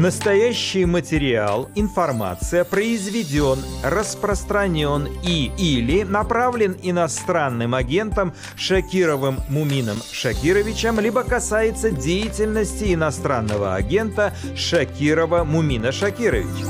Настоящий 0.00 0.86
материал, 0.86 1.68
информация 1.74 2.64
произведен, 2.64 3.58
распространен 3.84 5.06
и 5.22 5.52
или 5.58 6.04
направлен 6.04 6.74
иностранным 6.82 7.74
агентом 7.74 8.32
Шакировым 8.56 9.40
Мумином 9.50 9.98
Шакировичем, 10.10 11.00
либо 11.00 11.22
касается 11.22 11.90
деятельности 11.90 12.94
иностранного 12.94 13.74
агента 13.74 14.32
Шакирова 14.56 15.44
Мумина 15.44 15.92
Шакировича. 15.92 16.64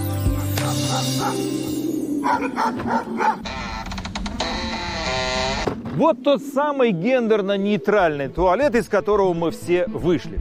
Вот 5.94 6.24
тот 6.24 6.42
самый 6.42 6.90
гендерно-нейтральный 6.90 8.28
туалет, 8.28 8.74
из 8.74 8.88
которого 8.88 9.34
мы 9.34 9.52
все 9.52 9.84
вышли. 9.86 10.40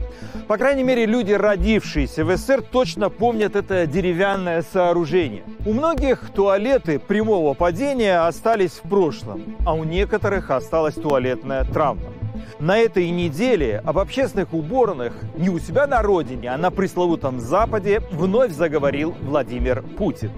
По 0.50 0.58
крайней 0.58 0.82
мере, 0.82 1.06
люди, 1.06 1.30
родившиеся 1.30 2.24
в 2.24 2.36
СССР, 2.36 2.62
точно 2.62 3.08
помнят 3.08 3.54
это 3.54 3.86
деревянное 3.86 4.62
сооружение. 4.62 5.44
У 5.64 5.72
многих 5.72 6.28
туалеты 6.34 6.98
прямого 6.98 7.54
падения 7.54 8.26
остались 8.26 8.80
в 8.82 8.88
прошлом, 8.88 9.56
а 9.64 9.74
у 9.74 9.84
некоторых 9.84 10.50
осталась 10.50 10.96
туалетная 10.96 11.62
травма. 11.62 12.12
На 12.58 12.78
этой 12.78 13.08
неделе 13.10 13.80
об 13.84 14.00
общественных 14.00 14.52
уборных 14.52 15.12
не 15.36 15.50
у 15.50 15.60
себя 15.60 15.86
на 15.86 16.02
родине, 16.02 16.52
а 16.52 16.58
на 16.58 16.72
пресловутом 16.72 17.38
Западе 17.38 18.02
вновь 18.10 18.50
заговорил 18.50 19.14
Владимир 19.20 19.82
Путин. 19.82 20.32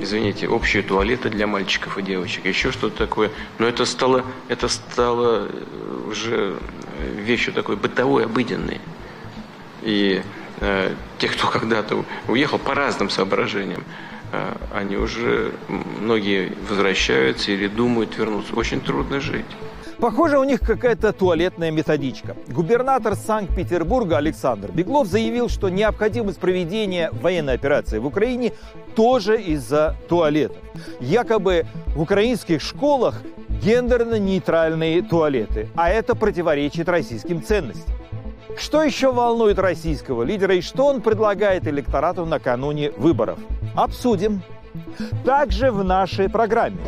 Извините, 0.00 0.48
общие 0.48 0.82
туалеты 0.82 1.28
для 1.28 1.46
мальчиков 1.46 1.98
и 1.98 2.02
девочек, 2.02 2.46
еще 2.46 2.72
что-то 2.72 2.96
такое. 2.96 3.30
Но 3.58 3.66
это 3.66 3.84
стало, 3.84 4.22
это 4.48 4.68
стало 4.68 5.46
уже 6.08 6.56
вещью 7.18 7.52
такой 7.52 7.76
бытовой, 7.76 8.24
обыденной. 8.24 8.80
И 9.82 10.22
э, 10.60 10.94
те, 11.18 11.28
кто 11.28 11.48
когда-то 11.48 12.04
уехал 12.28 12.58
по 12.58 12.74
разным 12.74 13.10
соображениям, 13.10 13.84
э, 14.32 14.54
они 14.74 14.96
уже, 14.96 15.52
многие 16.00 16.52
возвращаются 16.68 17.52
или 17.52 17.68
думают 17.68 18.16
вернуться. 18.16 18.54
Очень 18.54 18.80
трудно 18.80 19.20
жить. 19.20 19.46
Похоже, 20.02 20.38
у 20.38 20.42
них 20.42 20.58
какая-то 20.58 21.12
туалетная 21.12 21.70
методичка. 21.70 22.36
Губернатор 22.48 23.14
Санкт-Петербурга 23.14 24.16
Александр 24.16 24.72
Беглов 24.72 25.06
заявил, 25.06 25.48
что 25.48 25.68
необходимость 25.68 26.40
проведения 26.40 27.10
военной 27.12 27.54
операции 27.54 27.98
в 27.98 28.06
Украине 28.06 28.52
тоже 28.96 29.40
из-за 29.40 29.94
туалетов. 30.08 30.56
Якобы 30.98 31.66
в 31.94 32.00
украинских 32.00 32.62
школах 32.62 33.22
гендерно-нейтральные 33.62 35.02
туалеты, 35.02 35.68
а 35.76 35.88
это 35.88 36.16
противоречит 36.16 36.88
российским 36.88 37.40
ценностям. 37.40 37.94
Что 38.56 38.82
еще 38.82 39.12
волнует 39.12 39.58
российского 39.58 40.22
лидера 40.22 40.54
и 40.54 40.60
что 40.60 40.86
он 40.86 41.00
предлагает 41.00 41.66
электорату 41.66 42.24
накануне 42.24 42.90
выборов? 42.92 43.38
Обсудим. 43.74 44.42
Также 45.24 45.70
в 45.70 45.84
нашей 45.84 46.28
программе. 46.28 46.78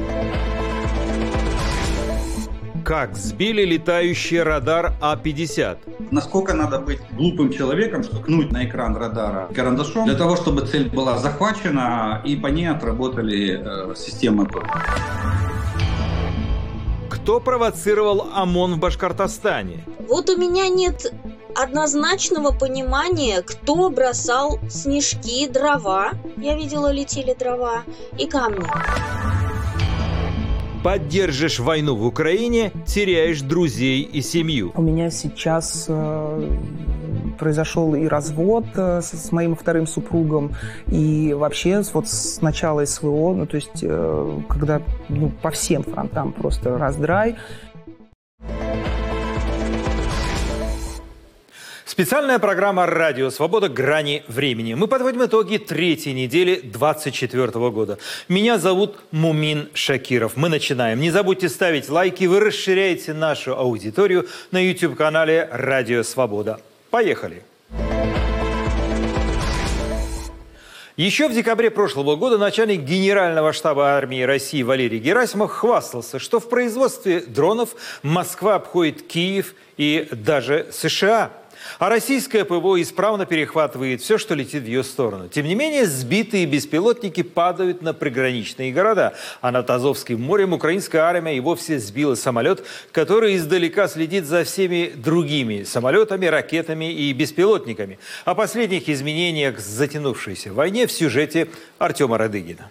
Как 2.85 3.17
сбили 3.17 3.65
летающий 3.65 4.43
радар 4.43 4.93
А-50? 5.01 6.11
Насколько 6.11 6.53
надо 6.53 6.79
быть 6.79 7.01
глупым 7.13 7.51
человеком, 7.51 8.03
чтобы 8.03 8.21
ткнуть 8.21 8.53
на 8.53 8.67
экран 8.67 8.95
радара 8.95 9.49
карандашом, 9.55 10.05
для 10.05 10.15
того, 10.15 10.37
чтобы 10.37 10.67
цель 10.67 10.91
была 10.91 11.17
захвачена 11.17 12.21
и 12.27 12.37
по 12.37 12.49
ней 12.49 12.67
отработали 12.67 13.91
э, 13.91 13.95
системы 13.97 14.45
ПВО. 14.45 14.83
Кто 17.09 17.41
провоцировал 17.41 18.29
ОМОН 18.35 18.75
в 18.75 18.79
Башкортостане? 18.81 19.83
Вот 20.07 20.29
у 20.29 20.37
меня 20.37 20.69
нет 20.69 21.11
однозначного 21.55 22.51
понимания, 22.53 23.43
кто 23.43 23.91
бросал 23.91 24.59
снежки, 24.69 25.49
дрова, 25.49 26.13
я 26.37 26.57
видела, 26.57 26.91
летели 26.91 27.35
дрова, 27.35 27.83
и 28.19 28.27
камни. 28.27 28.67
Поддержишь 30.83 31.61
войну 31.61 31.97
в 31.97 32.05
Украине, 32.05 32.71
теряешь 32.87 33.41
друзей 33.41 34.03
и 34.03 34.21
семью. 34.21 34.71
У 34.75 34.83
меня 34.83 35.11
сейчас 35.11 35.87
э, 35.89 36.49
произошел 37.39 37.95
и 37.95 38.07
развод 38.07 38.67
э, 38.75 39.01
с, 39.01 39.13
с 39.13 39.33
моим 39.33 39.57
вторым 39.57 39.87
супругом, 39.87 40.55
и 40.89 41.33
вообще 41.33 41.83
вот 41.95 42.09
с 42.09 42.43
начала 42.43 42.85
СВО, 42.85 43.33
ну 43.35 43.47
то 43.47 43.57
есть 43.57 43.81
э, 43.83 44.41
когда 44.49 44.83
ну, 45.09 45.31
по 45.43 45.51
всем 45.51 45.85
фронтам 45.85 46.33
просто 46.33 46.77
раздрай. 46.77 47.37
Специальная 51.95 52.41
программа 52.41 52.87
«Радио 52.87 53.31
Свобода. 53.31 53.69
Грани 53.69 54.25
времени». 54.27 54.75
Мы 54.75 54.89
подводим 54.89 55.27
итоги 55.27 55.59
третьей 55.59 56.13
недели 56.13 56.57
2024 56.57 57.71
года. 57.71 57.99
Меня 58.29 58.59
зовут 58.59 58.97
Мумин 59.13 59.69
Шакиров. 59.75 60.33
Мы 60.35 60.49
начинаем. 60.49 60.99
Не 60.99 61.13
забудьте 61.13 61.49
ставить 61.49 61.89
лайки. 61.89 62.25
Вы 62.25 62.41
расширяете 62.41 63.15
нашу 63.15 63.57
аудиторию 63.57 64.27
на 64.51 64.59
YouTube-канале 64.59 65.49
«Радио 65.53 66.03
Свобода». 66.03 66.59
Поехали! 66.91 67.45
Еще 70.97 71.29
в 71.29 71.33
декабре 71.33 71.71
прошлого 71.71 72.17
года 72.17 72.39
начальник 72.39 72.81
Генерального 72.81 73.53
штаба 73.53 73.91
армии 73.91 74.23
России 74.23 74.65
Валерий 74.65 74.99
Герасимов 74.99 75.53
хвастался, 75.53 76.19
что 76.19 76.41
в 76.41 76.49
производстве 76.49 77.21
дронов 77.21 77.77
Москва 78.03 78.57
обходит 78.57 79.03
Киев 79.03 79.55
и 79.77 80.09
даже 80.11 80.67
США– 80.73 81.31
а 81.79 81.89
российское 81.89 82.45
ПВО 82.45 82.81
исправно 82.81 83.27
перехватывает 83.27 84.01
все, 84.03 84.19
что 84.19 84.35
летит 84.35 84.63
в 84.63 84.67
ее 84.67 84.85
сторону. 84.85 85.29
Тем 85.29 85.47
не 85.47 85.55
менее, 85.55 85.87
сбитые 85.87 86.47
беспилотники 86.47 87.23
падают 87.23 87.83
на 87.83 87.95
приграничные 87.95 88.73
города. 88.73 89.15
А 89.41 89.51
над 89.51 89.69
Азовским 89.71 90.21
морем 90.21 90.53
украинская 90.53 91.03
армия 91.03 91.37
и 91.37 91.41
вовсе 91.41 91.79
сбила 91.79 92.15
самолет, 92.15 92.65
который 92.93 93.37
издалека 93.37 93.89
следит 93.89 94.27
за 94.27 94.45
всеми 94.45 94.93
другими 94.95 95.65
самолетами, 95.65 96.27
ракетами 96.27 96.93
и 96.93 97.13
беспилотниками. 97.13 97.99
О 98.25 98.35
последних 98.35 98.89
изменениях 98.89 99.59
затянувшейся 99.59 100.53
войне 100.53 100.87
в 100.87 100.93
сюжете 100.93 101.49
Артема 101.79 102.19
Радыгина. 102.19 102.71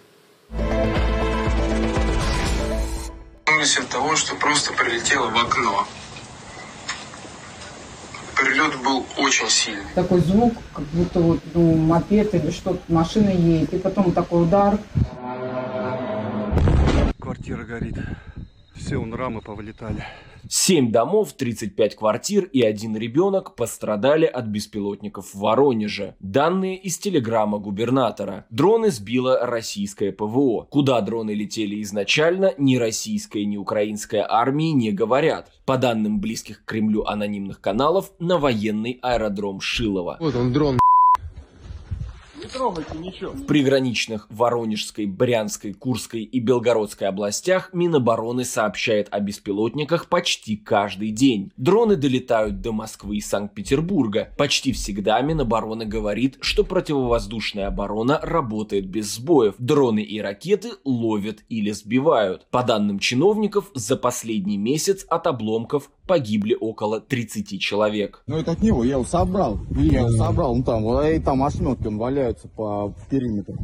Мысль 3.46 3.84
того, 3.90 4.14
что 4.16 4.34
просто 4.36 4.72
прилетело 4.74 5.30
в 5.30 5.36
окно 5.36 5.86
прилет 8.44 8.82
был 8.82 9.06
очень 9.16 9.48
сильный. 9.48 9.84
Такой 9.94 10.20
звук, 10.20 10.54
как 10.74 10.84
будто 10.86 11.20
вот, 11.20 11.40
ну, 11.54 11.74
мопед 11.74 12.34
или 12.34 12.50
что-то, 12.50 12.80
машина 12.92 13.30
едет. 13.30 13.72
И 13.72 13.78
потом 13.78 14.12
такой 14.12 14.42
удар. 14.42 14.78
Квартира 17.18 17.64
горит. 17.64 17.96
Все, 18.74 18.96
он 18.98 19.14
рамы 19.14 19.40
повылетали. 19.40 20.04
Семь 20.48 20.90
домов, 20.90 21.32
35 21.32 21.96
квартир 21.96 22.44
и 22.44 22.62
один 22.62 22.96
ребенок 22.96 23.54
пострадали 23.54 24.26
от 24.26 24.46
беспилотников 24.46 25.34
в 25.34 25.38
Воронеже. 25.38 26.14
Данные 26.20 26.76
из 26.76 26.98
телеграмма 26.98 27.58
губернатора. 27.58 28.46
Дроны 28.50 28.90
сбило 28.90 29.38
российское 29.46 30.12
ПВО. 30.12 30.66
Куда 30.70 31.00
дроны 31.00 31.32
летели 31.32 31.82
изначально, 31.82 32.52
ни 32.58 32.76
российская, 32.76 33.44
ни 33.44 33.56
украинская 33.56 34.26
армии 34.28 34.70
не 34.70 34.92
говорят. 34.92 35.50
По 35.64 35.78
данным 35.78 36.20
близких 36.20 36.64
к 36.64 36.68
Кремлю 36.68 37.04
анонимных 37.04 37.60
каналов, 37.60 38.12
на 38.18 38.38
военный 38.38 38.98
аэродром 39.02 39.60
Шилова. 39.60 40.18
Вот 40.20 40.34
он 40.34 40.52
дрон 40.52 40.78
не 42.44 42.50
трогайте 42.50 42.98
ничего. 42.98 43.32
В 43.32 43.46
приграничных 43.46 44.26
Воронежской, 44.30 45.06
Брянской, 45.06 45.72
Курской 45.72 46.22
и 46.22 46.40
Белгородской 46.40 47.08
областях 47.08 47.70
Минобороны 47.72 48.44
сообщает 48.44 49.08
о 49.10 49.20
беспилотниках 49.20 50.08
почти 50.08 50.56
каждый 50.56 51.10
день. 51.10 51.50
Дроны 51.56 51.96
долетают 51.96 52.60
до 52.60 52.72
Москвы 52.72 53.16
и 53.16 53.20
Санкт-Петербурга. 53.20 54.32
Почти 54.36 54.72
всегда 54.72 55.20
Минобороны 55.20 55.86
говорит, 55.86 56.36
что 56.40 56.64
противовоздушная 56.64 57.68
оборона 57.68 58.20
работает 58.22 58.86
без 58.86 59.14
сбоев. 59.14 59.54
Дроны 59.58 60.02
и 60.02 60.20
ракеты 60.20 60.72
ловят 60.84 61.40
или 61.48 61.70
сбивают. 61.70 62.46
По 62.50 62.62
данным 62.62 62.98
чиновников, 62.98 63.70
за 63.74 63.96
последний 63.96 64.58
месяц 64.58 65.04
от 65.08 65.26
обломков 65.26 65.90
погибли 66.06 66.56
около 66.58 67.00
30 67.00 67.60
человек. 67.60 68.22
Ну 68.26 68.38
это 68.38 68.52
от 68.52 68.62
него, 68.62 68.84
я 68.84 68.92
его 68.92 69.04
собрал. 69.04 69.58
Я 69.70 70.00
его 70.00 70.10
собрал, 70.10 70.56
ну 70.56 70.62
там, 70.62 70.84
и 71.02 71.18
там 71.18 71.42
ошметки 71.42 71.86
он 71.86 71.98
валяются 71.98 72.48
по 72.48 72.94
периметру. 73.10 73.56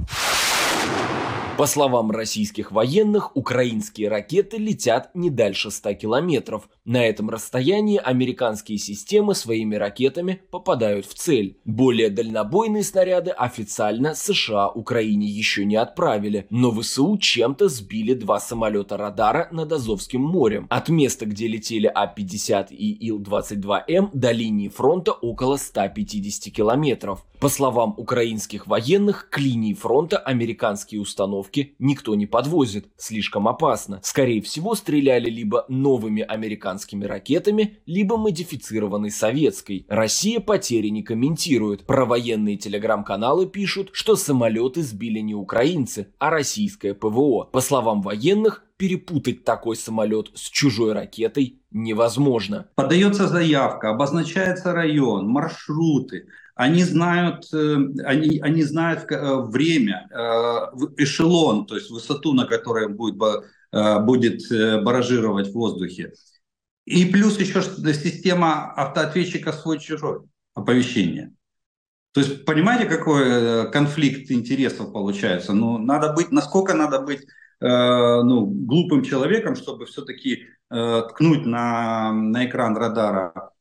По 1.61 1.67
словам 1.67 2.11
российских 2.11 2.73
военных, 2.73 3.37
украинские 3.37 4.09
ракеты 4.09 4.57
летят 4.57 5.11
не 5.13 5.29
дальше 5.29 5.71
100 5.71 5.93
километров. 5.93 6.71
На 6.87 7.05
этом 7.05 7.29
расстоянии 7.29 7.99
американские 7.99 8.79
системы 8.79 9.35
своими 9.35 9.75
ракетами 9.75 10.41
попадают 10.51 11.05
в 11.05 11.13
цель. 11.13 11.59
Более 11.67 12.09
дальнобойные 12.09 12.83
снаряды 12.83 13.31
официально 13.33 14.15
США 14.15 14.71
Украине 14.71 15.27
еще 15.27 15.67
не 15.67 15.77
отправили, 15.77 16.47
но 16.49 16.73
ВСУ 16.73 17.19
чем-то 17.19 17.69
сбили 17.69 18.15
два 18.15 18.41
самолета 18.41 18.97
радара 18.97 19.49
над 19.53 19.71
Азовским 19.71 20.23
морем. 20.23 20.67
От 20.71 20.89
места, 20.89 21.27
где 21.27 21.47
летели 21.47 21.93
А-50 21.95 22.69
и 22.71 23.07
Ил-22М 23.07 24.09
до 24.15 24.33
линии 24.33 24.69
фронта 24.69 25.13
около 25.13 25.59
150 25.59 26.55
километров. 26.55 27.23
По 27.39 27.49
словам 27.49 27.95
украинских 27.97 28.67
военных, 28.67 29.29
к 29.31 29.39
линии 29.39 29.73
фронта 29.73 30.19
американские 30.19 31.01
установки 31.01 31.50
никто 31.79 32.15
не 32.15 32.27
подвозит, 32.27 32.87
слишком 32.97 33.49
опасно. 33.49 34.01
Скорее 34.03 34.43
всего, 34.43 34.75
стреляли 34.75 35.31
либо 35.31 35.65
новыми 35.69 36.23
американскими 36.23 37.05
ракетами, 37.05 37.79
либо 37.87 38.17
модифицированной 38.17 39.11
советской. 39.11 39.87
Россия 39.89 40.41
потери 40.41 40.89
не 40.89 41.03
комментирует. 41.03 41.87
Про 41.87 42.05
военные 42.05 42.57
телеграм-каналы 42.57 43.47
пишут, 43.47 43.91
что 43.93 44.17
самолеты 44.17 44.83
сбили 44.83 45.21
не 45.21 45.35
украинцы, 45.35 46.09
а 46.19 46.31
российское 46.31 46.95
ПВО. 46.95 47.45
По 47.45 47.61
словам 47.61 48.03
военных, 48.03 48.65
перепутать 48.81 49.45
такой 49.45 49.77
самолет 49.77 50.31
с 50.35 50.49
чужой 50.49 50.95
ракетой 50.95 51.61
невозможно. 51.71 52.67
Подается 52.77 53.29
заявка, 53.29 53.91
обозначается 53.91 54.73
район, 54.73 55.29
маршруты, 55.29 56.29
они 56.61 56.85
знают, 56.85 57.49
э, 57.55 57.77
они, 58.05 58.39
они 58.41 58.63
знают 58.65 59.11
э, 59.11 59.37
время, 59.47 60.09
э, 60.11 60.23
эшелон, 60.99 61.65
то 61.65 61.75
есть 61.75 61.91
высоту, 61.91 62.35
на 62.35 62.45
которой 62.45 62.89
будет, 62.89 63.43
будет 63.73 64.43
баражировать 64.85 65.49
в 65.49 65.55
воздухе. 65.55 66.13
И 66.85 67.07
плюс 67.07 67.39
еще 67.39 67.63
система 67.63 68.75
автоответчика 68.75 69.53
свой-чужой 69.53 70.23
оповещения. 70.55 71.33
То 72.13 72.21
есть 72.21 72.45
понимаете, 72.45 72.87
какой 72.87 73.71
конфликт 73.71 74.31
интересов 74.31 74.93
получается? 74.93 75.53
Ну, 75.53 75.79
надо 75.79 76.13
быть, 76.13 76.33
насколько 76.33 76.75
надо 76.75 77.01
быть 77.01 77.27
ну, 77.61 78.47
глупым 78.47 79.05
человеком, 79.05 79.55
чтобы 79.55 79.87
все-таки 79.87 80.47
ткнуть 80.69 81.47
на, 81.47 82.13
на 82.13 82.45
экран 82.47 82.77
радара 82.77 83.53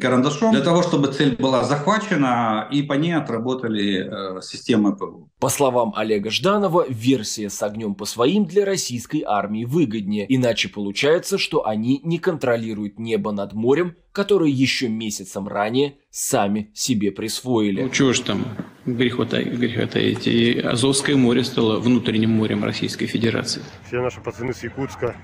карандашом 0.00 0.52
для 0.52 0.62
того, 0.62 0.82
чтобы 0.82 1.08
цель 1.08 1.36
была 1.36 1.64
захвачена 1.64 2.68
и 2.70 2.82
по 2.82 2.94
ней 2.94 3.12
отработали 3.12 4.38
э, 4.38 4.42
системы 4.42 4.96
ПВО. 4.96 5.28
По 5.38 5.48
словам 5.48 5.92
Олега 5.96 6.30
Жданова, 6.30 6.86
версия 6.88 7.50
с 7.50 7.62
огнем 7.62 7.94
по 7.94 8.04
своим 8.04 8.46
для 8.46 8.64
российской 8.64 9.22
армии 9.24 9.64
выгоднее, 9.64 10.26
иначе 10.28 10.68
получается, 10.68 11.38
что 11.38 11.66
они 11.66 12.00
не 12.02 12.18
контролируют 12.18 12.98
небо 12.98 13.32
над 13.32 13.52
морем, 13.52 13.94
которое 14.12 14.50
еще 14.50 14.88
месяцем 14.88 15.46
ранее 15.46 15.94
сами 16.10 16.70
себе 16.74 17.12
присвоили. 17.12 17.82
Ну 17.82 17.90
чего 17.90 18.12
ж 18.12 18.20
там 18.20 18.44
греха 18.86 19.24
таить, 19.24 20.26
и 20.26 20.58
Азовское 20.58 21.16
море 21.16 21.44
стало 21.44 21.78
внутренним 21.78 22.30
морем 22.30 22.64
Российской 22.64 23.06
Федерации. 23.06 23.62
Все 23.86 24.00
наши 24.00 24.20
пацаны 24.20 24.52
с 24.52 24.64
Якутска, 24.64 25.14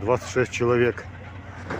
26 0.00 0.50
человек– 0.50 1.04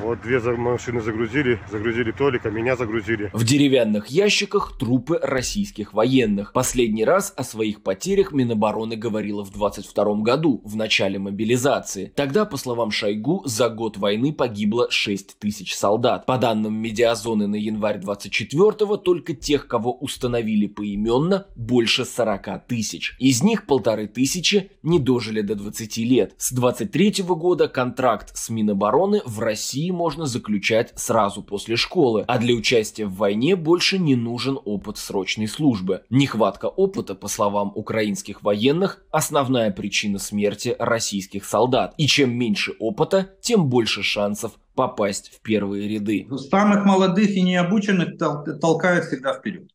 вот 0.03 0.21
две 0.23 0.39
машины 0.39 1.01
загрузили, 1.01 1.59
загрузили 1.71 2.13
Толика, 2.13 2.51
меня 2.51 2.77
загрузили. 2.77 3.31
В 3.33 3.45
деревянных 3.45 4.09
ящиках 4.09 4.77
трупы 4.79 5.19
российских 5.23 5.95
военных. 5.95 6.53
Последний 6.53 7.05
раз 7.05 7.33
о 7.37 7.43
своих 7.43 7.83
потерях 7.83 8.33
Минобороны 8.33 8.97
говорила 8.97 9.45
в 9.45 9.51
22 9.51 10.23
году, 10.23 10.61
в 10.65 10.77
начале 10.77 11.19
мобилизации. 11.19 12.13
Тогда, 12.15 12.45
по 12.45 12.57
словам 12.57 12.91
Шойгу, 12.91 13.43
за 13.47 13.69
год 13.69 13.97
войны 13.97 14.33
погибло 14.33 14.87
6 14.91 15.39
тысяч 15.39 15.75
солдат. 15.75 16.27
По 16.27 16.39
данным 16.39 16.75
медиазоны 16.75 17.47
на 17.47 17.57
январь 17.57 17.99
24-го, 17.99 18.97
только 18.97 19.35
тех, 19.35 19.67
кого 19.67 19.93
установили 19.93 20.67
поименно, 20.67 21.47
больше 21.57 22.05
40 22.05 22.67
тысяч. 22.69 23.17
Из 23.19 23.43
них 23.43 23.67
полторы 23.67 24.07
тысячи 24.07 24.71
не 24.83 24.99
дожили 24.99 25.41
до 25.41 25.55
20 25.55 25.97
лет. 25.99 26.35
С 26.39 26.53
23 26.53 27.23
-го 27.23 27.35
года 27.37 27.69
контракт 27.69 28.37
с 28.37 28.51
Минобороны 28.51 29.23
в 29.25 29.41
России 29.41 29.76
России 29.77 29.91
можно 29.91 30.25
заключать 30.25 30.93
сразу 30.97 31.43
после 31.43 31.77
школы, 31.77 32.25
а 32.27 32.39
для 32.39 32.55
участия 32.55 33.05
в 33.05 33.17
войне 33.17 33.57
больше 33.57 33.99
не 33.99 34.17
нужен 34.17 34.59
опыт 34.65 34.97
срочной 34.97 35.47
службы. 35.47 36.03
Нехватка 36.09 36.65
опыта, 36.67 37.15
по 37.15 37.29
словам 37.29 37.73
украинских 37.75 38.43
военных, 38.43 39.05
основная 39.11 39.71
причина 39.71 40.19
смерти 40.19 40.75
российских 40.79 41.45
солдат. 41.45 41.93
И 41.99 42.07
чем 42.07 42.35
меньше 42.35 42.73
опыта, 42.79 43.35
тем 43.43 43.67
больше 43.69 44.03
шансов 44.03 44.53
попасть 44.75 45.31
в 45.35 45.43
первые 45.43 45.87
ряды. 45.89 46.27
Самых 46.51 46.87
молодых 46.87 47.29
и 47.29 47.43
необученных 47.43 48.17
толкают 48.17 49.05
всегда 49.05 49.35
вперед. 49.35 49.69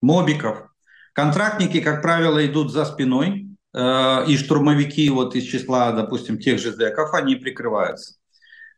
Мобиков. 0.00 0.66
Контрактники, 1.12 1.80
как 1.80 2.02
правило, 2.02 2.44
идут 2.44 2.72
за 2.72 2.84
спиной, 2.84 3.56
э, 3.72 4.26
и 4.26 4.36
штурмовики 4.36 5.08
вот 5.10 5.36
из 5.36 5.44
числа, 5.44 5.92
допустим, 5.92 6.38
тех 6.38 6.58
же 6.58 6.72
зэков, 6.72 7.14
они 7.14 7.36
прикрываются. 7.36 8.14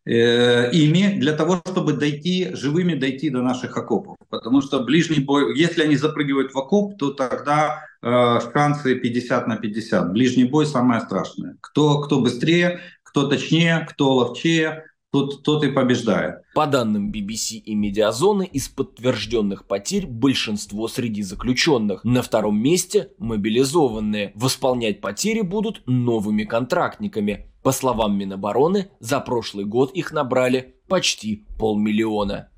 Э, 0.07 0.71
ими 0.71 1.19
для 1.19 1.33
того, 1.33 1.63
чтобы 1.67 1.95
дойти, 1.95 2.51
живыми 2.53 2.95
дойти 2.95 3.31
до 3.31 3.41
наших 3.41 3.77
окопов. 3.77 4.17
Потому 4.29 4.61
что 4.61 4.81
ближний 4.81 5.21
бой, 5.21 5.59
если 5.59 5.83
они 5.83 5.97
запрыгивают 5.97 6.53
в 6.53 6.59
окоп, 6.59 6.99
то 6.99 7.11
тогда 7.11 7.87
э, 8.03 8.39
шансы 8.53 8.97
50 8.97 9.47
на 9.47 9.57
50. 9.57 10.13
Ближний 10.13 10.45
бой 10.45 10.67
самое 10.67 11.01
страшное. 11.01 11.57
Кто, 11.63 12.01
кто 12.01 12.21
быстрее, 12.21 12.81
кто 13.03 13.27
точнее, 13.29 13.87
кто 13.91 14.15
ловчее, 14.15 14.85
тот, 15.11 15.43
тот 15.45 15.65
и 15.65 15.71
побеждает. 15.71 16.41
По 16.55 16.67
данным 16.67 17.11
BBC 17.11 17.59
и 17.59 17.75
Медиазоны, 17.77 18.45
из 18.45 18.69
подтвержденных 18.69 19.67
потерь 19.67 20.07
большинство 20.07 20.89
среди 20.89 21.23
заключенных. 21.23 22.03
На 22.05 22.21
втором 22.21 22.61
месте 22.61 23.11
мобилизованные. 23.19 24.33
Восполнять 24.35 25.01
потери 25.01 25.43
будут 25.43 25.83
новыми 25.87 26.43
контрактниками. 26.43 27.54
По 27.65 27.73
словам 27.73 28.19
Минобороны, 28.19 28.91
за 29.01 29.21
прошлый 29.21 29.65
год 29.65 29.91
их 29.95 30.13
набрали 30.13 30.75
почти 30.87 31.47
полмиллиона. 31.59 32.51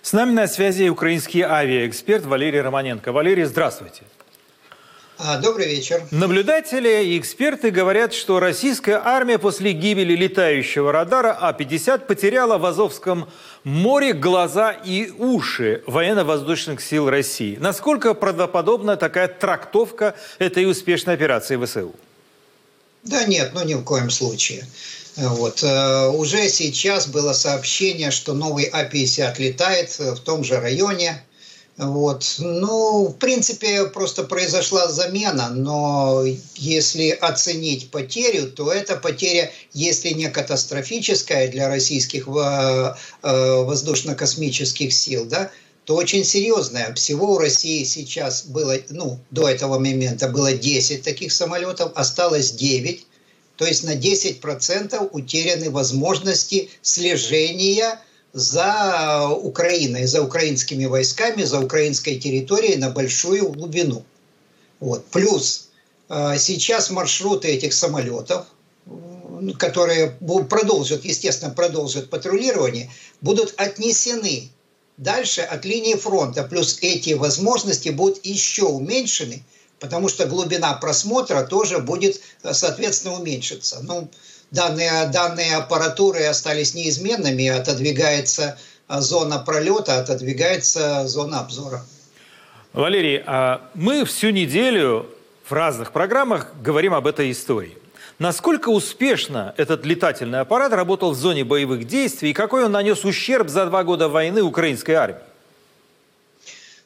С 0.00 0.14
нами 0.14 0.32
на 0.32 0.48
связи 0.48 0.88
украинский 0.88 1.42
авиаэксперт 1.42 2.24
Валерий 2.24 2.62
Романенко. 2.62 3.12
Валерий, 3.12 3.44
здравствуйте. 3.44 4.04
А, 5.18 5.38
добрый 5.38 5.66
вечер. 5.66 6.00
Наблюдатели 6.10 7.04
и 7.04 7.18
эксперты 7.18 7.70
говорят, 7.70 8.14
что 8.14 8.40
российская 8.40 8.98
армия 9.04 9.38
после 9.38 9.72
гибели 9.72 10.14
летающего 10.14 10.90
радара 10.90 11.36
А-50 11.38 12.06
потеряла 12.06 12.56
в 12.56 12.64
Азовском 12.64 13.28
море 13.64 14.12
глаза 14.12 14.72
и 14.72 15.10
уши 15.10 15.82
военно-воздушных 15.86 16.80
сил 16.80 17.08
России. 17.10 17.56
Насколько 17.60 18.14
правдоподобна 18.14 18.96
такая 18.96 19.28
трактовка 19.28 20.14
этой 20.38 20.70
успешной 20.70 21.14
операции 21.14 21.62
ВСУ? 21.62 21.94
Да 23.02 23.24
нет, 23.24 23.52
ну 23.54 23.64
ни 23.64 23.74
в 23.74 23.82
коем 23.82 24.10
случае. 24.10 24.66
Вот. 25.16 25.62
Э, 25.62 26.08
уже 26.08 26.48
сейчас 26.48 27.06
было 27.06 27.32
сообщение, 27.32 28.10
что 28.10 28.32
новый 28.34 28.64
А-50 28.64 29.34
летает 29.38 29.98
в 29.98 30.20
том 30.20 30.44
же 30.44 30.60
районе, 30.60 31.22
вот. 31.80 32.36
Ну, 32.40 33.06
в 33.06 33.16
принципе, 33.16 33.86
просто 33.86 34.24
произошла 34.24 34.88
замена, 34.88 35.48
но 35.48 36.22
если 36.54 37.08
оценить 37.08 37.90
потерю, 37.90 38.50
то 38.50 38.70
эта 38.70 38.96
потеря, 38.96 39.50
если 39.72 40.10
не 40.10 40.28
катастрофическая 40.28 41.48
для 41.48 41.68
российских 41.68 42.28
э, 42.28 42.94
э, 43.22 43.62
воздушно-космических 43.62 44.92
сил, 44.92 45.24
да, 45.24 45.50
то 45.86 45.96
очень 45.96 46.22
серьезная. 46.22 46.92
Всего 46.92 47.32
у 47.32 47.38
России 47.38 47.84
сейчас 47.84 48.44
было, 48.44 48.76
ну, 48.90 49.18
до 49.30 49.48
этого 49.48 49.78
момента 49.78 50.28
было 50.28 50.52
10 50.52 51.02
таких 51.02 51.32
самолетов, 51.32 51.92
осталось 51.94 52.50
9. 52.50 53.06
То 53.56 53.64
есть 53.64 53.84
на 53.84 53.94
10% 53.96 55.08
утеряны 55.12 55.70
возможности 55.70 56.68
слежения 56.82 57.98
за 58.32 59.28
Украиной, 59.30 60.06
за 60.06 60.22
украинскими 60.22 60.84
войсками, 60.84 61.42
за 61.42 61.60
украинской 61.60 62.18
территорией 62.18 62.76
на 62.76 62.90
большую 62.90 63.48
глубину. 63.50 64.04
Вот. 64.78 65.04
Плюс 65.06 65.68
э, 66.08 66.36
сейчас 66.38 66.90
маршруты 66.90 67.48
этих 67.48 67.72
самолетов, 67.72 68.46
которые 69.58 70.10
продолжат, 70.48 71.04
естественно, 71.04 71.52
продолжат 71.52 72.10
патрулирование, 72.10 72.90
будут 73.20 73.54
отнесены 73.56 74.50
дальше 74.96 75.40
от 75.40 75.64
линии 75.64 75.94
фронта. 75.94 76.44
Плюс 76.44 76.78
эти 76.82 77.14
возможности 77.14 77.88
будут 77.88 78.24
еще 78.24 78.64
уменьшены, 78.64 79.42
потому 79.80 80.08
что 80.08 80.26
глубина 80.26 80.74
просмотра 80.74 81.42
тоже 81.42 81.78
будет, 81.78 82.20
э, 82.42 82.54
соответственно, 82.54 83.18
уменьшиться. 83.18 83.80
Ну, 83.82 84.08
данные, 84.50 85.08
данные 85.12 85.56
аппаратуры 85.56 86.24
остались 86.24 86.74
неизменными, 86.74 87.46
отодвигается 87.48 88.58
зона 88.88 89.38
пролета, 89.38 90.00
отодвигается 90.00 91.06
зона 91.06 91.40
обзора. 91.40 91.84
Валерий, 92.72 93.22
а 93.26 93.62
мы 93.74 94.04
всю 94.04 94.30
неделю 94.30 95.06
в 95.44 95.52
разных 95.52 95.92
программах 95.92 96.48
говорим 96.62 96.94
об 96.94 97.06
этой 97.06 97.30
истории. 97.30 97.76
Насколько 98.18 98.68
успешно 98.68 99.54
этот 99.56 99.86
летательный 99.86 100.40
аппарат 100.40 100.72
работал 100.72 101.12
в 101.12 101.16
зоне 101.16 101.42
боевых 101.42 101.86
действий 101.86 102.30
и 102.30 102.32
какой 102.34 102.64
он 102.64 102.72
нанес 102.72 103.02
ущерб 103.04 103.48
за 103.48 103.66
два 103.66 103.82
года 103.82 104.08
войны 104.08 104.42
украинской 104.42 104.92
армии? 104.92 105.22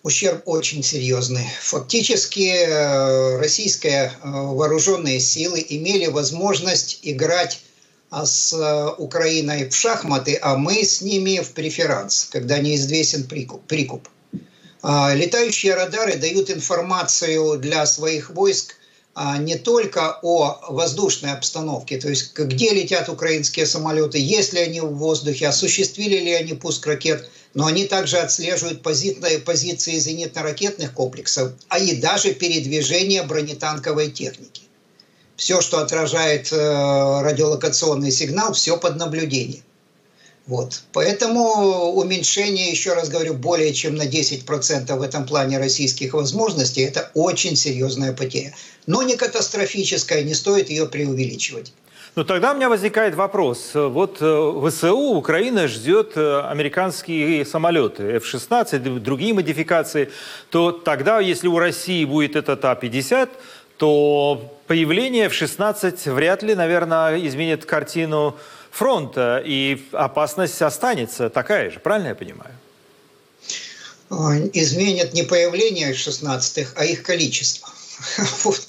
Ущерб 0.04 0.42
очень 0.44 0.84
серьезный. 0.84 1.48
Фактически 1.62 2.48
э, 2.48 3.38
российские 3.38 4.12
э, 4.12 4.30
вооруженные 4.30 5.18
силы 5.18 5.64
имели 5.66 6.06
возможность 6.06 7.00
играть 7.02 7.60
а, 8.10 8.26
с 8.26 8.52
э, 8.52 8.94
Украиной 8.98 9.68
в 9.70 9.74
шахматы, 9.74 10.38
а 10.40 10.56
мы 10.56 10.84
с 10.84 11.00
ними 11.00 11.40
в 11.40 11.50
преферанс, 11.52 12.28
когда 12.30 12.58
неизвестен 12.58 13.24
прикуп. 13.24 14.08
А, 14.82 15.14
летающие 15.14 15.74
радары 15.74 16.16
дают 16.16 16.50
информацию 16.50 17.58
для 17.58 17.86
своих 17.86 18.28
войск 18.30 18.76
не 19.38 19.56
только 19.56 20.18
о 20.22 20.58
воздушной 20.70 21.32
обстановке, 21.32 21.98
то 21.98 22.08
есть 22.08 22.34
где 22.34 22.70
летят 22.70 23.08
украинские 23.08 23.64
самолеты, 23.64 24.18
есть 24.18 24.52
ли 24.52 24.60
они 24.60 24.80
в 24.80 24.94
воздухе, 24.94 25.48
осуществили 25.48 26.18
ли 26.18 26.32
они 26.32 26.54
пуск 26.54 26.84
ракет, 26.86 27.30
но 27.54 27.66
они 27.66 27.84
также 27.84 28.18
отслеживают 28.18 28.82
позиции, 28.82 29.36
позиции 29.36 29.98
зенитно-ракетных 29.98 30.92
комплексов, 30.92 31.52
а 31.68 31.78
и 31.78 31.96
даже 31.96 32.34
передвижение 32.34 33.22
бронетанковой 33.22 34.10
техники. 34.10 34.62
Все, 35.36 35.60
что 35.60 35.78
отражает 35.78 36.52
э, 36.52 36.56
радиолокационный 36.56 38.10
сигнал, 38.10 38.52
все 38.52 38.76
под 38.76 38.96
наблюдением. 38.96 39.62
Вот. 40.46 40.82
Поэтому 40.92 41.92
уменьшение, 41.92 42.70
еще 42.70 42.92
раз 42.92 43.08
говорю, 43.08 43.34
более 43.34 43.72
чем 43.72 43.94
на 43.94 44.06
10% 44.06 44.94
в 44.94 45.02
этом 45.02 45.26
плане 45.26 45.58
российских 45.58 46.12
возможностей– 46.12 46.82
это 46.82 47.10
очень 47.14 47.56
серьезная 47.56 48.12
потеря. 48.12 48.54
Но 48.86 49.02
не 49.02 49.16
катастрофическая, 49.16 50.22
не 50.22 50.34
стоит 50.34 50.68
ее 50.68 50.86
преувеличивать. 50.86 51.72
Ну 52.16 52.22
тогда 52.22 52.52
у 52.52 52.54
меня 52.54 52.68
возникает 52.68 53.16
вопрос. 53.16 53.70
Вот 53.74 54.18
э, 54.20 54.68
ВСУ 54.68 54.96
Украина 54.96 55.66
ждет 55.66 56.12
э, 56.14 56.42
американские 56.42 57.44
самолеты 57.44 58.04
F-16, 58.18 59.00
другие 59.00 59.34
модификации. 59.34 60.12
То 60.50 60.70
тогда, 60.70 61.18
если 61.18 61.48
у 61.48 61.58
России 61.58 62.04
будет 62.04 62.36
этот 62.36 62.64
А-50, 62.64 63.30
то 63.78 64.54
появление 64.68 65.24
F-16 65.26 66.12
вряд 66.12 66.44
ли, 66.44 66.54
наверное, 66.54 67.18
изменит 67.26 67.64
картину 67.64 68.36
фронта, 68.74 69.40
и 69.44 69.80
опасность 69.92 70.60
останется 70.60 71.30
такая 71.30 71.70
же, 71.70 71.78
правильно 71.78 72.08
я 72.08 72.14
понимаю? 72.16 72.54
Изменят 74.52 75.14
не 75.14 75.22
появление 75.22 75.94
16 75.94 76.66
а 76.74 76.84
их 76.84 77.02
количество. 77.02 77.68
Вот. 78.42 78.60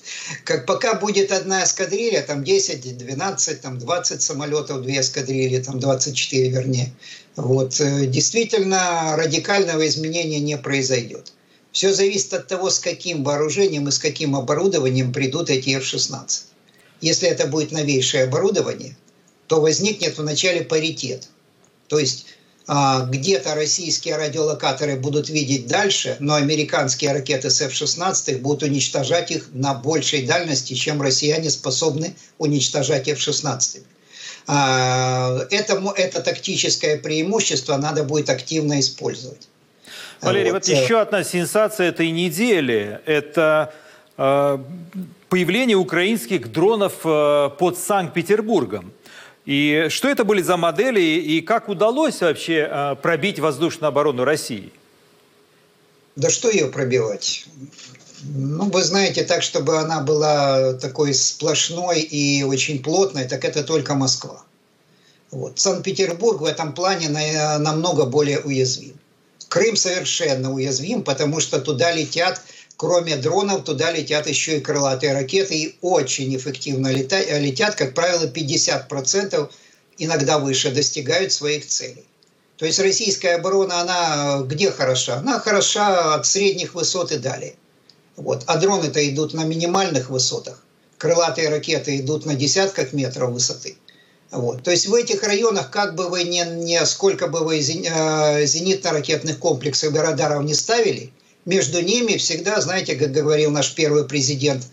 Как 0.43 0.67
пока 0.67 0.93
будет 0.93 1.31
одна 1.31 1.63
эскадрилья, 1.63 2.21
там 2.21 2.43
10, 2.43 2.97
12, 2.97 3.61
там 3.61 3.79
20 3.79 4.21
самолетов, 4.21 4.83
две 4.83 4.99
эскадрильи, 4.99 5.59
там 5.59 5.79
24 5.79 6.49
вернее. 6.49 6.91
Вот. 7.35 7.81
Э, 7.81 8.05
действительно, 8.05 9.15
радикального 9.17 9.85
изменения 9.87 10.39
не 10.39 10.57
произойдет. 10.57 11.33
Все 11.71 11.91
зависит 11.93 12.33
от 12.33 12.47
того, 12.47 12.69
с 12.69 12.79
каким 12.79 13.23
вооружением 13.23 13.87
и 13.87 13.91
с 13.91 13.97
каким 13.97 14.35
оборудованием 14.35 15.11
придут 15.11 15.49
эти 15.49 15.71
F-16. 15.71 16.43
Если 17.01 17.27
это 17.27 17.47
будет 17.47 17.71
новейшее 17.71 18.25
оборудование, 18.25 18.95
то 19.47 19.61
возникнет 19.61 20.17
вначале 20.17 20.61
паритет. 20.61 21.27
То 21.87 21.99
есть 21.99 22.25
а, 22.67 23.05
где-то 23.05 23.53
российские 23.53 24.17
радиолокаторы 24.17 24.95
будут 24.95 25.29
видеть 25.29 25.67
дальше, 25.67 26.17
но 26.19 26.35
американские 26.35 27.13
ракеты 27.13 27.51
с 27.51 27.61
F-16 27.61 28.39
будут 28.39 28.63
уничтожать 28.63 29.29
их 29.29 29.49
на 29.53 29.75
большей 29.75 30.23
дальности, 30.25 30.73
чем 30.73 31.01
россияне 31.01 31.51
способны 31.51 32.15
уничтожать 32.39 33.07
F-16. 33.07 33.83
А, 34.47 35.45
это, 35.51 35.93
это 35.95 36.21
тактическое 36.21 36.97
преимущество 36.97 37.77
надо 37.77 38.03
будет 38.03 38.29
активно 38.29 38.79
использовать. 38.79 39.47
Валерий, 40.21 40.51
вот, 40.51 40.67
вот 40.67 40.75
э, 40.75 40.83
еще 40.83 40.99
одна 40.99 41.23
сенсация 41.23 41.89
этой 41.89 42.09
недели. 42.09 42.99
Это 43.05 43.73
э, 44.17 44.57
появление 45.29 45.77
украинских 45.77 46.51
дронов 46.51 46.93
э, 47.03 47.49
под 47.59 47.77
Санкт-Петербургом. 47.77 48.91
И 49.45 49.87
что 49.89 50.09
это 50.09 50.23
были 50.23 50.41
за 50.41 50.57
модели, 50.57 51.01
и 51.01 51.41
как 51.41 51.69
удалось 51.69 52.21
вообще 52.21 52.67
э, 52.69 52.95
пробить 53.01 53.39
воздушную 53.39 53.89
оборону 53.89 54.23
России? 54.23 54.71
Да 56.15 56.29
что 56.29 56.49
ее 56.49 56.67
пробивать? 56.67 57.45
Ну, 58.23 58.69
вы 58.71 58.81
знаете, 58.81 59.23
так, 59.23 59.43
чтобы 59.43 59.77
она 59.77 60.01
была 60.01 60.73
такой 60.73 61.13
сплошной 61.13 62.01
и 62.01 62.43
очень 62.43 62.81
плотной, 62.81 63.25
так 63.25 63.45
это 63.45 63.63
только 63.63 63.93
Москва. 63.93 64.43
Вот. 65.29 65.59
Санкт-Петербург 65.59 66.41
в 66.41 66.45
этом 66.45 66.73
плане 66.73 67.09
намного 67.59 68.05
более 68.05 68.39
уязвим. 68.39 68.95
Крым 69.47 69.75
совершенно 69.75 70.51
уязвим, 70.51 71.03
потому 71.03 71.39
что 71.39 71.59
туда 71.59 71.91
летят 71.91 72.41
кроме 72.77 73.15
дронов, 73.15 73.63
туда 73.63 73.91
летят 73.91 74.27
еще 74.27 74.57
и 74.57 74.61
крылатые 74.61 75.13
ракеты, 75.13 75.55
и 75.55 75.75
очень 75.81 76.35
эффективно 76.35 76.91
летят, 76.91 77.75
как 77.75 77.93
правило, 77.93 78.25
50%, 78.25 79.49
иногда 79.97 80.39
выше, 80.39 80.71
достигают 80.71 81.31
своих 81.31 81.65
целей. 81.65 82.05
То 82.57 82.65
есть 82.65 82.79
российская 82.79 83.35
оборона, 83.35 83.81
она 83.81 84.41
где 84.43 84.71
хороша? 84.71 85.17
Она 85.17 85.39
хороша 85.39 86.15
от 86.15 86.25
средних 86.25 86.73
высот 86.73 87.11
и 87.11 87.17
далее. 87.17 87.55
Вот. 88.15 88.43
А 88.47 88.57
дроны-то 88.57 89.07
идут 89.09 89.33
на 89.33 89.43
минимальных 89.43 90.09
высотах. 90.09 90.63
Крылатые 90.97 91.49
ракеты 91.49 91.97
идут 91.97 92.25
на 92.25 92.35
десятках 92.35 92.93
метров 92.93 93.31
высоты. 93.31 93.75
Вот. 94.31 94.63
То 94.63 94.71
есть 94.71 94.87
в 94.87 94.93
этих 94.93 95.23
районах, 95.23 95.69
как 95.69 95.95
бы 95.95 96.07
вы 96.07 96.23
ни, 96.23 96.41
ни 96.63 96.83
сколько 96.85 97.27
бы 97.27 97.43
вы 97.43 97.59
э, 97.59 98.45
зенитно-ракетных 98.45 99.37
комплексов 99.37 99.93
и 99.93 99.97
радаров 99.97 100.43
не 100.43 100.53
ставили– 100.53 101.11
между 101.45 101.81
ними 101.81 102.17
всегда, 102.17 102.59
знаете, 102.59 102.95
как 102.95 103.11
говорил 103.11 103.51
наш 103.51 103.73
первый 103.73 104.05
президент 104.05 104.63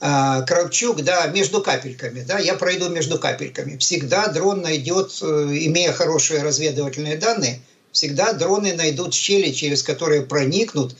э, 0.00 0.42
Кравчук, 0.46 1.02
да, 1.02 1.26
между 1.28 1.62
капельками, 1.62 2.20
да, 2.20 2.38
я 2.38 2.54
пройду 2.54 2.88
между 2.90 3.18
капельками. 3.18 3.78
Всегда 3.78 4.28
дрон 4.28 4.60
найдет, 4.60 5.18
э, 5.22 5.26
имея 5.26 5.92
хорошие 5.92 6.42
разведывательные 6.42 7.16
данные, 7.16 7.60
всегда 7.92 8.32
дроны 8.34 8.74
найдут 8.74 9.14
щели, 9.14 9.52
через 9.52 9.82
которые 9.82 10.22
проникнут 10.22 10.94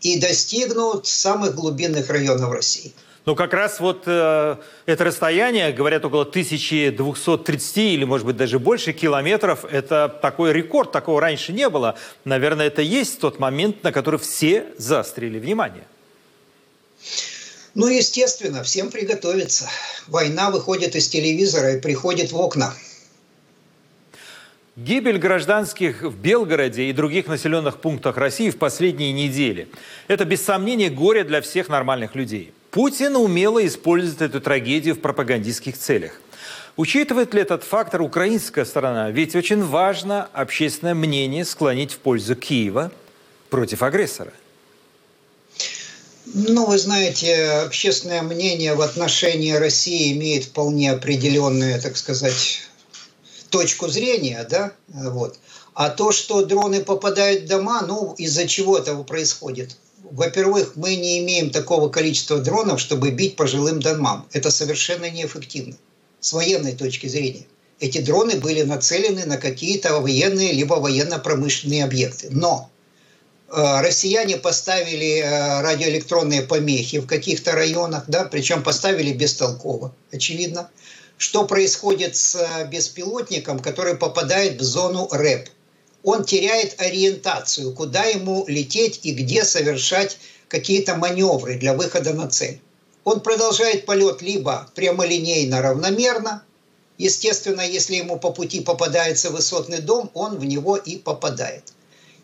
и 0.00 0.18
достигнут 0.18 1.06
самых 1.06 1.54
глубинных 1.54 2.08
районов 2.08 2.50
России. 2.50 2.92
Ну, 3.26 3.36
как 3.36 3.52
раз 3.52 3.80
вот 3.80 4.04
э, 4.06 4.56
это 4.86 5.04
расстояние, 5.04 5.72
говорят, 5.72 6.04
около 6.04 6.22
1230 6.22 7.76
или, 7.76 8.04
может 8.04 8.26
быть, 8.26 8.36
даже 8.36 8.58
больше 8.58 8.94
километров, 8.94 9.66
это 9.70 10.08
такой 10.22 10.54
рекорд, 10.54 10.90
такого 10.90 11.20
раньше 11.20 11.52
не 11.52 11.68
было. 11.68 11.98
Наверное, 12.24 12.68
это 12.68 12.80
есть 12.80 13.20
тот 13.20 13.38
момент, 13.38 13.82
на 13.84 13.92
который 13.92 14.18
все 14.18 14.64
заострили 14.78 15.38
внимание. 15.38 15.84
Ну, 17.74 17.88
естественно, 17.88 18.62
всем 18.62 18.90
приготовиться. 18.90 19.68
Война 20.08 20.50
выходит 20.50 20.96
из 20.96 21.08
телевизора 21.08 21.74
и 21.74 21.80
приходит 21.80 22.32
в 22.32 22.40
окна. 22.40 22.74
Гибель 24.76 25.18
гражданских 25.18 26.02
в 26.02 26.16
Белгороде 26.16 26.84
и 26.84 26.92
других 26.94 27.26
населенных 27.26 27.80
пунктах 27.80 28.16
России 28.16 28.48
в 28.48 28.56
последние 28.56 29.12
недели– 29.12 29.68
это, 30.08 30.24
без 30.24 30.42
сомнения, 30.42 30.88
горе 30.88 31.22
для 31.22 31.42
всех 31.42 31.68
нормальных 31.68 32.14
людей. 32.14 32.54
Путин 32.70 33.16
умело 33.16 33.66
использует 33.66 34.22
эту 34.22 34.40
трагедию 34.40 34.94
в 34.94 35.00
пропагандистских 35.00 35.76
целях. 35.76 36.20
Учитывает 36.76 37.34
ли 37.34 37.42
этот 37.42 37.64
фактор 37.64 38.00
украинская 38.00 38.64
сторона? 38.64 39.10
Ведь 39.10 39.34
очень 39.34 39.62
важно 39.64 40.28
общественное 40.32 40.94
мнение 40.94 41.44
склонить 41.44 41.92
в 41.92 41.98
пользу 41.98 42.36
Киева 42.36 42.92
против 43.48 43.82
агрессора. 43.82 44.32
Ну, 46.32 46.64
вы 46.66 46.78
знаете, 46.78 47.50
общественное 47.66 48.22
мнение 48.22 48.76
в 48.76 48.82
отношении 48.82 49.52
России 49.52 50.12
имеет 50.12 50.44
вполне 50.44 50.92
определенную, 50.92 51.80
так 51.82 51.96
сказать, 51.96 52.60
точку 53.50 53.88
зрения, 53.88 54.46
да, 54.48 54.72
вот. 54.86 55.36
А 55.74 55.90
то, 55.90 56.12
что 56.12 56.44
дроны 56.44 56.84
попадают 56.84 57.42
в 57.42 57.48
дома, 57.48 57.82
ну, 57.82 58.14
из-за 58.16 58.46
чего 58.46 58.78
этого 58.78 59.02
происходит? 59.02 59.76
Во-первых, 60.02 60.76
мы 60.76 60.96
не 60.96 61.20
имеем 61.20 61.50
такого 61.50 61.88
количества 61.88 62.38
дронов, 62.38 62.80
чтобы 62.80 63.10
бить 63.10 63.36
по 63.36 63.46
жилым 63.46 63.80
домам. 63.80 64.26
Это 64.32 64.50
совершенно 64.50 65.08
неэффективно 65.10 65.76
с 66.20 66.32
военной 66.32 66.74
точки 66.74 67.06
зрения. 67.06 67.46
Эти 67.78 67.98
дроны 67.98 68.36
были 68.36 68.62
нацелены 68.62 69.24
на 69.24 69.38
какие-то 69.38 70.00
военные 70.00 70.52
либо 70.52 70.74
военно-промышленные 70.74 71.84
объекты. 71.84 72.28
Но 72.30 72.70
э, 73.48 73.80
россияне 73.80 74.36
поставили 74.36 75.20
э, 75.20 75.60
радиоэлектронные 75.62 76.42
помехи 76.42 76.98
в 76.98 77.06
каких-то 77.06 77.52
районах, 77.52 78.04
да, 78.06 78.24
причем 78.24 78.62
поставили 78.62 79.12
бестолково, 79.12 79.94
очевидно. 80.12 80.68
Что 81.16 81.46
происходит 81.46 82.16
с 82.16 82.34
э, 82.34 82.68
беспилотником, 82.68 83.60
который 83.60 83.96
попадает 83.96 84.60
в 84.60 84.64
зону 84.64 85.08
РЭП– 85.10 85.48
он 86.02 86.24
теряет 86.24 86.80
ориентацию, 86.80 87.72
куда 87.72 88.04
ему 88.04 88.44
лететь 88.46 89.00
и 89.02 89.12
где 89.12 89.44
совершать 89.44 90.18
какие-то 90.48 90.96
маневры 90.96 91.56
для 91.56 91.74
выхода 91.74 92.12
на 92.12 92.28
цель. 92.28 92.60
Он 93.04 93.20
продолжает 93.20 93.86
полет 93.86 94.22
либо 94.22 94.68
прямолинейно, 94.74 95.62
равномерно, 95.62 96.42
естественно, 96.98 97.62
если 97.62 97.96
ему 97.96 98.18
по 98.18 98.30
пути 98.30 98.60
попадается 98.60 99.30
высотный 99.30 99.80
дом, 99.80 100.10
он 100.14 100.38
в 100.38 100.44
него 100.44 100.76
и 100.76 100.96
попадает. 100.96 101.72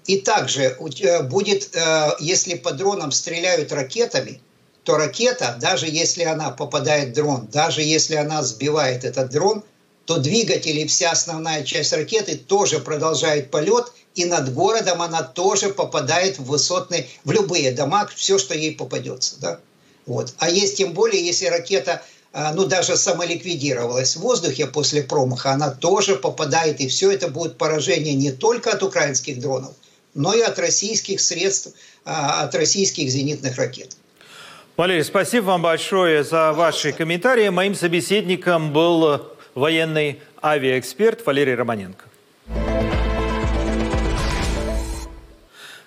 И 0.06 0.18
также 0.18 0.76
будет, 0.78 1.74
э, 1.74 2.10
если 2.20 2.54
по 2.54 2.72
дронам 2.72 3.10
стреляют 3.10 3.72
ракетами, 3.72 4.40
то 4.84 4.96
ракета, 4.96 5.56
даже 5.60 5.86
если 5.88 6.22
она 6.22 6.50
попадает 6.50 7.08
в 7.08 7.12
дрон, 7.14 7.48
даже 7.50 7.82
если 7.82 8.14
она 8.14 8.42
сбивает 8.44 9.04
этот 9.04 9.30
дрон, 9.30 9.64
то 10.06 10.18
двигатель 10.18 10.78
и 10.78 10.86
вся 10.86 11.10
основная 11.10 11.64
часть 11.64 11.92
ракеты 11.92 12.36
тоже 12.36 12.78
продолжает 12.78 13.50
полет, 13.50 13.92
и 14.14 14.24
над 14.24 14.54
городом 14.54 15.02
она 15.02 15.22
тоже 15.22 15.68
попадает 15.68 16.38
в 16.38 16.44
высотные, 16.44 17.06
в 17.24 17.32
любые 17.32 17.72
дома, 17.72 18.08
все, 18.14 18.38
что 18.38 18.54
ей 18.54 18.74
попадется. 18.74 19.34
Да? 19.40 19.60
Вот. 20.06 20.32
А 20.38 20.48
есть 20.48 20.78
тем 20.78 20.92
более, 20.92 21.24
если 21.24 21.46
ракета 21.46 22.02
а, 22.32 22.52
ну, 22.52 22.66
даже 22.66 22.96
самоликвидировалась 22.96 24.14
в 24.14 24.20
воздухе 24.20 24.66
после 24.66 25.02
промаха, 25.02 25.50
она 25.50 25.70
тоже 25.70 26.16
попадает, 26.16 26.80
и 26.80 26.88
все 26.88 27.10
это 27.10 27.28
будет 27.28 27.58
поражение 27.58 28.14
не 28.14 28.30
только 28.30 28.72
от 28.72 28.82
украинских 28.82 29.40
дронов, 29.40 29.72
но 30.14 30.32
и 30.34 30.40
от 30.40 30.58
российских 30.58 31.20
средств, 31.20 31.74
а, 32.04 32.42
от 32.44 32.54
российских 32.54 33.10
зенитных 33.10 33.56
ракет. 33.56 33.96
Валерий, 34.76 35.04
спасибо 35.04 35.46
вам 35.46 35.62
большое 35.62 36.22
за 36.22 36.52
ваши 36.52 36.92
комментарии. 36.92 37.48
Моим 37.48 37.74
собеседником 37.74 38.72
был 38.72 39.35
военный 39.56 40.20
авиаэксперт 40.42 41.26
Валерий 41.26 41.56
Романенко. 41.56 42.04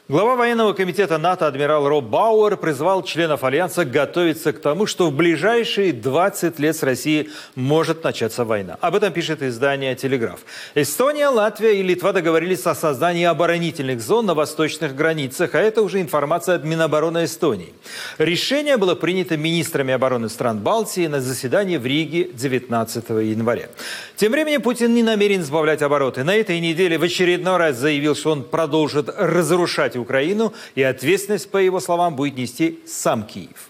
Глава 0.09 0.35
военного 0.35 0.73
комитета 0.73 1.19
НАТО 1.19 1.45
адмирал 1.45 1.87
Роб 1.87 2.05
Бауэр 2.05 2.57
призвал 2.57 3.03
членов 3.03 3.43
Альянса 3.43 3.85
готовиться 3.85 4.53
к 4.53 4.59
тому, 4.59 4.87
что 4.87 5.11
в 5.11 5.13
ближайшие 5.13 5.93
20 5.93 6.57
лет 6.57 6.75
с 6.75 6.81
Россией 6.81 7.29
может 7.53 8.03
начаться 8.03 8.43
война. 8.43 8.75
Об 8.81 8.95
этом 8.95 9.13
пишет 9.13 9.43
издание 9.43 9.93
«Телеграф». 9.93 10.39
Эстония, 10.73 11.27
Латвия 11.27 11.79
и 11.79 11.83
Литва 11.83 12.11
договорились 12.11 12.65
о 12.65 12.73
создании 12.73 13.25
оборонительных 13.25 14.01
зон 14.01 14.25
на 14.25 14.33
восточных 14.33 14.95
границах, 14.95 15.53
а 15.53 15.59
это 15.59 15.83
уже 15.83 16.01
информация 16.01 16.55
от 16.55 16.63
Минобороны 16.63 17.25
Эстонии. 17.25 17.71
Решение 18.17 18.77
было 18.77 18.95
принято 18.95 19.37
министрами 19.37 19.93
обороны 19.93 20.29
стран 20.29 20.57
Балтии 20.57 21.05
на 21.05 21.21
заседании 21.21 21.77
в 21.77 21.85
Риге 21.85 22.31
19 22.33 23.09
января. 23.09 23.69
Тем 24.15 24.31
временем 24.31 24.63
Путин 24.63 24.91
не 24.95 25.03
намерен 25.03 25.43
сбавлять 25.43 25.83
обороты. 25.83 26.23
На 26.23 26.35
этой 26.35 26.59
неделе 26.59 26.97
в 26.97 27.03
очередной 27.03 27.57
раз 27.57 27.75
заявил, 27.75 28.15
что 28.15 28.31
он 28.31 28.41
продолжит 28.41 29.07
разрушать 29.15 29.98
Украину, 29.99 30.53
и 30.75 30.83
ответственность, 30.83 31.51
по 31.51 31.57
его 31.57 31.79
словам, 31.79 32.15
будет 32.15 32.37
нести 32.37 32.79
сам 32.85 33.23
Киев. 33.23 33.69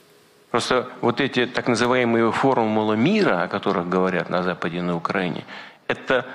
Просто 0.52 0.90
вот 1.02 1.22
эти 1.22 1.46
так 1.46 1.68
называемые 1.68 2.32
формулы 2.32 2.98
мира, 2.98 3.44
о 3.44 3.48
которых 3.48 3.88
говорят 3.88 4.30
на 4.30 4.42
Западе 4.44 4.78
и 4.78 4.82
на 4.82 4.96
Украине, 4.96 5.46
это 5.88 6.26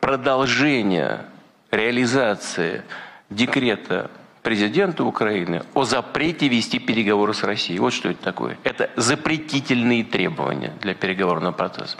продолжение 0.00 1.24
реализации 1.70 2.82
декрета 3.30 4.10
президента 4.42 5.02
Украины 5.04 5.62
о 5.72 5.84
запрете 5.84 6.48
вести 6.48 6.78
переговоры 6.78 7.32
с 7.32 7.42
Россией. 7.42 7.78
Вот 7.78 7.94
что 7.94 8.10
это 8.10 8.22
такое. 8.22 8.58
Это 8.62 8.90
запретительные 8.96 10.04
требования 10.04 10.74
для 10.82 10.94
переговорного 10.94 11.52
процесса. 11.52 11.96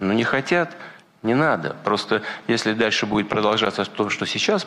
Но 0.00 0.12
не 0.12 0.24
хотят, 0.24 0.76
не 1.22 1.34
надо. 1.34 1.76
Просто 1.84 2.22
если 2.48 2.72
дальше 2.72 3.06
будет 3.06 3.28
продолжаться 3.28 3.84
то, 3.84 4.10
что 4.10 4.26
сейчас 4.26 4.66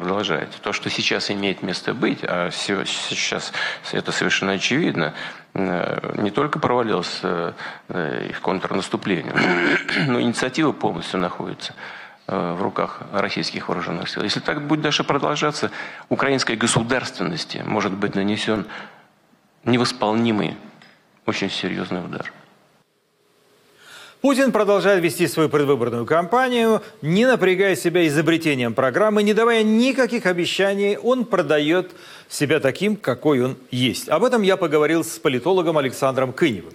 продолжать. 0.00 0.50
То, 0.62 0.72
что 0.72 0.90
сейчас 0.90 1.28
имеет 1.30 1.62
место 1.62 1.92
быть, 1.92 2.20
а 2.22 2.50
сейчас 2.52 3.52
это 3.90 4.12
совершенно 4.12 4.52
очевидно, 4.52 5.12
э, 5.54 6.14
не 6.22 6.30
только 6.30 6.60
провалился 6.60 7.54
э, 7.88 8.28
их 8.30 8.40
контрнаступление, 8.40 9.34
но 10.06 10.20
инициатива 10.20 10.70
полностью 10.70 11.18
находится 11.18 11.74
э, 12.28 12.52
в 12.52 12.62
руках 12.62 13.00
российских 13.12 13.68
вооруженных 13.68 14.08
сил. 14.08 14.22
Если 14.22 14.38
так 14.38 14.64
будет 14.68 14.82
дальше 14.82 15.02
продолжаться, 15.02 15.72
украинской 16.08 16.54
государственности 16.54 17.64
может 17.66 17.92
быть 17.92 18.14
нанесен 18.14 18.66
невосполнимый, 19.64 20.56
очень 21.26 21.50
серьезный 21.50 22.04
удар. 22.04 22.32
Путин 24.20 24.50
продолжает 24.50 25.00
вести 25.00 25.28
свою 25.28 25.48
предвыборную 25.48 26.04
кампанию, 26.04 26.82
не 27.02 27.24
напрягая 27.24 27.76
себя 27.76 28.04
изобретением 28.08 28.74
программы, 28.74 29.22
не 29.22 29.32
давая 29.32 29.62
никаких 29.62 30.26
обещаний, 30.26 30.96
он 30.96 31.24
продает 31.24 31.92
себя 32.28 32.58
таким, 32.58 32.96
какой 32.96 33.42
он 33.42 33.56
есть. 33.70 34.08
Об 34.08 34.24
этом 34.24 34.42
я 34.42 34.56
поговорил 34.56 35.04
с 35.04 35.20
политологом 35.20 35.78
Александром 35.78 36.32
Кыневым. 36.32 36.74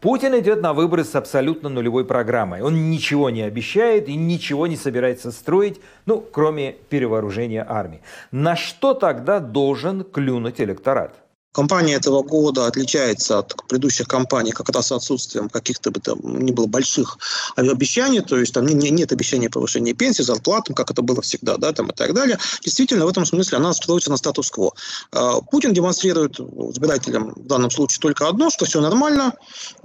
Путин 0.00 0.38
идет 0.38 0.62
на 0.62 0.72
выборы 0.72 1.04
с 1.04 1.16
абсолютно 1.16 1.68
нулевой 1.68 2.04
программой. 2.04 2.62
Он 2.62 2.90
ничего 2.90 3.28
не 3.28 3.42
обещает 3.42 4.08
и 4.08 4.14
ничего 4.14 4.68
не 4.68 4.76
собирается 4.76 5.32
строить, 5.32 5.80
ну, 6.06 6.20
кроме 6.20 6.76
перевооружения 6.88 7.66
армии. 7.68 8.00
На 8.30 8.54
что 8.54 8.94
тогда 8.94 9.40
должен 9.40 10.04
клюнуть 10.04 10.60
электорат? 10.60 11.16
Компания 11.52 11.94
этого 11.94 12.22
года 12.22 12.66
отличается 12.66 13.38
от 13.38 13.56
предыдущих 13.66 14.06
компаний 14.06 14.52
как 14.52 14.68
раз 14.68 14.92
отсутствием 14.92 15.48
каких-то 15.48 15.90
бы 15.90 16.00
там 16.00 16.20
не 16.44 16.52
было 16.52 16.66
больших 16.66 17.18
обещаний, 17.56 18.20
то 18.20 18.38
есть 18.38 18.54
там 18.54 18.66
не, 18.66 18.90
нет 18.90 19.10
обещания 19.10 19.50
повышения 19.50 19.92
пенсии, 19.92 20.22
зарплат, 20.22 20.68
как 20.76 20.92
это 20.92 21.02
было 21.02 21.22
всегда, 21.22 21.56
да, 21.56 21.72
там 21.72 21.88
и 21.88 21.92
так 21.92 22.14
далее. 22.14 22.38
Действительно, 22.62 23.04
в 23.04 23.08
этом 23.08 23.26
смысле 23.26 23.58
она 23.58 23.72
строится 23.72 24.10
на 24.10 24.16
статус-кво. 24.16 24.74
А, 25.12 25.40
Путин 25.40 25.74
демонстрирует 25.74 26.38
избирателям 26.38 27.32
в 27.34 27.46
данном 27.46 27.70
случае 27.72 27.98
только 28.00 28.28
одно, 28.28 28.50
что 28.50 28.64
все 28.64 28.80
нормально, 28.80 29.34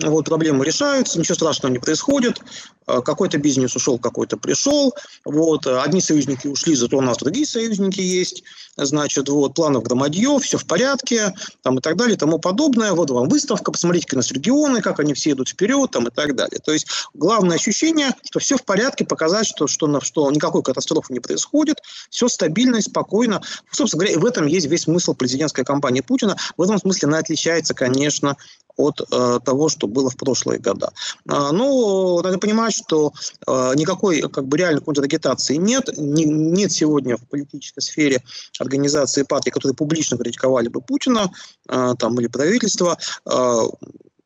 вот 0.03 0.25
проблемы 0.25 0.65
решаются, 0.65 1.17
ничего 1.17 1.35
страшного 1.35 1.71
не 1.73 1.79
происходит, 1.79 2.41
а, 2.85 3.01
какой-то 3.01 3.39
бизнес 3.39 3.75
ушел, 3.75 3.97
какой-то 3.97 4.37
пришел, 4.37 4.93
вот, 5.23 5.65
одни 5.65 5.99
союзники 5.99 6.47
ушли, 6.47 6.75
зато 6.75 6.97
у 6.97 7.01
нас 7.01 7.17
другие 7.17 7.47
союзники 7.47 8.01
есть, 8.01 8.43
значит, 8.77 9.29
вот, 9.29 9.55
планов 9.55 9.83
громадье, 9.83 10.37
все 10.39 10.57
в 10.59 10.65
порядке, 10.65 11.33
там 11.65 11.79
и 11.79 11.81
так 11.81 11.97
далее, 11.97 12.15
и 12.15 12.17
тому 12.17 12.37
подобное. 12.37 12.93
Вот 12.93 13.09
вам 13.09 13.27
выставка, 13.27 13.71
посмотрите 13.71 14.05
на 14.11 14.17
нас 14.17 14.31
регионы, 14.31 14.81
как 14.81 14.99
они 14.99 15.15
все 15.15 15.31
идут 15.31 15.49
вперед, 15.49 15.89
там 15.89 16.07
и 16.07 16.11
так 16.11 16.35
далее. 16.35 16.59
То 16.63 16.71
есть 16.71 16.85
главное 17.15 17.55
ощущение, 17.55 18.11
что 18.23 18.37
все 18.37 18.55
в 18.55 18.63
порядке, 18.63 19.03
показать, 19.03 19.47
что, 19.47 19.65
что, 19.65 19.99
что 20.01 20.29
никакой 20.29 20.61
катастрофы 20.61 21.11
не 21.11 21.19
происходит, 21.19 21.81
все 22.11 22.27
стабильно 22.27 22.75
и 22.75 22.81
спокойно. 22.81 23.41
Собственно 23.71 24.01
говоря, 24.01 24.15
и 24.15 24.21
в 24.21 24.25
этом 24.25 24.45
есть 24.45 24.67
весь 24.67 24.83
смысл 24.83 25.15
президентской 25.15 25.65
кампании 25.65 26.01
Путина. 26.01 26.37
В 26.55 26.61
этом 26.61 26.77
смысле 26.77 27.07
она 27.07 27.17
отличается, 27.17 27.73
конечно, 27.73 28.37
от 28.77 29.01
э, 29.11 29.39
того, 29.43 29.69
что 29.69 29.87
было 29.87 30.09
в 30.09 30.17
прошлые 30.17 30.59
года. 30.59 30.91
А, 31.27 31.51
ну, 31.51 32.21
надо 32.21 32.37
понимать, 32.37 32.73
что 32.73 33.13
э, 33.47 33.71
никакой 33.75 34.21
как 34.21 34.47
бы 34.47 34.57
реальной 34.57 34.81
контрагитации 34.81 35.55
нет. 35.55 35.97
Не, 35.97 36.25
нет 36.25 36.71
сегодня 36.71 37.17
в 37.17 37.25
политической 37.27 37.81
сфере 37.81 38.23
организации 38.59 39.23
партий, 39.23 39.51
которые 39.51 39.75
публично 39.75 40.17
критиковали 40.17 40.67
бы 40.67 40.81
Путина 40.81 41.31
там, 41.67 42.19
или 42.19 42.27
правительство. 42.27 42.97
Э, 43.25 43.63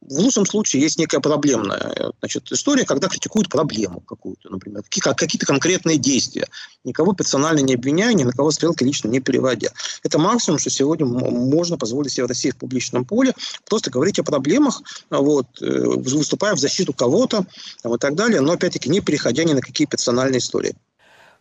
в 0.10 0.18
лучшем 0.18 0.46
случае 0.46 0.82
есть 0.82 0.98
некая 0.98 1.20
проблемная 1.20 2.12
значит, 2.20 2.52
история, 2.52 2.84
когда 2.84 3.08
критикуют 3.08 3.48
проблему 3.48 4.02
какую-то, 4.02 4.50
например, 4.50 4.82
какие-то 4.90 5.46
конкретные 5.46 5.98
действия, 5.98 6.48
никого 6.84 7.14
персонально 7.14 7.60
не 7.60 7.76
обвиняя, 7.76 8.14
ни 8.14 8.24
на 8.24 8.32
кого 8.32 8.50
стрелки 8.50 8.84
лично 8.84 9.08
не 9.08 9.20
переводя. 9.20 9.70
Это 10.02 10.18
максимум, 10.18 10.58
что 10.58 10.72
сегодня 10.72 11.06
можно 11.06 11.78
позволить 11.78 12.12
себе 12.12 12.26
в 12.26 12.30
России 12.30 12.50
в 12.50 12.58
публичном 12.58 13.06
поле, 13.06 13.36
просто 13.70 13.92
говорить 13.92 14.18
о 14.18 14.24
проблемах, 14.24 14.82
вот, 15.12 15.46
э, 15.62 15.66
выступая 15.68 16.56
в 16.56 16.60
защиту 16.60 16.92
кого-то 16.92 17.46
и 17.86 17.98
так 18.00 18.16
далее, 18.16 18.42
но 18.42 18.54
опять-таки 18.54 18.90
не 18.90 19.02
переходя 19.02 19.44
ни 19.44 19.54
на 19.54 19.62
какие 19.62 19.86
персональные 19.86 20.40
истории. 20.40 20.76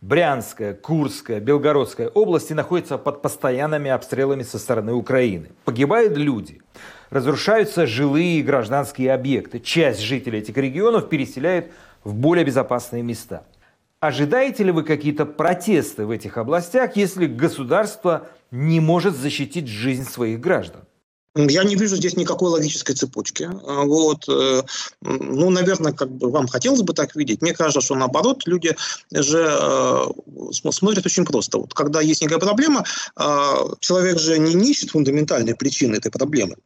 Брянская, 0.00 0.74
Курская, 0.74 1.40
Белгородская 1.40 2.08
области 2.08 2.52
находятся 2.52 2.98
под 2.98 3.20
постоянными 3.20 3.90
обстрелами 3.90 4.44
со 4.44 4.58
стороны 4.58 4.92
Украины. 4.92 5.50
Погибают 5.64 6.16
люди. 6.16 6.62
Разрушаются 7.10 7.84
жилые 7.84 8.38
и 8.38 8.42
гражданские 8.42 9.12
объекты. 9.12 9.58
Часть 9.58 10.00
жителей 10.00 10.38
этих 10.38 10.56
регионов 10.56 11.08
переселяют 11.08 11.72
в 12.04 12.14
более 12.14 12.44
безопасные 12.44 13.02
места. 13.02 13.42
Ожидаете 13.98 14.62
ли 14.62 14.70
вы 14.70 14.84
какие-то 14.84 15.26
протесты 15.26 16.06
в 16.06 16.12
этих 16.12 16.38
областях, 16.38 16.94
если 16.94 17.26
государство 17.26 18.28
не 18.52 18.78
может 18.78 19.16
защитить 19.16 19.66
жизнь 19.66 20.04
своих 20.04 20.38
граждан? 20.38 20.82
Я 21.34 21.64
не 21.64 21.76
вижу 21.76 21.96
здесь 21.96 22.16
никакой 22.16 22.50
логической 22.50 22.94
цепочки. 22.94 23.48
А, 23.66 23.84
вот. 23.84 24.28
Э, 24.28 24.62
ну, 25.02 25.50
наверное, 25.50 25.92
как 25.92 26.10
бы 26.10 26.30
вам 26.30 26.48
хотелось 26.48 26.82
бы 26.82 26.94
так 26.94 27.14
видеть. 27.14 27.42
Мне 27.42 27.54
кажется, 27.54 27.80
что 27.80 27.94
наоборот, 27.94 28.42
люди 28.46 28.76
же 29.12 29.46
э, 29.48 30.04
смотрят 30.52 31.06
очень 31.06 31.24
просто. 31.24 31.58
Вот, 31.58 31.74
когда 31.74 32.00
есть 32.00 32.22
некая 32.22 32.38
проблема, 32.38 32.84
э, 33.16 33.54
человек 33.80 34.18
же 34.18 34.38
не 34.38 34.70
ищет 34.70 34.90
фундаментальные 34.90 35.54
причины 35.54 35.96
этой 35.96 36.10
проблемы 36.10 36.56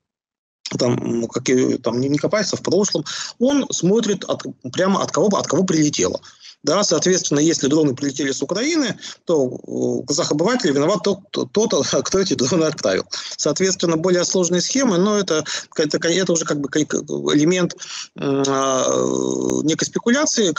там, 0.78 1.26
как, 1.26 1.44
там 1.82 2.00
не, 2.00 2.08
не 2.08 2.18
копается 2.18 2.56
в 2.56 2.62
прошлом, 2.62 3.04
он 3.38 3.66
смотрит 3.70 4.24
от, 4.24 4.42
прямо 4.72 5.02
от 5.02 5.12
кого, 5.12 5.26
от 5.36 5.46
кого 5.46 5.64
прилетело. 5.64 6.20
Да, 6.62 6.84
соответственно, 6.84 7.40
если 7.40 7.66
дроны 7.66 7.94
прилетели 7.94 8.30
с 8.30 8.40
Украины, 8.40 8.96
то 9.24 9.48
в 9.48 10.04
глазах 10.04 10.30
обывателя 10.30 10.72
виноват 10.72 11.02
тот, 11.02 11.52
тот, 11.52 11.86
кто 12.04 12.18
эти 12.20 12.34
дроны 12.34 12.64
отправил. 12.64 13.04
Соответственно, 13.36 13.96
более 13.96 14.24
сложные 14.24 14.60
схемы, 14.60 14.98
но 14.98 15.18
это, 15.18 15.44
это, 15.76 15.98
это 16.08 16.32
уже 16.32 16.44
как 16.44 16.60
бы 16.60 16.68
элемент 16.68 17.74
э, 18.16 18.22
некой 19.64 19.86
спекуляции, 19.86 20.54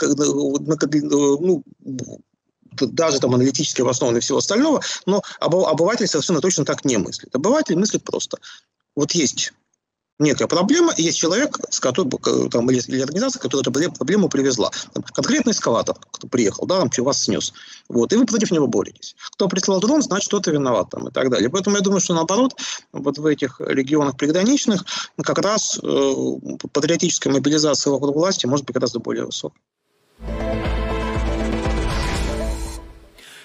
ну, 1.40 1.62
даже 2.80 3.20
там 3.20 3.34
аналитически 3.34 3.80
обоснованный 3.80 4.20
всего 4.20 4.38
остального, 4.38 4.82
но 5.06 5.22
обыватель 5.40 6.08
совершенно 6.08 6.40
точно 6.40 6.64
так 6.64 6.84
не 6.84 6.98
мыслит. 6.98 7.34
Обыватель 7.34 7.76
мыслит 7.76 8.04
просто. 8.04 8.38
Вот 8.94 9.12
есть 9.12 9.52
некая 10.18 10.46
проблема, 10.46 10.92
и 10.96 11.02
есть 11.02 11.18
человек, 11.18 11.58
с 11.70 11.80
которым, 11.80 12.10
там, 12.50 12.70
или, 12.70 12.80
или 12.86 13.02
организация, 13.02 13.40
которая 13.40 13.62
эту 13.62 13.92
проблему 13.92 14.28
привезла. 14.28 14.70
Там, 14.92 15.02
конкретный 15.02 15.52
эскалатор, 15.52 15.96
кто 16.10 16.28
приехал, 16.28 16.66
да, 16.66 16.80
там, 16.80 16.90
вас 17.04 17.22
снес. 17.22 17.52
Вот, 17.88 18.12
и 18.12 18.16
вы 18.16 18.24
против 18.24 18.50
него 18.50 18.66
боретесь. 18.66 19.16
Кто 19.32 19.48
прислал 19.48 19.80
дрон, 19.80 20.02
значит, 20.02 20.28
кто-то 20.28 20.50
виноват 20.50 20.90
там, 20.90 21.08
и 21.08 21.10
так 21.10 21.30
далее. 21.30 21.50
Поэтому 21.50 21.76
я 21.76 21.82
думаю, 21.82 22.00
что 22.00 22.14
наоборот, 22.14 22.54
вот 22.92 23.18
в 23.18 23.26
этих 23.26 23.60
регионах 23.60 24.16
приграничных 24.16 24.84
как 25.22 25.38
раз 25.38 25.78
э, 25.82 26.14
патриотическая 26.72 27.32
мобилизация 27.32 27.90
вокруг 27.90 28.14
власти 28.14 28.46
может 28.46 28.66
быть 28.66 28.74
гораздо 28.74 29.00
более 29.00 29.26
высокой. 29.26 29.60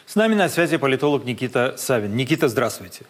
С 0.05 0.15
нами 0.15 0.33
на 0.33 0.49
связи 0.49 0.77
политолог 0.77 1.23
Никита 1.25 1.75
Савин. 1.77 2.15
Никита, 2.15 2.47
здравствуйте. 2.47 3.05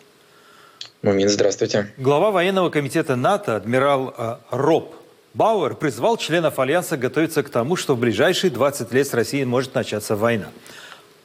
Мумин, 1.02 1.30
здравствуйте. 1.30 1.88
Глава 1.98 2.30
военного 2.30 2.70
комитета 2.70 3.16
НАТО, 3.16 3.56
адмирал 3.56 4.14
э, 4.18 4.36
Роб 4.52 4.94
Бауэр, 5.34 5.76
призвал 5.76 6.18
членов 6.18 6.60
Альянса 6.60 6.98
готовиться 6.98 7.42
к 7.42 7.50
тому, 7.50 7.78
что 7.78 7.96
в 7.96 8.00
ближайшие 8.00 8.52
20 8.52 8.92
лет 8.92 9.08
с 9.08 9.14
Россией 9.14 9.46
может 9.46 9.76
начаться 9.76 10.18
война. 10.18 10.50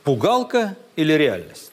Пугалка 0.05 0.77
или 0.95 1.13
реальность? 1.15 1.73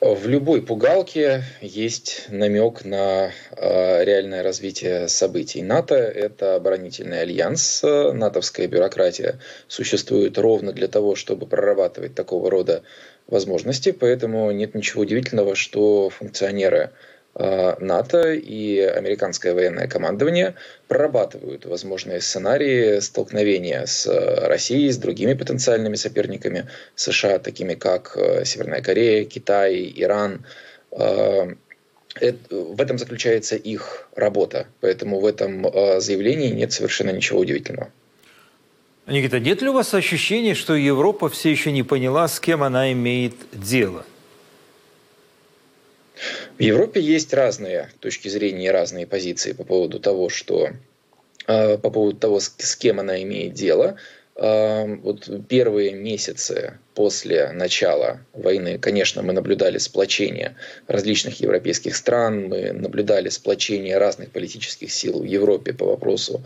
В 0.00 0.28
любой 0.28 0.60
пугалке 0.60 1.44
есть 1.62 2.26
намек 2.28 2.84
на 2.84 3.30
э, 3.52 4.04
реальное 4.04 4.42
развитие 4.42 5.08
событий. 5.08 5.62
НАТО– 5.62 5.94
это 5.94 6.56
оборонительный 6.56 7.22
альянс, 7.22 7.82
натовская 7.82 8.66
бюрократия 8.66 9.40
существует 9.66 10.36
ровно 10.36 10.72
для 10.72 10.88
того, 10.88 11.16
чтобы 11.16 11.46
прорабатывать 11.46 12.14
такого 12.14 12.50
рода 12.50 12.82
возможности, 13.28 13.92
поэтому 13.92 14.50
нет 14.50 14.74
ничего 14.74 15.02
удивительного, 15.02 15.54
что 15.54 16.10
функционеры 16.10 16.90
э, 17.34 17.76
НАТО 17.80 18.32
и 18.32 18.78
американское 18.80 19.54
военное 19.54 19.88
командование 19.88 20.54
прорабатывают 20.88 21.66
возможные 21.66 22.20
сценарии 22.20 23.00
столкновения 23.00 23.84
с 23.86 24.06
Россией, 24.46 24.90
с 24.90 24.98
другими 24.98 25.34
потенциальными 25.34 25.96
соперниками 25.96 26.68
США, 26.94 27.38
такими 27.38 27.74
как 27.74 28.16
э, 28.16 28.44
Северная 28.44 28.82
Корея, 28.82 29.24
Китай, 29.24 29.92
Иран. 29.96 30.44
Э, 30.92 31.54
в 32.50 32.80
этом 32.80 32.96
заключается 32.96 33.56
их 33.56 34.08
работа, 34.14 34.68
поэтому 34.80 35.20
в 35.20 35.26
этом 35.26 35.70
заявлении 36.00 36.48
нет 36.48 36.72
совершенно 36.72 37.10
ничего 37.10 37.40
удивительного. 37.40 37.90
Никита, 39.06 39.38
нет 39.38 39.62
ли 39.62 39.68
у 39.68 39.72
вас 39.72 39.94
ощущения, 39.94 40.54
что 40.54 40.74
Европа 40.74 41.28
все 41.28 41.50
еще 41.50 41.70
не 41.70 41.84
поняла, 41.84 42.26
с 42.26 42.40
кем 42.40 42.64
она 42.64 42.92
имеет 42.92 43.34
дело? 43.52 44.04
В 46.58 46.60
Европе 46.62 47.00
есть 47.00 47.32
разные 47.32 47.90
точки 48.00 48.28
зрения 48.28 48.66
и 48.66 48.70
разные 48.70 49.06
позиции 49.06 49.52
по 49.52 49.62
поводу 49.62 50.00
того, 50.00 50.28
что 50.28 50.70
э, 51.46 51.78
по 51.78 51.90
поводу 51.90 52.18
того, 52.18 52.40
с 52.40 52.76
кем 52.76 52.98
она 52.98 53.22
имеет 53.22 53.52
дело. 53.52 53.96
Вот 54.38 55.30
первые 55.48 55.92
месяцы 55.94 56.78
после 56.94 57.52
начала 57.52 58.20
войны, 58.34 58.78
конечно, 58.78 59.22
мы 59.22 59.32
наблюдали 59.32 59.78
сплочение 59.78 60.56
различных 60.86 61.40
европейских 61.40 61.96
стран, 61.96 62.48
мы 62.48 62.72
наблюдали 62.72 63.30
сплочение 63.30 63.98
разных 63.98 64.30
политических 64.30 64.90
сил 64.92 65.20
в 65.20 65.24
Европе 65.24 65.72
по 65.72 65.86
вопросу 65.86 66.42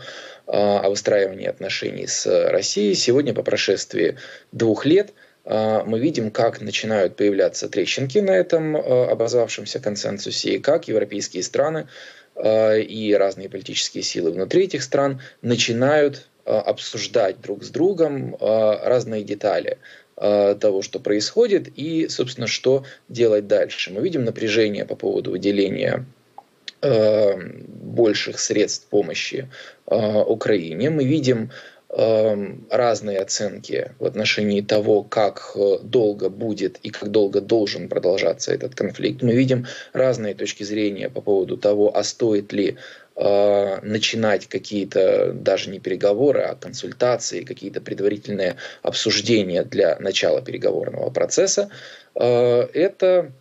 а, 0.47 0.79
о 0.79 0.89
выстраивании 0.89 1.47
отношений 1.47 2.07
с 2.07 2.25
Россией. 2.49 2.95
Сегодня, 2.95 3.33
по 3.33 3.43
прошествии 3.43 4.17
двух 4.51 4.85
лет, 4.85 5.13
а, 5.45 5.83
мы 5.85 5.99
видим, 5.99 6.31
как 6.31 6.61
начинают 6.61 7.15
появляться 7.15 7.69
трещинки 7.69 8.19
на 8.19 8.31
этом 8.31 8.75
а, 8.75 9.09
образовавшемся 9.09 9.79
консенсусе, 9.79 10.55
и 10.55 10.59
как 10.59 10.87
европейские 10.87 11.43
страны 11.43 11.87
и 12.43 13.15
разные 13.19 13.49
политические 13.49 14.03
силы 14.03 14.31
внутри 14.31 14.63
этих 14.63 14.83
стран 14.83 15.21
начинают 15.41 16.29
обсуждать 16.45 17.41
друг 17.41 17.63
с 17.63 17.69
другом 17.69 18.35
э, 18.35 18.79
разные 18.83 19.23
детали 19.23 19.77
э, 20.17 20.55
того, 20.59 20.81
что 20.81 20.99
происходит 20.99 21.67
и, 21.75 22.07
собственно, 22.07 22.47
что 22.47 22.83
делать 23.09 23.47
дальше. 23.47 23.91
Мы 23.91 24.01
видим 24.01 24.23
напряжение 24.23 24.85
по 24.85 24.95
поводу 24.95 25.31
выделения 25.31 26.05
больших 26.83 28.39
средств 28.39 28.87
помощи 28.87 29.47
Украине. 29.85 30.89
Мы 30.89 31.03
видим 31.03 31.51
разные 31.87 33.19
оценки 33.19 33.91
в 33.99 34.05
отношении 34.05 34.61
того, 34.61 35.03
как 35.03 35.55
долго 35.83 36.29
будет 36.29 36.79
и 36.81 36.89
как 36.89 37.11
долго 37.11 37.39
должен 37.39 37.87
продолжаться 37.87 38.51
этот 38.51 38.73
конфликт. 38.73 39.21
Мы 39.21 39.33
видим 39.35 39.67
разные 39.93 40.33
точки 40.33 40.63
зрения 40.63 41.07
по 41.07 41.21
поводу 41.21 41.55
того, 41.55 41.95
а 41.95 42.03
стоит 42.03 42.51
ли 42.51 42.79
Э, 43.10 43.10
начинать 43.21 44.47
какие-то 44.47 45.31
даже 45.33 45.69
не 45.69 45.79
переговоры, 45.79 46.41
а 46.41 46.55
консультации, 46.55 47.43
какие-то 47.43 47.79
предварительные 47.79 48.55
обсуждения 48.81 49.63
для 49.63 49.97
начала 49.99 50.41
переговорного 50.41 51.11
процесса, 51.11 51.69
э, 52.15 52.23
это 52.73 53.31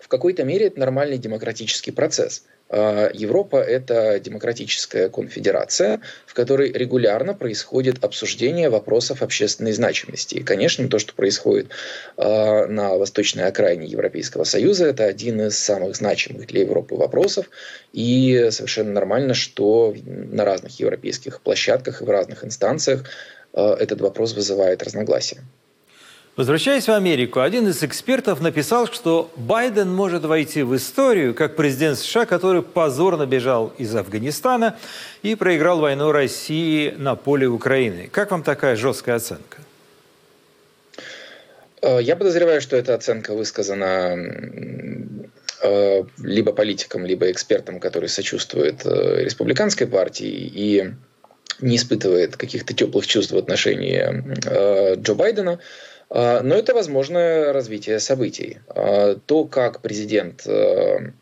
в 0.00 0.08
какой-то 0.08 0.42
мере 0.42 0.66
это 0.66 0.80
нормальный 0.80 1.18
демократический 1.18 1.92
процесс. 1.92 2.44
А, 2.72 3.10
Европа– 3.12 3.56
это 3.58 4.18
демократическая 4.18 5.10
конфедерация, 5.10 6.00
в 6.26 6.32
которой 6.32 6.72
регулярно 6.72 7.34
происходит 7.34 8.02
обсуждение 8.02 8.70
вопросов 8.70 9.22
общественной 9.22 9.72
значимости. 9.72 10.36
И, 10.36 10.42
конечно, 10.42 10.88
то, 10.88 10.98
что 10.98 11.12
происходит 11.14 11.68
а, 12.16 12.66
на 12.66 12.94
восточной 12.96 13.44
окраине 13.44 13.86
Европейского 13.86 14.44
Союза, 14.44 14.86
это 14.86 15.04
один 15.04 15.42
из 15.42 15.58
самых 15.58 15.96
значимых 15.96 16.46
для 16.46 16.62
Европы 16.62 16.94
вопросов. 16.94 17.50
И 17.92 18.48
совершенно 18.50 18.92
нормально, 18.92 19.34
что 19.34 19.94
на 20.04 20.46
разных 20.46 20.80
европейских 20.80 21.42
площадках 21.42 22.00
и 22.00 22.04
в 22.04 22.10
разных 22.10 22.42
инстанциях 22.42 23.04
а, 23.52 23.76
этот 23.78 24.00
вопрос 24.00 24.32
вызывает 24.32 24.82
разногласия. 24.82 25.42
Возвращаясь 26.34 26.88
в 26.88 26.92
Америку, 26.92 27.40
один 27.40 27.68
из 27.68 27.82
экспертов 27.82 28.40
написал, 28.40 28.86
что 28.86 29.30
Байден 29.36 29.92
может 29.92 30.24
войти 30.24 30.62
в 30.62 30.74
историю 30.74 31.34
как 31.34 31.56
президент 31.56 31.98
США, 31.98 32.24
который 32.24 32.62
позорно 32.62 33.26
бежал 33.26 33.74
из 33.76 33.94
Афганистана 33.94 34.78
и 35.22 35.34
проиграл 35.34 35.80
войну 35.80 36.10
России 36.10 36.94
на 36.96 37.16
поле 37.16 37.46
Украины. 37.46 38.08
Как 38.10 38.30
вам 38.30 38.42
такая 38.42 38.76
жесткая 38.76 39.16
оценка? 39.16 39.58
Э, 41.82 41.98
я 42.00 42.16
подозреваю, 42.16 42.62
что 42.62 42.76
эта 42.78 42.94
оценка 42.94 43.34
высказана 43.34 44.16
э, 45.62 46.02
либо 46.16 46.52
политикам, 46.54 47.04
либо 47.04 47.30
экспертам, 47.30 47.78
которые 47.78 48.08
сочувствуют 48.08 48.86
э, 48.86 49.22
республиканской 49.22 49.86
партии 49.86 50.50
и 50.54 50.92
не 51.60 51.76
испытывает 51.76 52.38
каких-то 52.38 52.72
теплых 52.72 53.06
чувств 53.06 53.32
в 53.32 53.36
отношении 53.36 54.96
Джо 54.96 55.14
Байдена. 55.14 55.58
А, 56.14 56.42
но 56.42 56.54
это 56.54 56.74
возможное 56.74 57.52
развитие 57.52 57.98
событий. 57.98 58.58
А, 58.68 59.16
то, 59.26 59.44
как 59.46 59.80
президент 59.80 60.46
э, 60.46 61.12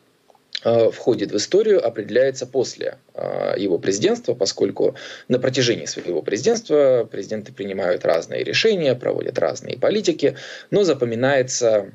э, 0.65 0.91
входит 0.91 1.31
в 1.31 1.37
историю, 1.37 1.87
определяется 1.87 2.45
после 2.45 2.99
э, 3.15 3.55
его 3.57 3.79
президентства, 3.79 4.35
поскольку 4.35 4.97
на 5.29 5.39
протяжении 5.39 5.85
своего 5.85 6.23
президентства 6.23 7.09
президенты 7.09 7.53
принимают 7.53 8.05
разные 8.05 8.43
решения, 8.43 8.97
проводят 8.97 9.39
разные 9.39 9.79
политики, 9.79 10.37
но 10.73 10.83
запоминается 10.83 11.93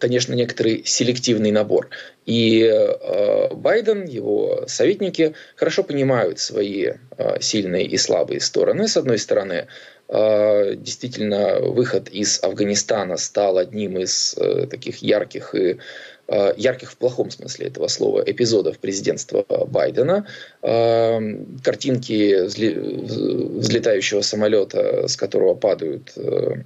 конечно, 0.00 0.34
некоторый 0.34 0.82
селективный 0.84 1.52
набор. 1.52 1.88
И 2.26 2.62
э, 2.62 3.54
Байден, 3.54 4.06
его 4.06 4.64
советники 4.66 5.34
хорошо 5.56 5.84
понимают 5.84 6.40
свои 6.40 6.92
э, 7.18 7.40
сильные 7.40 7.86
и 7.86 7.96
слабые 7.96 8.40
стороны. 8.40 8.88
С 8.88 8.96
одной 8.96 9.18
стороны, 9.18 9.68
а, 10.12 10.74
действительно 10.74 11.60
выход 11.60 12.08
из 12.08 12.42
Афганистана 12.42 13.16
стал 13.16 13.58
одним 13.58 13.96
из 13.98 14.34
э, 14.36 14.66
таких 14.66 14.96
ярких 15.02 15.54
и 15.54 15.78
а, 16.26 16.52
ярких 16.56 16.90
в 16.90 16.96
плохом 16.96 17.30
смысле 17.30 17.68
этого 17.68 17.86
слова 17.86 18.20
эпизодов 18.26 18.80
президентства 18.80 19.44
Байдена. 19.68 20.26
А, 20.62 21.20
картинки 21.62 22.42
взлетающего 22.44 24.22
самолета, 24.22 25.06
с 25.06 25.16
которого 25.16 25.54
падают 25.54 26.10
э, 26.16 26.64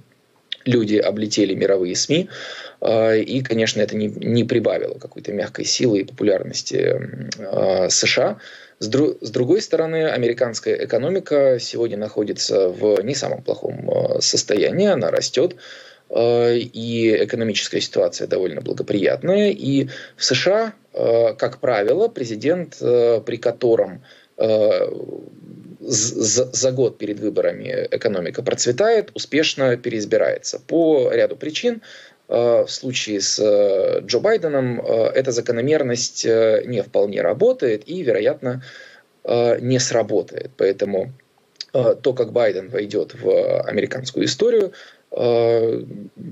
люди, 0.65 0.97
облетели 0.97 1.53
мировые 1.53 1.95
СМИ. 1.95 2.29
И, 2.85 3.41
конечно, 3.47 3.81
это 3.81 3.95
не, 3.95 4.07
не 4.07 4.43
прибавило 4.43 4.97
какой-то 4.99 5.31
мягкой 5.31 5.65
силы 5.65 5.99
и 5.99 6.03
популярности 6.03 6.99
США. 7.89 8.37
С, 8.79 8.87
дру, 8.87 9.17
с 9.21 9.29
другой 9.29 9.61
стороны, 9.61 10.09
американская 10.09 10.75
экономика 10.85 11.57
сегодня 11.61 11.97
находится 11.97 12.67
в 12.67 13.01
не 13.03 13.15
самом 13.15 13.41
плохом 13.41 13.89
э, 13.89 14.21
состоянии, 14.21 14.87
она 14.87 15.11
растет, 15.11 15.55
и 16.13 17.17
экономическая 17.19 17.81
ситуация 17.81 18.27
довольно 18.27 18.61
благоприятная. 18.61 19.49
И 19.49 19.87
в 20.15 20.23
США, 20.23 20.73
как 20.93 21.59
правило, 21.59 22.09
президент, 22.09 22.77
при 22.77 23.37
котором 23.37 24.03
за 25.87 26.71
год 26.71 26.97
перед 26.97 27.19
выборами 27.19 27.87
экономика 27.91 28.41
процветает, 28.41 29.11
успешно 29.13 29.77
переизбирается 29.77 30.59
по 30.59 31.11
ряду 31.11 31.35
причин. 31.35 31.81
В 32.27 32.65
случае 32.67 33.21
с 33.21 33.39
Джо 34.01 34.19
Байденом 34.19 34.81
эта 34.81 35.31
закономерность 35.31 36.25
не 36.25 36.81
вполне 36.81 37.21
работает 37.21 37.87
и, 37.87 38.01
вероятно, 38.01 38.63
не 39.23 39.79
сработает. 39.79 40.49
Поэтому 40.57 41.13
то, 41.71 42.13
как 42.13 42.31
Байден 42.31 42.69
войдет 42.69 43.13
в 43.13 43.61
американскую 43.61 44.25
историю, 44.25 44.73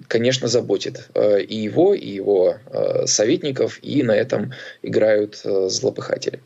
конечно, 0.07 0.47
заботит 0.47 1.09
и 1.15 1.55
его, 1.55 1.93
и 1.93 2.07
его 2.07 2.55
советников, 3.05 3.77
и 3.83 4.01
на 4.01 4.15
этом 4.15 4.53
играют 4.81 5.35
злопыхатели. 5.43 6.39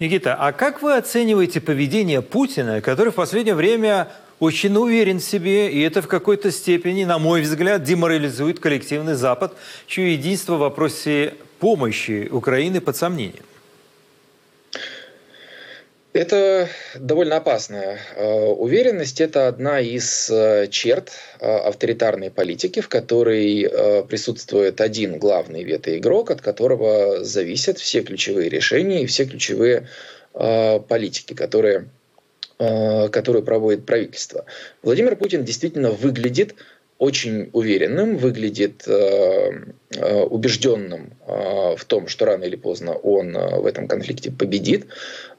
Никита, 0.00 0.34
а 0.34 0.52
как 0.52 0.80
вы 0.80 0.96
оцениваете 0.96 1.60
поведение 1.60 2.22
Путина, 2.22 2.80
который 2.80 3.12
в 3.12 3.16
последнее 3.16 3.54
время 3.54 4.08
очень 4.38 4.74
уверен 4.74 5.18
в 5.18 5.22
себе, 5.22 5.70
и 5.70 5.78
это 5.82 6.00
в 6.00 6.08
какой-то 6.08 6.50
степени, 6.50 7.04
на 7.04 7.18
мой 7.18 7.42
взгляд, 7.42 7.82
деморализует 7.82 8.60
коллективный 8.60 9.12
Запад, 9.12 9.54
чье 9.86 10.14
единство 10.14 10.54
в 10.54 10.60
вопросе 10.60 11.34
помощи 11.58 12.30
Украины 12.32 12.80
под 12.80 12.96
сомнением? 12.96 13.44
Это 16.12 16.68
довольно 16.96 17.36
опасная 17.36 18.00
э, 18.16 18.24
уверенность. 18.26 19.20
Это 19.20 19.46
одна 19.46 19.78
из 19.78 20.28
э, 20.28 20.66
черт 20.68 21.12
э, 21.38 21.46
авторитарной 21.46 22.32
политики, 22.32 22.80
в 22.80 22.88
которой 22.88 23.70
присутствует 24.08 24.80
один 24.80 25.18
главный 25.18 25.62
ветоигрок, 25.62 26.32
от 26.32 26.40
которого 26.40 27.22
зависят 27.22 27.78
все 27.78 28.02
ключевые 28.02 28.48
решения 28.48 29.04
и 29.04 29.06
все 29.06 29.24
ключевые 29.24 29.88
политики, 30.32 31.34
которые, 31.34 31.88
которые 32.56 33.42
проводит 33.42 33.84
правительство. 33.84 34.44
Владимир 34.82 35.16
Путин 35.16 35.44
действительно 35.44 35.90
выглядит 35.90 36.54
очень 37.00 37.48
уверенным, 37.54 38.18
выглядит 38.18 38.84
э, 38.86 39.52
э, 39.96 40.20
убежденным 40.20 41.14
э, 41.26 41.74
в 41.74 41.82
том, 41.86 42.08
что 42.08 42.26
рано 42.26 42.44
или 42.44 42.56
поздно 42.56 42.92
он 42.92 43.32
в 43.32 43.64
этом 43.64 43.88
конфликте 43.88 44.30
победит. 44.30 44.86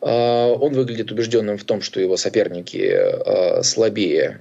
Он 0.01 0.73
выглядит 0.73 1.11
убежденным 1.11 1.59
в 1.59 1.63
том, 1.63 1.81
что 1.81 2.01
его 2.01 2.17
соперники 2.17 3.61
слабее, 3.61 4.39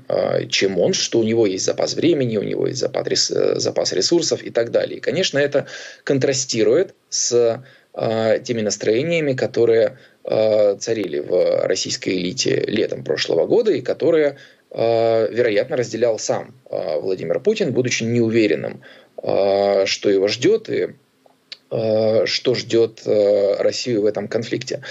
чем 0.48 0.78
он, 0.78 0.94
что 0.94 1.18
у 1.18 1.22
него 1.22 1.44
есть 1.44 1.66
запас 1.66 1.92
времени, 1.92 2.38
у 2.38 2.42
него 2.42 2.66
есть 2.66 2.80
запас 2.80 3.92
ресурсов 3.92 4.42
и 4.42 4.48
так 4.48 4.70
далее. 4.70 4.96
И, 4.96 5.00
конечно, 5.00 5.38
это 5.38 5.66
контрастирует 6.04 6.94
с 7.10 7.62
теми 7.92 8.62
настроениями, 8.62 9.34
которые 9.34 9.98
царили 10.24 11.18
в 11.18 11.66
российской 11.66 12.16
элите 12.16 12.64
летом 12.66 13.04
прошлого 13.04 13.46
года 13.46 13.72
и 13.72 13.82
которые 13.82 14.38
вероятно, 14.72 15.76
разделял 15.76 16.18
сам 16.18 16.54
э, 16.70 17.00
Владимир 17.00 17.40
Путин, 17.40 17.72
будучи 17.72 18.04
неуверенным, 18.04 18.82
э, 19.22 19.86
что 19.86 20.10
его 20.10 20.28
ждет 20.28 20.68
и 20.68 20.94
что 21.72 22.56
ждет 22.56 23.02
Россию 23.06 24.02
в 24.02 24.06
этом 24.06 24.26
конфликте. 24.26 24.82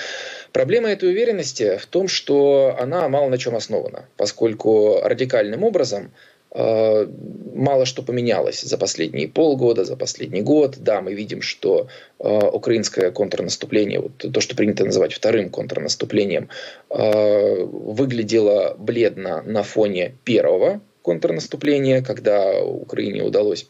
Проблема 0.54 0.88
этой 0.88 1.10
уверенности 1.10 1.76
в 1.76 1.86
том, 1.88 2.08
что 2.08 2.78
она 2.80 3.10
мало 3.10 3.28
на 3.28 3.38
чем 3.38 3.58
основана, 3.58 4.06
поскольку 4.15 5.02
радикальным 5.04 5.65
образом 5.65 6.13
Э, 6.13 6.29
мало 6.52 7.86
что 7.86 8.02
поменялось 8.02 8.62
за 8.62 8.78
последние 8.78 9.28
полгода, 9.28 9.86
за 9.86 9.96
последний 9.96 10.42
год. 10.42 10.78
Да, 10.80 11.02
мы 11.02 11.14
видим, 11.14 11.42
что 11.42 11.88
э, 12.20 12.24
украинское 12.28 13.12
контрнаступление, 13.12 14.00
вот 14.00 14.18
то, 14.18 14.42
что 14.42 14.56
принято 14.56 14.86
называть 14.86 15.14
вторым 15.14 15.50
контрнаступлением, 15.50 16.50
э, 16.90 17.64
выглядело 17.64 18.76
бледно 18.80 19.44
на 19.44 19.64
фоне 19.64 20.16
первого 20.24 20.82
контрнаступления, 21.02 22.02
когда 22.02 22.62
Украине 22.64 23.24
удалось 23.24 23.68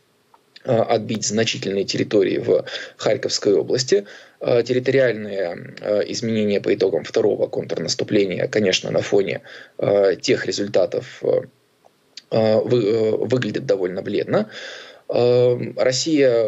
отбить 0.65 1.25
значительные 1.25 1.85
территории 1.85 2.37
в 2.37 2.65
Харьковской 2.97 3.53
области. 3.53 4.05
Территориальные 4.41 5.73
изменения 6.07 6.59
по 6.59 6.73
итогам 6.73 7.05
второго 7.05 7.47
контрнаступления, 7.47 8.45
конечно, 8.49 8.91
на 8.91 9.01
фоне 9.01 9.41
тех 10.21 10.45
результатов, 10.45 11.23
Э, 11.23 11.27
э, 11.27 11.41
выглядит 12.31 13.65
довольно 13.65 14.01
бледно. 14.01 14.49
Э, 15.09 15.57
Россия 15.75 16.47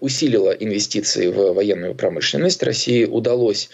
усилила 0.00 0.50
инвестиции 0.50 1.28
в 1.28 1.52
военную 1.52 1.94
промышленность. 1.94 2.62
России 2.62 3.04
удалось 3.04 3.70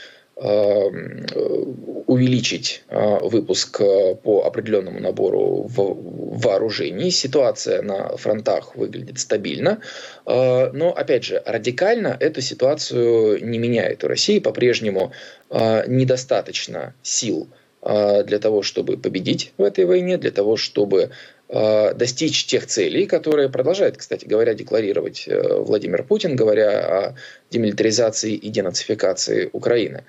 увеличить 2.07 2.83
выпуск 2.88 3.79
по 4.23 4.45
определенному 4.47 4.99
набору 4.99 5.69
вооружений. 5.69 7.11
Ситуация 7.11 7.83
на 7.83 8.16
фронтах 8.16 8.75
выглядит 8.75 9.19
стабильно. 9.19 9.83
Но, 10.25 10.95
опять 10.97 11.25
же, 11.25 11.43
радикально 11.45 12.16
эту 12.19 12.40
ситуацию 12.40 13.47
не 13.47 13.59
меняет. 13.59 14.03
У 14.03 14.09
России 14.09 14.38
по-прежнему 14.38 15.12
недостаточно 15.51 16.95
сил 17.03 17.49
для 17.83 18.38
того, 18.38 18.62
чтобы 18.62 18.99
победить 18.99 19.53
в 19.57 19.62
этой 19.62 19.87
войне, 19.87 20.19
для 20.19 20.31
того, 20.31 20.57
чтобы 20.57 21.11
а, 21.53 21.95
достичь 21.95 22.47
тех 22.47 22.66
целей, 22.66 23.07
которые 23.07 23.49
продолжает, 23.49 23.97
кстати 23.97 24.25
говоря, 24.25 24.55
декларировать 24.55 25.25
э, 25.27 25.59
Владимир 25.59 26.05
Путин, 26.05 26.37
говоря 26.37 26.79
о 26.79 27.14
демилитаризации 27.51 28.35
и 28.35 28.49
денацификации 28.51 29.51
Украины. 29.53 30.05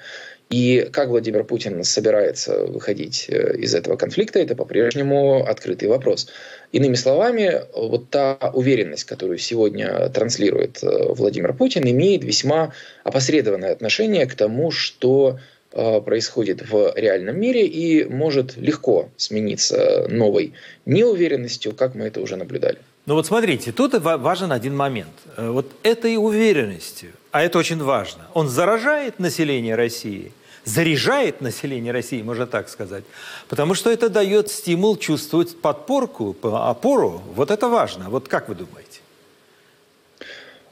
И 0.51 0.87
как 0.91 1.07
Владимир 1.07 1.43
Путин 1.43 1.83
собирается 1.83 2.67
выходить 2.67 3.25
э, 3.27 3.57
из 3.57 3.73
этого 3.73 3.95
конфликта, 3.95 4.37
это 4.37 4.55
по-прежнему 4.55 5.43
открытый 5.43 5.89
вопрос. 5.89 6.27
Иными 6.71 6.93
словами, 6.93 7.61
вот 7.73 8.11
та 8.11 8.37
уверенность, 8.53 9.05
которую 9.05 9.39
сегодня 9.39 10.09
транслирует 10.09 10.83
э, 10.83 11.13
Владимир 11.13 11.53
Путин, 11.53 11.89
имеет 11.89 12.23
весьма 12.23 12.73
опосредованное 13.03 13.71
отношение 13.71 14.27
к 14.27 14.35
тому, 14.35 14.69
что 14.69 15.39
происходит 15.71 16.69
в 16.69 16.93
реальном 16.95 17.39
мире 17.39 17.65
и 17.65 18.03
может 18.05 18.57
легко 18.57 19.09
смениться 19.17 20.05
новой 20.09 20.53
неуверенностью, 20.85 21.73
как 21.73 21.95
мы 21.95 22.05
это 22.05 22.21
уже 22.21 22.35
наблюдали. 22.35 22.79
Ну 23.07 23.15
вот 23.15 23.25
смотрите, 23.25 23.71
тут 23.71 23.93
важен 23.95 24.51
один 24.51 24.75
момент. 24.75 25.13
Э, 25.35 25.49
вот 25.49 25.71
этой 25.83 26.17
уверенностью, 26.17 27.11
а 27.31 27.41
это 27.41 27.57
очень 27.57 27.81
важно, 27.81 28.27
он 28.33 28.47
заражает 28.47 29.19
население 29.19 29.75
России, 29.75 30.31
заряжает 30.65 31.41
население 31.41 31.91
России, 31.91 32.21
можно 32.21 32.45
так 32.45 32.69
сказать, 32.69 33.03
потому 33.49 33.73
что 33.73 33.91
это 33.91 34.09
дает 34.09 34.49
стимул 34.49 34.97
чувствовать 34.97 35.59
подпорку, 35.59 36.35
опору. 36.43 37.21
Вот 37.35 37.49
это 37.49 37.67
важно. 37.67 38.09
Вот 38.09 38.27
как 38.27 38.47
вы 38.49 38.55
думаете? 38.55 39.00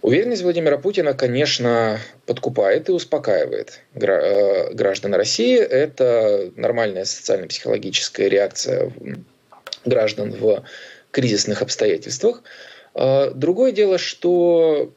Уверенность 0.01 0.43
Владимира 0.43 0.77
Путина, 0.77 1.13
конечно, 1.13 1.99
подкупает 2.25 2.87
и 2.87 2.93
успокаивает 2.93 3.81
э, 3.95 4.73
граждан 4.73 5.13
России. 5.13 5.57
Это 5.57 6.51
нормальная 6.55 7.03
социально-психологическая 7.03 8.29
реакция 8.29 8.93
граждан 9.83 10.31
в 10.31 10.63
кризисных 11.11 11.61
обстоятельствах. 11.61 12.43
А, 12.93 13.31
другое 13.31 13.73
дело, 13.73 13.97
что 13.97 14.93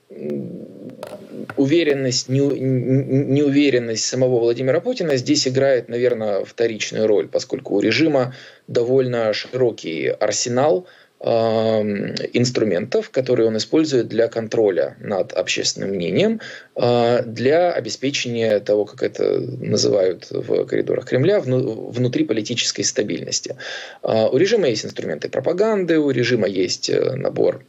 уверенность, 1.57 2.29
неуверенность 2.29 4.05
самого 4.05 4.39
Владимира 4.39 4.81
Путина 4.81 5.17
здесь 5.17 5.49
играет, 5.49 5.89
наверное, 5.89 6.45
вторичную 6.45 7.09
роль, 7.09 7.27
поскольку 7.29 7.75
у 7.75 7.81
режима 7.81 8.35
довольно 8.69 9.33
широкий 9.33 10.07
арсенал– 10.09 10.87
инструментов, 11.23 13.11
которые 13.11 13.47
он 13.47 13.57
использует 13.57 14.09
для 14.09 14.27
контроля 14.27 14.97
над 14.99 15.33
общественным 15.33 15.91
мнением, 15.91 16.41
а, 16.75 17.23
для 17.23 17.71
обеспечения 17.73 18.59
того, 18.59 18.87
как 18.87 19.05
это 19.05 19.39
называют 19.41 20.27
в 20.31 20.65
коридорах 20.67 21.05
Кремля, 21.05 21.41
внутриполитической 21.41 22.83
стабильности. 22.83 23.57
А, 24.03 24.29
у 24.29 24.37
режима 24.37 24.67
есть 24.69 24.85
инструменты 24.85 25.29
пропаганды, 25.29 26.01
у 26.01 26.11
режима 26.11 26.49
есть 26.49 26.91
э, 26.91 27.15
набор 27.15 27.65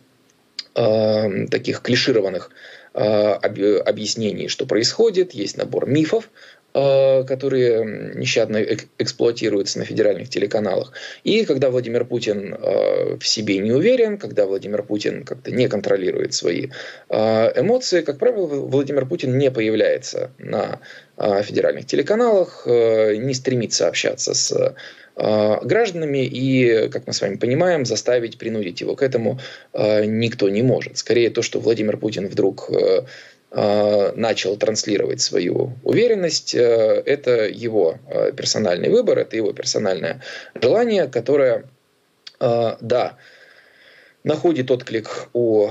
таких 0.73 1.81
клишированных 1.81 2.49
объяснений, 2.93 4.47
что 4.47 4.65
происходит, 4.65 5.35
есть 5.35 5.55
набор 5.55 5.87
мифов, 5.87 6.23
э, 6.25 6.62
которые 6.73 8.15
нещадно 8.15 8.63
эксплуатируются 8.97 9.79
на 9.79 9.86
федеральных 9.86 10.29
телеканалах. 10.29 10.91
И 11.23 11.45
когда 11.45 11.69
Владимир 11.69 12.05
Путин 12.05 12.53
э, 12.53 13.17
в 13.19 13.27
себе 13.27 13.59
не 13.59 13.71
уверен, 13.71 14.17
когда 14.17 14.45
Владимир 14.45 14.83
Путин 14.83 15.23
как-то 15.23 15.51
не 15.51 15.67
контролирует 15.67 16.33
свои 16.33 16.69
эмоции, 17.09 18.01
как 18.01 18.17
правило, 18.17 18.47
Владимир 18.47 19.05
Путин 19.05 19.38
не 19.38 19.51
появляется 19.51 20.31
на 20.38 20.79
федеральных 21.43 21.86
телеканалах, 21.86 22.63
не 22.65 23.33
стремится 23.33 23.88
общаться 23.88 24.33
с 24.33 24.75
гражданами, 25.15 26.25
и, 26.25 26.89
как 26.89 27.05
мы 27.05 27.13
с 27.13 27.21
вами 27.21 27.36
понимаем, 27.36 27.86
заставить, 27.86 28.39
принудить 28.39 28.81
его 28.81 28.95
к 28.95 29.03
этому 29.03 29.39
никто 29.73 30.49
не 30.49 30.63
может. 30.63 30.97
Скорее 30.97 31.29
то, 31.29 31.43
что 31.43 31.59
Владимир 31.59 31.97
Путин 31.97 32.27
вдруг 32.27 32.71
Э, 32.83 33.05
начал 33.55 34.57
транслировать 34.57 35.21
свою 35.21 35.73
уверенность, 35.83 36.55
э, 36.55 37.03
это 37.05 37.47
его 37.47 37.99
э, 38.09 38.31
персональный 38.31 38.89
выбор, 38.89 39.19
это 39.19 39.35
его 39.35 39.53
персональное 39.53 40.21
желание, 40.59 41.07
которое, 41.07 41.65
да, 42.39 43.17
находит 44.23 44.71
отклик 44.71 45.29
у 45.33 45.69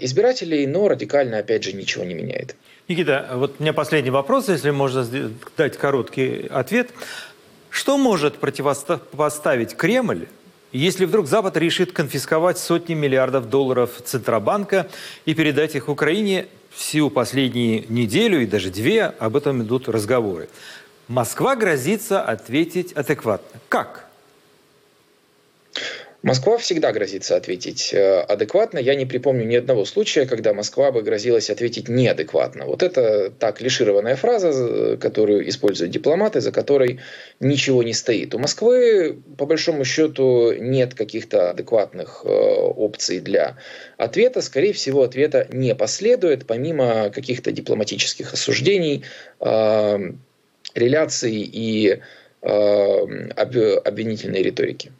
избирателей, 0.00 0.66
но 0.66 0.88
радикально, 0.88 1.38
опять 1.38 1.64
же, 1.64 1.72
ничего 1.74 2.04
не 2.04 2.14
меняет. 2.14 2.56
Никита, 2.88 3.28
вот 3.34 3.56
у 3.58 3.62
меня 3.62 3.72
последний 3.72 4.10
вопрос, 4.10 4.48
если 4.48 4.70
можно 4.70 5.06
дать 5.56 5.76
короткий 5.76 6.48
ответ. 6.50 6.90
Что 7.70 7.98
может 7.98 8.36
противопоставить 8.36 9.76
Кремль 9.76 10.26
если 10.72 11.04
вдруг 11.04 11.26
Запад 11.26 11.56
решит 11.58 11.92
конфисковать 11.92 12.58
сотни 12.58 12.94
миллиардов 12.94 13.50
долларов 13.50 13.90
Центробанка 14.04 14.88
и 15.26 15.34
передать 15.34 15.74
их 15.74 15.90
Украине, 15.90 16.46
всю 16.74 17.10
последнюю 17.10 17.90
неделю 17.92 18.42
и 18.42 18.46
даже 18.46 18.70
две 18.70 19.04
об 19.04 19.36
этом 19.36 19.62
идут 19.62 19.88
разговоры. 19.88 20.48
Москва 21.08 21.56
грозится 21.56 22.22
ответить 22.22 22.92
адекватно. 22.92 23.60
Как? 23.68 24.08
Москва 26.22 26.56
всегда 26.56 26.92
грозится 26.92 27.34
ответить 27.34 27.92
э, 27.92 28.20
адекватно. 28.20 28.78
Я 28.78 28.94
не 28.94 29.06
припомню 29.06 29.44
ни 29.44 29.56
одного 29.56 29.84
случая, 29.84 30.24
когда 30.24 30.54
Москва 30.54 30.92
бы 30.92 31.02
грозилась 31.02 31.50
ответить 31.50 31.88
неадекватно. 31.88 32.64
Вот 32.64 32.84
это 32.84 33.30
так 33.30 33.58
клишированная 33.58 34.14
фраза, 34.14 34.96
которую 34.98 35.48
используют 35.48 35.90
дипломаты, 35.90 36.40
за 36.40 36.52
которой 36.52 37.00
ничего 37.40 37.82
не 37.82 37.92
стоит. 37.92 38.36
У 38.36 38.38
Москвы, 38.38 39.20
по 39.36 39.46
большому 39.46 39.84
счету, 39.84 40.52
нет 40.52 40.94
каких-то 40.94 41.50
адекватных 41.50 42.22
э, 42.24 42.28
опций 42.28 43.18
для 43.18 43.56
ответа. 43.96 44.42
Скорее 44.42 44.74
всего, 44.74 45.02
ответа 45.02 45.48
не 45.50 45.74
последует, 45.74 46.46
помимо 46.46 47.10
каких-то 47.10 47.50
дипломатических 47.50 48.32
осуждений, 48.32 49.04
э, 49.40 49.98
реляций 50.74 51.34
и 51.34 52.00
обвинительной 52.44 54.42
риторики. 54.42 54.90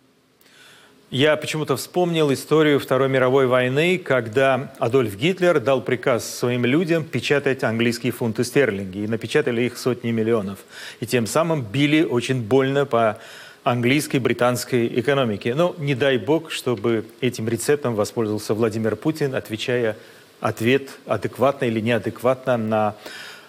Я 1.13 1.37
почему-то 1.37 1.77
вспомнил 1.77 2.33
историю 2.33 2.81
Второй 2.81 3.11
мировой 3.11 3.47
войны, 3.47 3.99
когда 3.99 4.73
Адольф 4.79 5.15
Гитлер 5.15 5.61
дал 5.61 5.83
приказ 5.83 6.25
своим 6.25 6.65
людям 6.65 7.05
печатать 7.05 7.65
английские 7.65 8.13
фунты 8.13 8.45
стерлинги. 8.45 9.01
И 9.01 9.07
напечатали 9.07 9.61
их 9.61 9.77
сотни 9.77 10.11
миллионов. 10.11 10.61
И 11.01 11.07
тем 11.07 11.27
самым 11.27 11.61
били 11.61 12.03
очень 12.03 12.41
больно 12.41 12.87
по 12.87 13.19
английской, 13.63 14.21
британской 14.21 14.87
экономике. 14.87 15.55
Но 15.55 15.75
не 15.77 15.95
дай 15.95 16.17
бог, 16.17 16.51
чтобы 16.51 17.05
этим 17.21 17.47
рецептом 17.47 17.95
воспользовался 17.95 18.55
Владимир 18.55 18.97
Путин, 18.97 19.35
отвечая 19.35 19.99
ответ 20.41 20.93
адекватно 21.05 21.67
или 21.67 21.81
неадекватно 21.81 22.57
на 22.57 22.95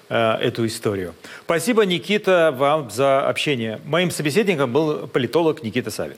э, 0.09 0.33
эту 0.41 0.67
историю. 0.67 1.13
Спасибо, 1.45 1.85
Никита, 1.85 2.53
вам 2.53 2.91
за 2.91 3.25
общение. 3.25 3.79
Моим 3.85 4.11
собеседником 4.11 4.73
был 4.73 5.07
политолог 5.07 5.63
Никита 5.63 5.91
Савин. 5.91 6.17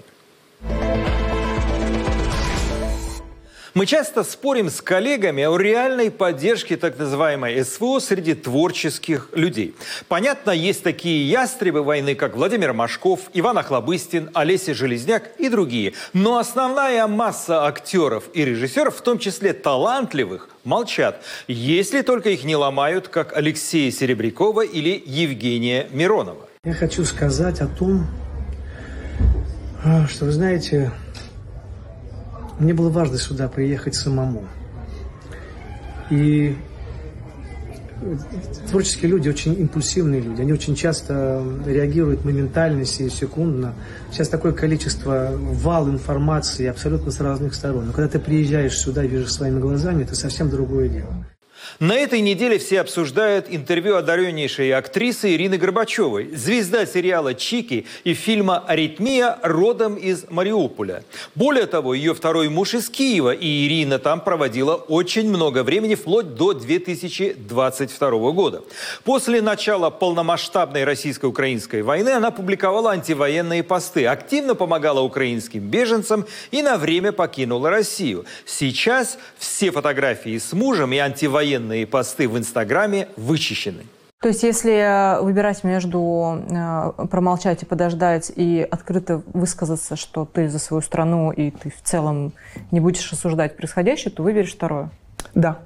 Мы 3.76 3.88
часто 3.88 4.24
спорим 4.24 4.70
с 4.70 4.80
коллегами 4.80 5.44
о 5.44 5.58
реальной 5.58 6.10
поддержке 6.10 6.78
так 6.78 6.98
называемой 6.98 7.62
СВО 7.62 8.00
среди 8.00 8.34
творческих 8.34 9.28
людей. 9.34 9.76
Понятно, 10.08 10.52
есть 10.52 10.82
такие 10.82 11.30
ястребы 11.30 11.84
войны, 11.84 12.16
как 12.16 12.38
Владимир 12.38 12.72
Машков, 12.72 13.30
Иван 13.34 13.58
Охлобыстин, 13.58 14.30
Олеся 14.34 14.74
Железняк 14.74 15.30
и 15.40 15.50
другие. 15.50 15.92
Но 16.14 16.38
основная 16.38 17.06
масса 17.08 17.66
актеров 17.66 18.24
и 18.34 18.46
режиссеров, 18.46 18.96
в 18.96 19.02
том 19.02 19.20
числе 19.20 19.52
талантливых, 19.52 20.48
молчат, 20.64 21.22
если 21.50 22.02
только 22.02 22.30
их 22.30 22.46
не 22.46 22.56
ломают, 22.56 23.10
как 23.10 23.36
Алексея 23.36 23.92
Серебрякова 23.92 24.62
или 24.62 25.04
Евгения 25.06 25.88
Миронова. 25.92 26.48
Я 26.64 26.74
хочу 26.76 27.04
сказать 27.04 27.60
о 27.60 27.68
том, 27.68 28.08
а, 29.84 30.08
что, 30.08 30.24
вы 30.24 30.32
знаете, 30.32 30.94
мне 32.60 32.74
было 32.74 32.90
важно 32.90 33.18
сюда 33.18 33.48
приехать 33.48 33.96
самому. 33.96 34.44
И 36.10 36.56
творческие 38.70 39.12
люди 39.12 39.30
очень 39.30 39.60
импульсивные 39.60 40.22
люди. 40.22 40.42
Они 40.42 40.54
очень 40.54 40.76
часто 40.76 41.44
реагируют 41.66 42.24
моментально, 42.26 42.86
секундно. 42.86 43.74
Сейчас 44.12 44.30
такое 44.30 44.52
количество 44.52 45.32
вал 45.34 45.90
информации 45.90 46.68
абсолютно 46.68 47.12
с 47.12 47.20
разных 47.20 47.56
сторон. 47.56 47.88
Но 47.88 47.92
когда 47.94 48.08
ты 48.08 48.20
приезжаешь 48.20 48.78
сюда 48.78 49.04
и 49.04 49.08
видишь 49.08 49.34
своими 49.34 49.60
глазами, 49.60 50.04
это 50.04 50.16
совсем 50.16 50.50
другое 50.50 50.90
дело. 50.90 51.26
На 51.80 51.96
этой 51.96 52.22
неделе 52.22 52.58
все 52.58 52.82
обсуждают 52.82 53.48
интервью 53.50 53.98
одареннейшей 53.98 54.74
актрисы 54.74 55.34
Ирины 55.34 55.58
Горбачевой, 55.58 56.32
звезда 56.34 56.86
сериала 56.86 57.34
«Чики» 57.34 57.86
и 58.04 58.14
фильма 58.14 58.64
«Аритмия» 58.66 59.38
родом 59.44 59.96
из 59.96 60.26
Мариуполя. 60.30 61.04
Более 61.36 61.66
того, 61.66 61.94
ее 61.94 62.14
второй 62.14 62.50
муж 62.50 62.76
из 62.76 62.90
Киева, 62.90 63.34
и 63.34 63.68
Ирина 63.68 64.00
там 64.00 64.22
проводила 64.22 64.76
очень 64.76 65.28
много 65.28 65.64
времени, 65.64 65.96
вплоть 65.96 66.36
до 66.36 66.54
2022 66.54 68.10
года. 68.32 68.64
После 69.04 69.42
начала 69.42 69.90
полномасштабной 69.90 70.86
российско-украинской 70.86 71.82
войны 71.82 72.10
она 72.10 72.32
публиковала 72.32 72.92
антивоенные 72.92 73.64
посты, 73.64 74.06
активно 74.06 74.56
помогала 74.56 75.02
украинским 75.02 75.62
беженцам 75.62 76.26
и 76.52 76.62
на 76.62 76.78
время 76.78 77.12
покинула 77.12 77.70
Россию. 77.70 78.26
Сейчас 78.46 79.18
все 79.38 79.72
фотографии 79.72 80.38
с 80.38 80.54
мужем 80.54 80.94
и 80.94 80.98
антивоенные 80.98 81.55
военные 81.56 81.88
посты 81.88 82.28
в 82.28 82.38
Инстаграме 82.38 83.08
вычищены. 83.16 83.84
То 84.22 84.30
есть, 84.30 84.44
если 84.44 84.74
э, 84.74 85.22
выбирать 85.22 85.64
между 85.64 86.42
э, 86.50 87.08
промолчать 87.10 87.64
и 87.64 87.66
подождать 87.66 88.32
и 88.36 88.68
открыто 88.70 89.22
высказаться, 89.34 89.96
что 89.96 90.26
ты 90.26 90.50
за 90.50 90.58
свою 90.58 90.82
страну 90.82 91.32
и 91.32 91.52
ты 91.52 91.70
в 91.70 91.82
целом 91.84 92.34
не 92.72 92.80
будешь 92.80 93.12
осуждать 93.12 93.56
происходящее, 93.56 94.12
то 94.12 94.24
выберешь 94.24 94.54
второе? 94.54 94.90
Да. 95.36 95.60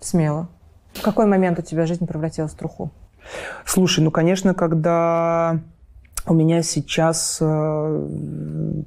Смело. 0.00 0.48
В 0.94 1.02
какой 1.02 1.26
момент 1.26 1.58
у 1.58 1.62
тебя 1.62 1.86
жизнь 1.86 2.06
превратилась 2.06 2.52
в 2.52 2.56
труху? 2.56 2.90
Слушай, 3.66 4.04
ну, 4.04 4.10
конечно, 4.10 4.54
когда 4.54 5.60
у 6.26 6.34
меня 6.34 6.62
сейчас 6.62 7.38
э, 7.40 8.06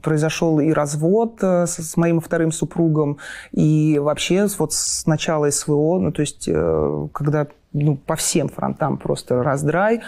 произошел 0.02 0.60
и 0.60 0.72
развод 0.72 1.39
э, 1.41 1.65
с, 1.67 1.98
моим 1.98 2.19
вторым 2.19 2.52
супругом, 2.52 3.17
и 3.52 4.00
вообще 4.00 4.48
вот 4.58 4.74
с 4.74 5.06
начала 5.06 5.50
СВО, 5.50 6.00
ну 6.00 6.12
то 6.12 6.22
есть 6.22 6.46
э, 6.48 7.08
когда 7.12 7.48
ну, 7.74 7.98
по 7.98 8.15
всем 8.15 8.50
фронтам 8.50 8.98
просто 8.98 9.41
раздрай, 9.43 10.02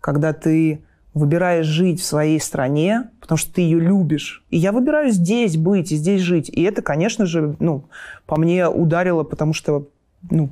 когда 0.00 0.32
ты 0.32 0.82
выбираешь 1.14 1.66
жить 1.66 2.00
в 2.00 2.04
своей 2.04 2.40
стране, 2.40 3.08
потому 3.20 3.38
что 3.38 3.54
ты 3.54 3.60
ее 3.60 3.78
любишь. 3.78 4.44
И 4.50 4.58
я 4.58 4.72
выбираю 4.72 5.10
здесь 5.10 5.56
быть 5.56 5.92
и 5.92 5.96
здесь 5.96 6.20
жить. 6.20 6.48
И 6.48 6.62
это, 6.62 6.82
конечно 6.82 7.24
же, 7.24 7.54
ну, 7.60 7.84
по 8.26 8.36
мне 8.36 8.68
ударило, 8.68 9.22
потому 9.22 9.52
что 9.52 9.86
ну, 10.28 10.50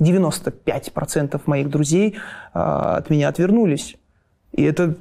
95% 0.00 1.40
моих 1.46 1.70
друзей 1.70 2.16
э, 2.52 2.58
от 2.58 3.10
меня 3.10 3.28
отвернулись. 3.28 3.96
И 4.54 4.62
это 4.62 4.94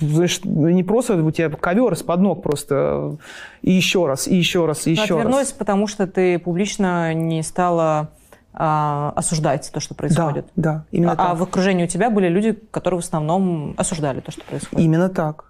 знаешь, 0.00 0.40
не 0.44 0.82
просто 0.82 1.22
у 1.22 1.30
тебя 1.30 1.48
ковер 1.50 1.92
из-под 1.94 2.20
ног 2.20 2.42
просто 2.42 3.16
и 3.62 3.72
еще 3.72 4.06
раз, 4.06 4.28
и 4.28 4.36
еще 4.36 4.66
раз, 4.66 4.86
и 4.86 4.92
еще 4.92 5.14
Отвернулась, 5.14 5.48
раз. 5.48 5.52
потому 5.52 5.86
что 5.86 6.06
ты 6.06 6.38
публично 6.38 7.14
не 7.14 7.42
стала 7.42 8.10
а, 8.52 9.12
осуждать 9.16 9.70
то, 9.72 9.80
что 9.80 9.94
происходит. 9.94 10.46
Да, 10.56 10.72
да, 10.72 10.84
именно 10.90 11.12
а, 11.12 11.16
так. 11.16 11.30
А 11.30 11.34
в 11.34 11.42
окружении 11.42 11.84
у 11.84 11.88
тебя 11.88 12.10
были 12.10 12.28
люди, 12.28 12.58
которые 12.70 13.00
в 13.00 13.04
основном 13.04 13.74
осуждали 13.76 14.20
то, 14.20 14.30
что 14.30 14.44
происходит. 14.44 14.84
Именно 14.84 15.08
так. 15.08 15.49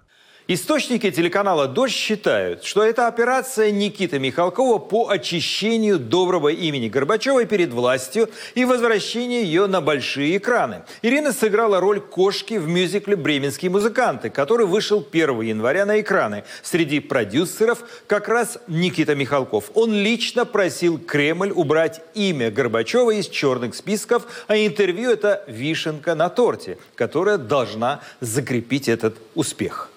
Источники 0.53 1.09
телеканала 1.11 1.65
«Дождь» 1.65 1.93
считают, 1.93 2.65
что 2.65 2.83
это 2.83 3.07
операция 3.07 3.71
Никиты 3.71 4.19
Михалкова 4.19 4.79
по 4.79 5.07
очищению 5.07 5.97
доброго 5.97 6.49
имени 6.49 6.89
Горбачевой 6.89 7.45
перед 7.45 7.71
властью 7.71 8.29
и 8.53 8.65
возвращению 8.65 9.43
ее 9.45 9.67
на 9.67 9.79
большие 9.79 10.35
экраны. 10.35 10.81
Ирина 11.03 11.31
сыграла 11.31 11.79
роль 11.79 12.01
кошки 12.01 12.55
в 12.55 12.67
мюзикле 12.67 13.15
«Бременские 13.15 13.71
музыканты», 13.71 14.29
который 14.29 14.65
вышел 14.65 15.07
1 15.09 15.39
января 15.39 15.85
на 15.85 16.01
экраны. 16.01 16.43
Среди 16.63 16.99
продюсеров 16.99 17.85
как 18.05 18.27
раз 18.27 18.57
Никита 18.67 19.15
Михалков. 19.15 19.71
Он 19.73 19.93
лично 19.93 20.43
просил 20.43 20.99
Кремль 20.99 21.53
убрать 21.55 22.01
имя 22.13 22.51
Горбачева 22.51 23.11
из 23.11 23.29
черных 23.29 23.73
списков, 23.73 24.27
а 24.47 24.57
интервью– 24.57 25.11
это 25.11 25.45
вишенка 25.47 26.13
на 26.13 26.27
торте, 26.27 26.77
которая 26.95 27.37
должна 27.37 28.01
закрепить 28.19 28.89
этот 28.89 29.15
успех. 29.33 29.89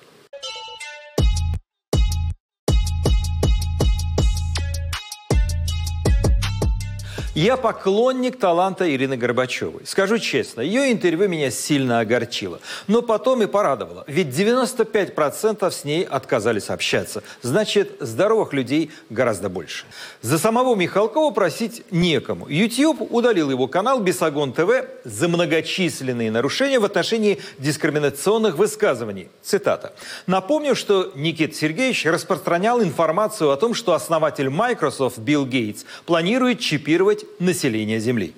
Я 7.35 7.57
поклонник 7.57 8.39
таланта 8.39 8.89
Ирины 8.89 9.17
Горбачевой. 9.17 9.83
Скажу 9.87 10.19
честно, 10.19 10.61
ее 10.61 10.93
интервью 10.93 11.29
меня 11.29 11.51
сильно 11.51 11.99
огорчило. 11.99 12.61
Но 12.87 13.03
потом 13.03 13.43
и 13.43 13.47
порадовало. 13.47 14.05
Ведь 14.07 14.29
95% 14.29 15.69
с 15.69 15.83
ней 15.83 16.05
отказались 16.05 16.71
общаться. 16.71 17.25
Значит, 17.43 17.97
здоровых 17.99 18.53
людей 18.53 18.93
гораздо 19.11 19.49
больше. 19.49 19.85
За 20.23 20.39
самого 20.39 20.77
Михалкова 20.77 21.33
просить 21.33 21.83
некому. 21.91 22.49
YouTube 22.49 23.03
удалил 23.11 23.51
его 23.51 23.67
канал 23.67 23.99
«Бесогон 23.99 24.53
ТВ» 24.53 24.71
за 25.03 25.27
многочисленные 25.27 26.31
нарушения 26.31 26.79
в 26.79 26.85
отношении 26.85 27.41
дискриминационных 27.59 28.57
высказываний. 28.57 29.29
Цитата. 29.43 29.93
Напомню, 30.29 30.77
что 30.77 31.11
Никита 31.17 31.57
Сергеевич 31.57 32.07
распространял 32.07 32.81
информацию 32.81 33.51
о 33.51 33.57
том, 33.57 33.75
что 33.75 33.93
основатель 33.93 34.51
Microsoft 34.51 35.19
Билл 35.19 35.47
Гейтс 35.47 35.85
планирует 36.07 36.61
чипировать 36.61 37.24
населения 37.39 38.01
Земли. 38.01 38.33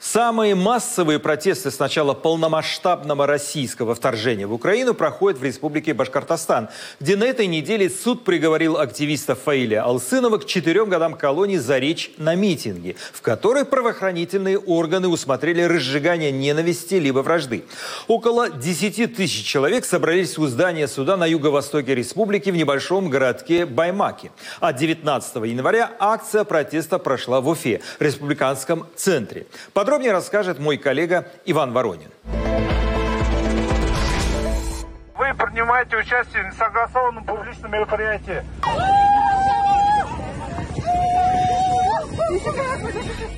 Самые 0.00 0.54
массовые 0.54 1.18
протесты 1.18 1.72
с 1.72 1.78
начала 1.80 2.14
полномасштабного 2.14 3.26
российского 3.26 3.96
вторжения 3.96 4.46
в 4.46 4.52
Украину 4.52 4.94
проходят 4.94 5.40
в 5.40 5.44
Республике 5.44 5.92
Башкортостан, 5.92 6.68
где 7.00 7.16
на 7.16 7.24
этой 7.24 7.48
неделе 7.48 7.90
суд 7.90 8.24
приговорил 8.24 8.78
активиста 8.78 9.34
Фаиля 9.34 9.82
Алсынова 9.82 10.38
к 10.38 10.46
четырем 10.46 10.88
годам 10.88 11.14
колонии 11.14 11.56
за 11.56 11.78
речь 11.78 12.12
на 12.16 12.36
митинге, 12.36 12.94
в 13.12 13.22
которой 13.22 13.64
правоохранительные 13.64 14.56
органы 14.56 15.08
усмотрели 15.08 15.62
разжигание 15.62 16.30
ненависти 16.30 16.94
либо 16.94 17.18
вражды. 17.18 17.64
Около 18.06 18.50
10 18.50 19.16
тысяч 19.16 19.44
человек 19.44 19.84
собрались 19.84 20.38
у 20.38 20.46
здания 20.46 20.86
суда 20.86 21.16
на 21.16 21.26
юго-востоке 21.26 21.96
республики 21.96 22.50
в 22.50 22.56
небольшом 22.56 23.10
городке 23.10 23.66
Баймаке. 23.66 24.30
А 24.60 24.72
19 24.72 25.36
января 25.46 25.90
акция 25.98 26.44
протеста 26.44 27.00
прошла 27.00 27.40
в 27.40 27.48
Уфе, 27.48 27.80
республиканском 27.98 28.86
центре. 28.94 29.46
Подробнее 29.72 29.87
Подробнее 29.88 30.12
расскажет 30.12 30.58
мой 30.58 30.76
коллега 30.76 31.26
Иван 31.46 31.72
Воронин. 31.72 32.10
Вы 35.16 35.34
принимаете 35.34 35.96
участие 35.96 36.42
в 36.42 36.46
несогласованном 36.48 37.24
публичном 37.24 37.72
мероприятии. 37.72 38.44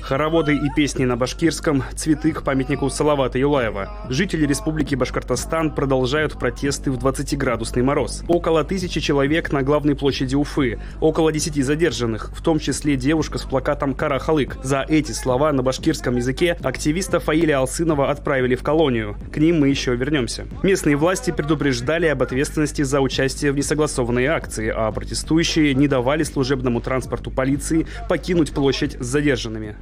Хороводы 0.01 0.55
и 0.55 0.69
песни 0.75 1.05
на 1.05 1.15
башкирском, 1.15 1.83
цветы 1.95 2.33
к 2.33 2.43
памятнику 2.43 2.89
Салавата 2.89 3.39
Юлаева. 3.39 4.07
Жители 4.09 4.45
Республики 4.45 4.95
Башкортостан 4.95 5.73
продолжают 5.73 6.33
протесты 6.37 6.91
в 6.91 6.97
20-градусный 6.97 7.81
мороз. 7.81 8.23
Около 8.27 8.65
тысячи 8.65 8.99
человек 8.99 9.53
на 9.53 9.61
главной 9.61 9.95
площади 9.95 10.35
Уфы, 10.35 10.79
около 10.99 11.31
10 11.31 11.63
задержанных, 11.63 12.31
в 12.35 12.41
том 12.41 12.59
числе 12.59 12.97
девушка 12.97 13.37
с 13.37 13.43
плакатом 13.43 13.93
«Кара 13.93 14.19
Халык». 14.19 14.57
За 14.63 14.85
эти 14.85 15.13
слова 15.13 15.53
на 15.53 15.63
башкирском 15.63 16.17
языке 16.17 16.57
активиста 16.61 17.21
Фаиля 17.21 17.59
Алсынова 17.59 18.09
отправили 18.09 18.55
в 18.55 18.63
колонию. 18.63 19.15
К 19.31 19.37
ним 19.37 19.61
мы 19.61 19.69
еще 19.69 19.95
вернемся. 19.95 20.45
Местные 20.61 20.97
власти 20.97 21.31
предупреждали 21.31 22.07
об 22.07 22.21
ответственности 22.21 22.81
за 22.81 22.99
участие 22.99 23.53
в 23.53 23.55
несогласованной 23.55 24.25
акции, 24.25 24.73
а 24.75 24.91
протестующие 24.91 25.73
не 25.73 25.87
давали 25.87 26.23
служебному 26.23 26.81
транспорту 26.81 27.31
полиции 27.31 27.87
покинуть 28.09 28.51
площадь 28.51 28.70
с 28.71 29.05
задержанными. 29.05 29.75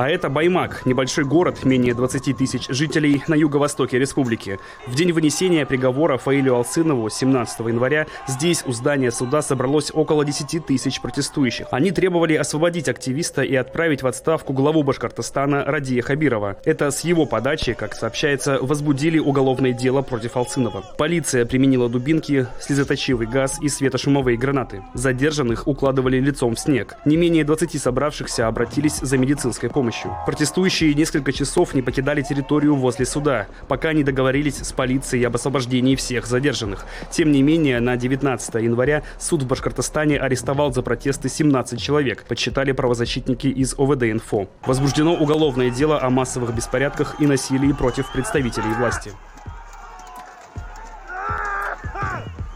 А 0.00 0.08
это 0.08 0.30
Баймак, 0.30 0.86
небольшой 0.86 1.24
город, 1.24 1.62
менее 1.66 1.92
20 1.92 2.34
тысяч 2.34 2.68
жителей 2.70 3.22
на 3.28 3.34
юго-востоке 3.34 3.98
республики. 3.98 4.58
В 4.86 4.94
день 4.94 5.12
вынесения 5.12 5.66
приговора 5.66 6.16
Фаилю 6.16 6.54
Алсынову 6.54 7.10
17 7.10 7.60
января 7.66 8.06
здесь 8.26 8.62
у 8.64 8.72
здания 8.72 9.10
суда 9.10 9.42
собралось 9.42 9.90
около 9.92 10.24
10 10.24 10.64
тысяч 10.64 11.02
протестующих. 11.02 11.66
Они 11.70 11.90
требовали 11.90 12.32
освободить 12.32 12.88
активиста 12.88 13.42
и 13.42 13.54
отправить 13.54 14.02
в 14.02 14.06
отставку 14.06 14.54
главу 14.54 14.84
Башкортостана 14.84 15.66
Радия 15.66 16.00
Хабирова. 16.00 16.56
Это 16.64 16.90
с 16.90 17.04
его 17.04 17.26
подачи, 17.26 17.74
как 17.74 17.94
сообщается, 17.94 18.56
возбудили 18.62 19.18
уголовное 19.18 19.74
дело 19.74 20.00
против 20.00 20.38
Алсынова. 20.38 20.82
Полиция 20.96 21.44
применила 21.44 21.90
дубинки, 21.90 22.46
слезоточивый 22.58 23.26
газ 23.26 23.58
и 23.60 23.68
светошумовые 23.68 24.38
гранаты. 24.38 24.82
Задержанных 24.94 25.68
укладывали 25.68 26.18
лицом 26.18 26.54
в 26.54 26.58
снег. 26.58 26.96
Не 27.04 27.18
менее 27.18 27.44
20 27.44 27.78
собравшихся 27.78 28.48
обратились 28.48 28.96
за 28.96 29.18
медицинской 29.18 29.68
помощью 29.68 29.89
помощью. 29.90 30.16
Протестующие 30.26 30.94
несколько 30.94 31.32
часов 31.32 31.74
не 31.74 31.82
покидали 31.82 32.22
территорию 32.22 32.76
возле 32.76 33.06
суда, 33.06 33.46
пока 33.68 33.92
не 33.92 34.04
договорились 34.04 34.58
с 34.58 34.72
полицией 34.72 35.26
об 35.26 35.36
освобождении 35.36 35.96
всех 35.96 36.26
задержанных. 36.26 36.86
Тем 37.10 37.32
не 37.32 37.42
менее, 37.42 37.80
на 37.80 37.96
19 37.96 38.54
января 38.54 39.02
суд 39.18 39.42
в 39.42 39.46
Башкортостане 39.46 40.18
арестовал 40.18 40.72
за 40.72 40.82
протесты 40.82 41.28
17 41.28 41.80
человек, 41.80 42.24
подсчитали 42.24 42.72
правозащитники 42.72 43.48
из 43.48 43.74
ОВД-Инфо. 43.74 44.48
Возбуждено 44.64 45.14
уголовное 45.14 45.70
дело 45.70 46.00
о 46.00 46.10
массовых 46.10 46.54
беспорядках 46.54 47.16
и 47.20 47.26
насилии 47.26 47.72
против 47.72 48.12
представителей 48.12 48.72
власти. 48.78 49.12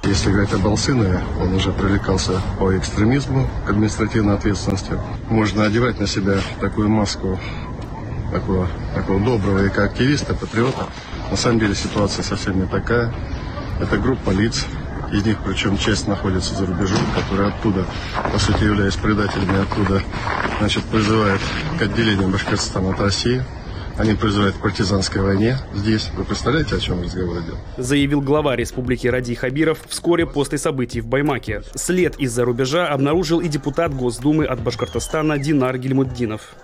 Если 0.07 0.30
говорить 0.30 0.52
об 0.52 0.66
Алсынове, 0.66 1.22
он 1.40 1.55
уже 1.55 1.72
привлекался 1.72 2.38
по 2.59 2.76
экстремизму 2.76 3.48
к 3.66 3.70
административной 3.70 4.34
ответственности. 4.34 4.92
Можно 5.30 5.64
одевать 5.64 5.98
на 5.98 6.07
себя 6.07 6.36
такую 6.61 6.90
маску 6.90 7.38
такого, 8.30 8.68
такого 8.94 9.18
доброго 9.18 9.66
экоактивиста, 9.66 10.34
патриота. 10.34 10.88
На 11.30 11.38
самом 11.38 11.59
деле 11.59 11.74
ситуация 11.74 12.22
совсем 12.22 12.61
не 12.61 12.66
такая. 12.66 13.14
Это 13.80 13.96
группа 13.96 14.30
лиц, 14.30 14.66
из 15.11 15.24
них 15.24 15.38
причем 15.42 15.78
часть 15.78 16.07
находится 16.07 16.55
за 16.55 16.66
рубежом, 16.66 17.00
которые 17.14 17.48
оттуда, 17.48 17.86
по 18.30 18.38
сути, 18.38 18.64
являясь 18.64 18.96
предателями, 18.96 19.62
оттуда 19.62 20.02
значит, 20.59 20.84
призывают 20.84 21.40
к 21.78 21.82
отделению 21.82 22.28
Башкортостана 22.28 22.90
от 22.90 23.00
России. 23.00 23.42
Они 23.97 24.14
призывают 24.14 24.57
к 24.57 24.61
партизанской 24.61 25.22
войне 25.22 25.57
здесь. 25.72 26.11
Вы 26.16 26.24
представляете, 26.24 26.76
о 26.76 26.80
чем 26.80 27.03
разговор 27.03 27.38
идет? 27.38 27.55
Заявил 27.76 28.20
глава 28.20 28.57
республики 28.57 29.07
Ради 29.07 29.34
Хабиров 29.34 29.78
вскоре 29.88 30.26
после 30.26 30.59
событий 30.59 31.01
в 31.01 31.07
Баймаке. 31.07 31.62
След 31.76 32.16
из-за 32.18 32.45
рубежа 32.45 32.88
обнаружил 32.88 33.40
и 33.40 33.49
депутат 33.49 33.95
Госдумы 33.95 34.47
от 34.47 34.61
Башкортостана 34.61 35.38
Динар 35.38 35.78
Гельмуддинов. 35.78 36.55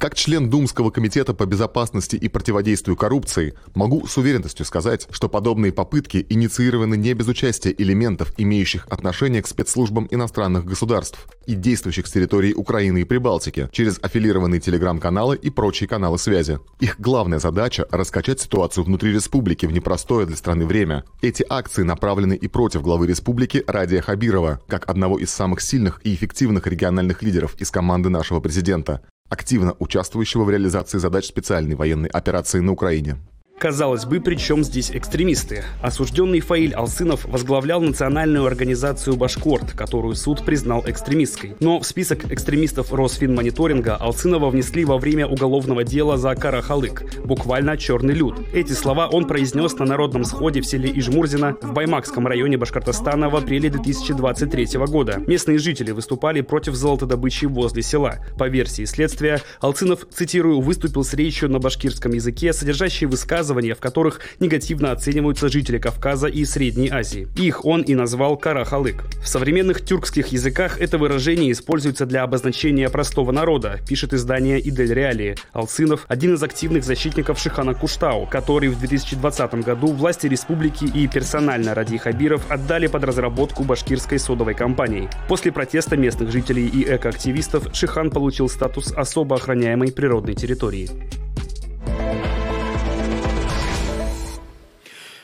Как 0.00 0.14
член 0.14 0.48
Думского 0.48 0.90
комитета 0.90 1.34
по 1.34 1.44
безопасности 1.44 2.16
и 2.16 2.26
противодействию 2.28 2.96
коррупции, 2.96 3.52
могу 3.74 4.06
с 4.06 4.16
уверенностью 4.16 4.64
сказать, 4.64 5.06
что 5.10 5.28
подобные 5.28 5.72
попытки 5.72 6.24
инициированы 6.30 6.96
не 6.96 7.12
без 7.12 7.28
участия 7.28 7.74
элементов, 7.76 8.32
имеющих 8.38 8.86
отношение 8.88 9.42
к 9.42 9.46
спецслужбам 9.46 10.08
иностранных 10.10 10.64
государств 10.64 11.28
и 11.44 11.54
действующих 11.54 12.06
с 12.06 12.12
территории 12.12 12.54
Украины 12.54 13.02
и 13.02 13.04
Прибалтики 13.04 13.68
через 13.72 13.98
аффилированные 14.00 14.58
телеграм-каналы 14.58 15.36
и 15.36 15.50
прочие 15.50 15.86
каналы 15.86 16.18
связи. 16.18 16.60
Их 16.80 16.98
главная 16.98 17.38
задача– 17.38 17.86
раскачать 17.90 18.40
ситуацию 18.40 18.84
внутри 18.84 19.12
республики 19.12 19.66
в 19.66 19.72
непростое 19.72 20.24
для 20.24 20.36
страны 20.36 20.64
время. 20.64 21.04
Эти 21.20 21.44
акции 21.46 21.82
направлены 21.82 22.32
и 22.32 22.48
против 22.48 22.80
главы 22.80 23.06
республики 23.06 23.62
Радия 23.66 24.00
Хабирова, 24.00 24.62
как 24.66 24.88
одного 24.88 25.18
из 25.18 25.28
самых 25.28 25.60
сильных 25.60 26.00
и 26.04 26.14
эффективных 26.14 26.66
региональных 26.66 27.22
лидеров 27.22 27.54
из 27.60 27.70
команды 27.70 28.08
нашего 28.08 28.40
президента 28.40 29.02
активно 29.30 29.74
участвующего 29.78 30.44
в 30.44 30.50
реализации 30.50 30.98
задач 30.98 31.24
специальной 31.26 31.76
военной 31.76 32.10
операции 32.10 32.60
на 32.60 32.72
Украине. 32.72 33.16
Казалось 33.60 34.06
бы, 34.06 34.20
при 34.20 34.36
чем 34.36 34.64
здесь 34.64 34.90
экстремисты? 34.90 35.64
Осужденный 35.82 36.40
Фаиль 36.40 36.72
Алсынов 36.72 37.26
возглавлял 37.26 37.82
национальную 37.82 38.46
организацию 38.46 39.16
«Башкорт», 39.16 39.72
которую 39.72 40.14
суд 40.14 40.46
признал 40.46 40.82
экстремистской. 40.86 41.56
Но 41.60 41.78
в 41.78 41.84
список 41.84 42.32
экстремистов 42.32 42.90
Росфинмониторинга 42.90 43.96
Алсынова 43.96 44.48
внесли 44.48 44.86
во 44.86 44.96
время 44.96 45.26
уголовного 45.26 45.84
дела 45.84 46.16
за 46.16 46.34
Карахалык, 46.34 47.02
буквально 47.26 47.76
«черный 47.76 48.14
люд». 48.14 48.40
Эти 48.54 48.72
слова 48.72 49.08
он 49.08 49.26
произнес 49.26 49.78
на 49.78 49.84
народном 49.84 50.24
сходе 50.24 50.62
в 50.62 50.66
селе 50.66 50.90
Ижмурзино 50.94 51.54
в 51.60 51.74
Баймакском 51.74 52.26
районе 52.26 52.56
Башкортостана 52.56 53.28
в 53.28 53.36
апреле 53.36 53.68
2023 53.68 54.78
года. 54.86 55.22
Местные 55.26 55.58
жители 55.58 55.90
выступали 55.90 56.40
против 56.40 56.76
золотодобычи 56.76 57.44
возле 57.44 57.82
села. 57.82 58.24
По 58.38 58.48
версии 58.48 58.86
следствия, 58.86 59.42
Алцинов, 59.60 60.06
цитирую, 60.10 60.62
выступил 60.62 61.04
с 61.04 61.12
речью 61.12 61.50
на 61.50 61.58
башкирском 61.58 62.12
языке, 62.12 62.54
содержащей 62.54 63.06
высказывания 63.06 63.49
высказывания, 63.50 63.74
в 63.74 63.80
которых 63.80 64.20
негативно 64.40 64.92
оцениваются 64.92 65.48
жители 65.48 65.78
Кавказа 65.78 66.28
и 66.28 66.44
Средней 66.44 66.88
Азии. 66.90 67.28
Их 67.36 67.64
он 67.64 67.82
и 67.82 67.94
назвал 67.94 68.36
карахалык. 68.36 69.04
В 69.22 69.28
современных 69.28 69.84
тюркских 69.84 70.28
языках 70.28 70.80
это 70.80 70.98
выражение 70.98 71.50
используется 71.52 72.06
для 72.06 72.22
обозначения 72.22 72.88
простого 72.88 73.32
народа, 73.32 73.80
пишет 73.88 74.14
издание 74.14 74.60
«Идель 74.60 74.94
Реалии». 74.94 75.36
Алцинов– 75.52 76.06
один 76.08 76.34
из 76.34 76.42
активных 76.42 76.84
защитников 76.84 77.38
Шихана 77.38 77.74
Куштау, 77.74 78.26
который 78.26 78.68
в 78.68 78.78
2020 78.78 79.54
году 79.64 79.88
власти 79.88 80.28
республики 80.28 80.84
и 80.84 81.08
персонально 81.08 81.74
Ради 81.74 81.98
Хабиров 81.98 82.50
отдали 82.50 82.86
под 82.86 83.04
разработку 83.04 83.64
башкирской 83.64 84.18
содовой 84.18 84.54
компании. 84.54 85.08
После 85.28 85.50
протеста 85.52 85.96
местных 85.96 86.30
жителей 86.30 86.68
и 86.68 86.84
экоактивистов 86.84 87.68
Шихан 87.72 88.10
получил 88.10 88.48
статус 88.48 88.92
особо 88.92 89.36
охраняемой 89.36 89.92
природной 89.92 90.34
территории. 90.34 90.88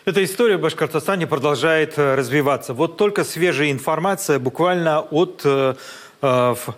Эта 0.08 0.22
история 0.22 0.56
в 0.56 0.60
Башкортостане 0.60 1.26
продолжает 1.26 1.98
э, 1.98 2.14
развиваться. 2.14 2.74
Вот 2.74 2.96
только 2.96 3.24
свежая 3.24 3.72
информация 3.72 4.38
буквально 4.38 5.00
от 5.00 5.42
э, 5.44 5.74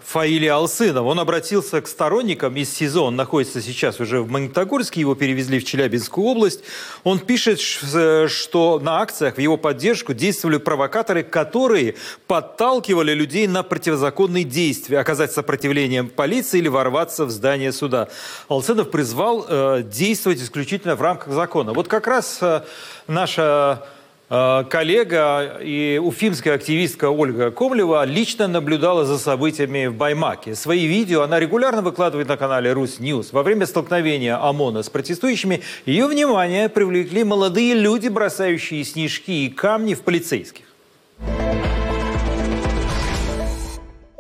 Фаиле 0.04 0.52
Алсынов. 0.52 1.06
Он 1.06 1.20
обратился 1.20 1.80
к 1.80 1.88
сторонникам 1.88 2.56
из 2.56 2.72
СИЗО. 2.74 3.04
Он 3.04 3.16
находится 3.16 3.60
сейчас 3.62 4.00
уже 4.00 4.20
в 4.20 4.30
Магнитогорске. 4.30 5.00
Его 5.00 5.14
перевезли 5.14 5.58
в 5.58 5.64
Челябинскую 5.64 6.26
область. 6.26 6.62
Он 7.04 7.18
пишет, 7.18 7.60
э, 7.94 8.26
что 8.28 8.78
на 8.78 9.00
акциях 9.00 9.36
в 9.36 9.40
его 9.40 9.56
поддержку 9.56 10.14
действовали 10.14 10.58
провокаторы, 10.58 11.22
которые 11.22 11.94
подталкивали 12.26 13.12
людей 13.12 13.46
на 13.46 13.62
противозаконные 13.62 14.44
действия, 14.44 14.98
оказать 14.98 15.32
сопротивление 15.32 16.04
полиции 16.04 16.58
или 16.58 16.68
ворваться 16.68 17.24
в 17.24 17.30
здание 17.30 17.72
суда. 17.72 18.08
Алсынов 18.48 18.90
призвал 18.90 19.46
э, 19.48 19.82
действовать 19.84 20.42
исключительно 20.42 20.96
в 20.96 21.02
рамках 21.02 21.32
закона. 21.32 21.72
Вот 21.72 21.88
как 21.88 22.06
раз 22.06 22.38
э, 22.40 22.62
наша 23.06 23.48
Э, 23.58 23.97
коллега 24.28 25.58
и 25.62 25.98
уфимская 26.02 26.54
активистка 26.54 27.08
Ольга 27.08 27.50
Комлева 27.50 28.04
лично 28.04 28.46
наблюдала 28.46 29.06
за 29.06 29.18
событиями 29.18 29.86
в 29.86 29.94
Баймаке. 29.94 30.54
Свои 30.54 30.86
видео 30.86 31.22
она 31.22 31.40
регулярно 31.40 31.80
выкладывает 31.80 32.28
на 32.28 32.36
канале 32.36 32.72
RusNews. 32.72 33.32
Во 33.32 33.42
время 33.42 33.64
столкновения 33.66 34.36
ОМОНа 34.36 34.82
с 34.82 34.90
протестующими 34.90 35.62
ее 35.86 36.06
внимание 36.06 36.68
привлекли 36.68 37.24
молодые 37.24 37.72
люди, 37.72 38.08
бросающие 38.08 38.84
снежки 38.84 39.46
и 39.46 39.48
камни 39.48 39.94
в 39.94 40.02
полицейских. 40.02 40.66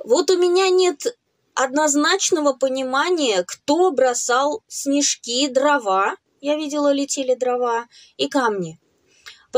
Вот 0.04 0.30
у 0.30 0.38
меня 0.38 0.70
нет 0.70 1.18
однозначного 1.54 2.54
понимания, 2.54 3.44
кто 3.46 3.90
бросал 3.90 4.62
снежки, 4.68 5.48
дрова. 5.48 6.14
Я 6.40 6.56
видела, 6.56 6.92
летели 6.92 7.34
дрова 7.34 7.84
и 8.16 8.28
камни. 8.28 8.78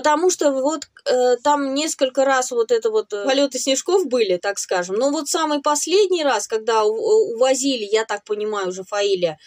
Потому 0.00 0.30
что 0.30 0.50
вот 0.50 0.88
э, 1.04 1.36
там 1.44 1.74
несколько 1.74 2.24
раз 2.24 2.52
вот 2.52 2.72
это 2.72 2.88
вот 2.88 3.12
э, 3.12 3.22
полеты 3.26 3.58
снежков 3.58 4.06
были, 4.06 4.38
так 4.38 4.58
скажем. 4.58 4.96
Но 4.96 5.10
вот 5.10 5.28
самый 5.28 5.60
последний 5.60 6.24
раз, 6.24 6.46
когда 6.46 6.84
увозили, 6.84 7.84
я 7.84 8.06
так 8.06 8.24
понимаю, 8.24 8.68
уже 8.68 8.82
Фаиля 8.82 9.38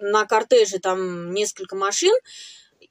на 0.00 0.24
кортеже 0.24 0.78
там 0.78 1.32
несколько 1.32 1.74
машин, 1.74 2.14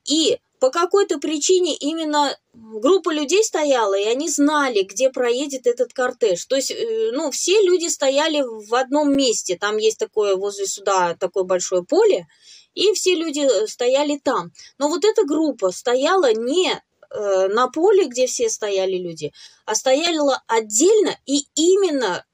и 0.03 0.37
по 0.59 0.69
какой-то 0.69 1.17
причине 1.17 1.77
именно 1.77 2.37
группа 2.53 3.13
людей 3.13 3.41
стояла, 3.41 3.97
и 3.97 4.03
они 4.03 4.27
знали, 4.29 4.81
где 4.81 5.09
проедет 5.09 5.65
этот 5.65 5.93
кортеж. 5.93 6.43
То 6.43 6.57
есть, 6.57 6.71
э, 6.71 7.11
ну, 7.13 7.31
все 7.31 7.61
люди 7.61 7.87
стояли 7.87 8.41
в 8.41 8.75
одном 8.75 9.15
месте. 9.15 9.55
Там 9.57 9.77
есть 9.77 9.97
такое 9.97 10.35
возле 10.35 10.65
суда 10.65 11.15
такое 11.17 11.45
большое 11.45 11.85
поле, 11.85 12.27
и 12.73 12.93
все 12.93 13.15
люди 13.15 13.39
э, 13.39 13.65
стояли 13.65 14.19
там. 14.23 14.51
Но 14.77 14.87
вот 14.87 15.03
эта 15.03 15.23
группа 15.23 15.71
стояла 15.71 16.31
не 16.33 16.71
э, 16.71 16.79
на 17.09 17.67
поле, 17.67 18.05
где 18.05 18.27
все 18.27 18.49
стояли 18.49 18.97
люди, 18.97 19.33
а 19.65 19.75
стояла 19.75 20.43
отдельно 20.47 21.17
и 21.25 21.45
именно 21.55 22.25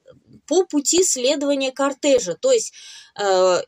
по 0.46 0.64
пути 0.64 1.04
следования 1.04 1.72
кортежа. 1.72 2.34
То 2.34 2.52
есть 2.52 2.72
э, 3.20 3.62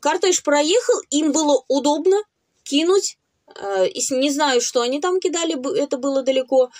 кортеж 0.00 0.42
проехал, 0.42 1.00
им 1.10 1.32
было 1.32 1.64
удобно 1.68 2.16
кинуть, 2.62 3.18
э, 3.54 3.88
не 3.94 4.30
знаю, 4.30 4.60
что 4.60 4.82
они 4.82 5.00
там 5.00 5.20
кидали, 5.20 5.56
это 5.78 5.96
было 5.96 6.22
далеко, 6.22 6.70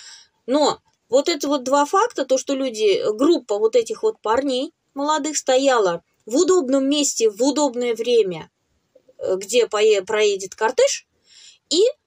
но 0.45 0.79
вот 1.09 1.27
это 1.27 1.47
вот 1.47 1.63
два 1.63 1.85
факта, 1.85 2.25
то, 2.25 2.37
что 2.37 2.53
люди, 2.53 3.01
группа 3.13 3.57
вот 3.57 3.75
этих 3.75 4.03
вот 4.03 4.21
парней 4.21 4.73
молодых 4.93 5.37
стояла 5.37 6.03
в 6.25 6.35
удобном 6.35 6.87
месте, 6.87 7.29
в 7.29 7.41
удобное 7.43 7.95
время, 7.95 8.49
э, 9.17 9.35
где 9.37 9.67
проедет 9.67 10.55
кортеж, 10.55 11.07
и 11.69 11.81
Э, 11.81 12.00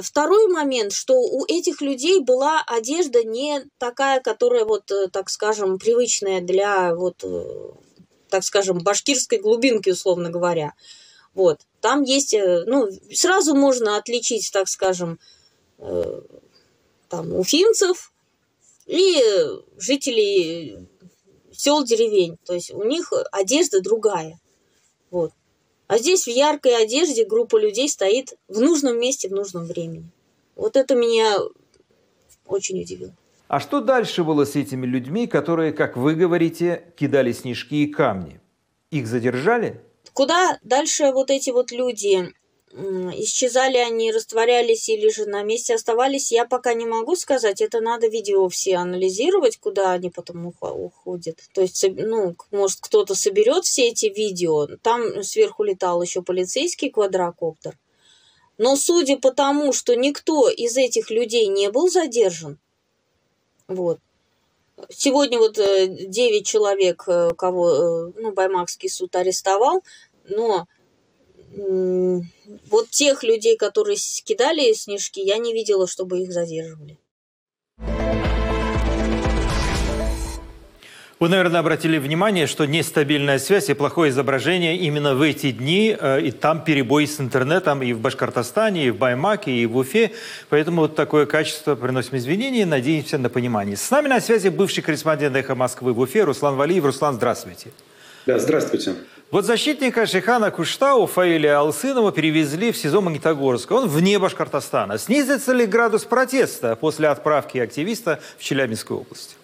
второй 0.00 0.46
момент, 0.48 0.92
что 0.92 1.14
у 1.14 1.44
этих 1.46 1.80
людей 1.80 2.20
была 2.20 2.62
одежда 2.66 3.24
не 3.24 3.64
такая, 3.78 4.20
которая 4.20 4.64
вот, 4.64 4.90
э, 4.90 5.08
так 5.08 5.28
скажем, 5.28 5.78
привычная 5.78 6.40
для 6.40 6.94
вот, 6.94 7.24
э, 7.24 7.70
так 8.28 8.44
скажем, 8.44 8.78
башкирской 8.78 9.38
глубинки, 9.38 9.90
условно 9.90 10.30
говоря. 10.30 10.74
Вот. 11.34 11.60
Там 11.80 12.02
есть, 12.02 12.34
ну, 12.34 12.88
сразу 13.12 13.54
можно 13.54 13.96
отличить, 13.96 14.50
так 14.52 14.68
скажем, 14.68 15.18
там, 15.78 17.34
уфимцев 17.34 18.12
и 18.86 19.22
жителей 19.76 20.88
сел, 21.52 21.84
деревень. 21.84 22.38
То 22.44 22.54
есть 22.54 22.72
у 22.72 22.84
них 22.84 23.12
одежда 23.32 23.80
другая. 23.80 24.40
Вот. 25.10 25.32
А 25.88 25.98
здесь 25.98 26.24
в 26.24 26.30
яркой 26.30 26.82
одежде 26.82 27.24
группа 27.24 27.58
людей 27.58 27.88
стоит 27.88 28.34
в 28.48 28.60
нужном 28.60 28.98
месте 28.98 29.28
в 29.28 29.32
нужном 29.32 29.64
времени. 29.64 30.10
Вот 30.56 30.76
это 30.76 30.94
меня 30.94 31.36
очень 32.46 32.80
удивило. 32.80 33.14
А 33.48 33.60
что 33.60 33.80
дальше 33.80 34.24
было 34.24 34.44
с 34.44 34.56
этими 34.56 34.86
людьми, 34.86 35.26
которые, 35.28 35.72
как 35.72 35.96
вы 35.96 36.14
говорите, 36.14 36.92
кидали 36.96 37.30
снежки 37.30 37.84
и 37.84 37.86
камни? 37.86 38.40
Их 38.90 39.06
задержали? 39.06 39.80
Куда 40.12 40.58
дальше 40.62 41.12
вот 41.12 41.30
эти 41.30 41.50
вот 41.50 41.70
люди 41.70 42.32
исчезали 42.76 43.78
они, 43.78 44.12
растворялись 44.12 44.88
или 44.88 45.08
же 45.08 45.26
на 45.26 45.42
месте 45.42 45.74
оставались, 45.74 46.30
я 46.30 46.44
пока 46.44 46.74
не 46.74 46.86
могу 46.86 47.16
сказать. 47.16 47.60
Это 47.60 47.80
надо 47.80 48.08
видео 48.08 48.48
все 48.48 48.76
анализировать, 48.76 49.56
куда 49.56 49.92
они 49.92 50.10
потом 50.10 50.46
уходят. 50.46 51.38
То 51.54 51.62
есть, 51.62 51.84
ну, 51.96 52.36
может, 52.50 52.80
кто-то 52.80 53.14
соберет 53.14 53.64
все 53.64 53.88
эти 53.88 54.06
видео. 54.06 54.66
Там 54.82 55.22
сверху 55.22 55.64
летал 55.64 56.02
еще 56.02 56.22
полицейский 56.22 56.90
квадрокоптер. 56.90 57.78
Но 58.58 58.76
судя 58.76 59.18
по 59.18 59.32
тому, 59.32 59.72
что 59.72 59.94
никто 59.94 60.48
из 60.48 60.76
этих 60.76 61.10
людей 61.10 61.46
не 61.46 61.70
был 61.70 61.88
задержан, 61.88 62.58
вот, 63.68 63.98
Сегодня 64.90 65.38
вот 65.38 65.54
9 65.54 65.60
э, 65.60 66.44
человек, 66.44 67.04
э, 67.06 67.30
кого 67.36 67.70
э, 67.70 68.12
ну, 68.16 68.32
Баймакский 68.32 68.90
суд 68.90 69.16
арестовал, 69.16 69.82
но 70.28 70.66
вот 71.56 72.90
тех 72.90 73.22
людей, 73.22 73.56
которые 73.56 73.96
кидали 74.24 74.72
снежки, 74.72 75.20
я 75.20 75.38
не 75.38 75.52
видела, 75.52 75.86
чтобы 75.86 76.20
их 76.20 76.32
задерживали. 76.32 76.98
Вы, 81.18 81.30
наверное, 81.30 81.60
обратили 81.60 81.96
внимание, 81.96 82.46
что 82.46 82.66
нестабильная 82.66 83.38
связь 83.38 83.70
и 83.70 83.74
плохое 83.74 84.10
изображение 84.10 84.76
именно 84.76 85.14
в 85.14 85.22
эти 85.22 85.50
дни, 85.50 85.96
э, 85.98 86.20
и 86.20 86.30
там 86.30 86.62
перебой 86.62 87.06
с 87.06 87.18
интернетом 87.18 87.82
и 87.82 87.94
в 87.94 88.00
Башкортостане, 88.00 88.88
и 88.88 88.90
в 88.90 88.98
Баймаке, 88.98 89.50
и 89.50 89.64
в 89.64 89.78
Уфе. 89.78 90.12
Поэтому 90.50 90.82
вот 90.82 90.94
такое 90.94 91.24
качество 91.24 91.74
приносим 91.74 92.18
извинения 92.18 92.62
и 92.62 92.64
надеемся 92.66 93.16
на 93.16 93.30
понимание. 93.30 93.78
С 93.78 93.90
нами 93.90 94.08
на 94.08 94.20
связи 94.20 94.48
бывший 94.48 94.82
корреспондент 94.82 95.34
«Эхо 95.34 95.54
Москвы» 95.54 95.94
в 95.94 96.00
Уфе 96.00 96.24
Руслан 96.24 96.56
Валиев. 96.56 96.84
Руслан, 96.84 97.14
здравствуйте. 97.14 97.70
Да, 98.26 98.38
здравствуйте. 98.38 98.96
Вот 99.32 99.44
защитника 99.44 100.06
Шихана 100.06 100.52
Куштау 100.52 101.06
Фаиля 101.06 101.58
Алсынова 101.58 102.12
перевезли 102.12 102.70
в 102.70 102.76
СИЗО 102.76 103.00
Магнитогорска. 103.00 103.72
Он 103.72 103.88
вне 103.88 104.20
Башкортостана. 104.20 104.98
Снизится 104.98 105.52
ли 105.52 105.66
градус 105.66 106.04
протеста 106.04 106.76
после 106.76 107.08
отправки 107.08 107.58
активиста 107.58 108.20
в 108.38 108.44
Челябинскую 108.44 109.00
область? 109.00 109.36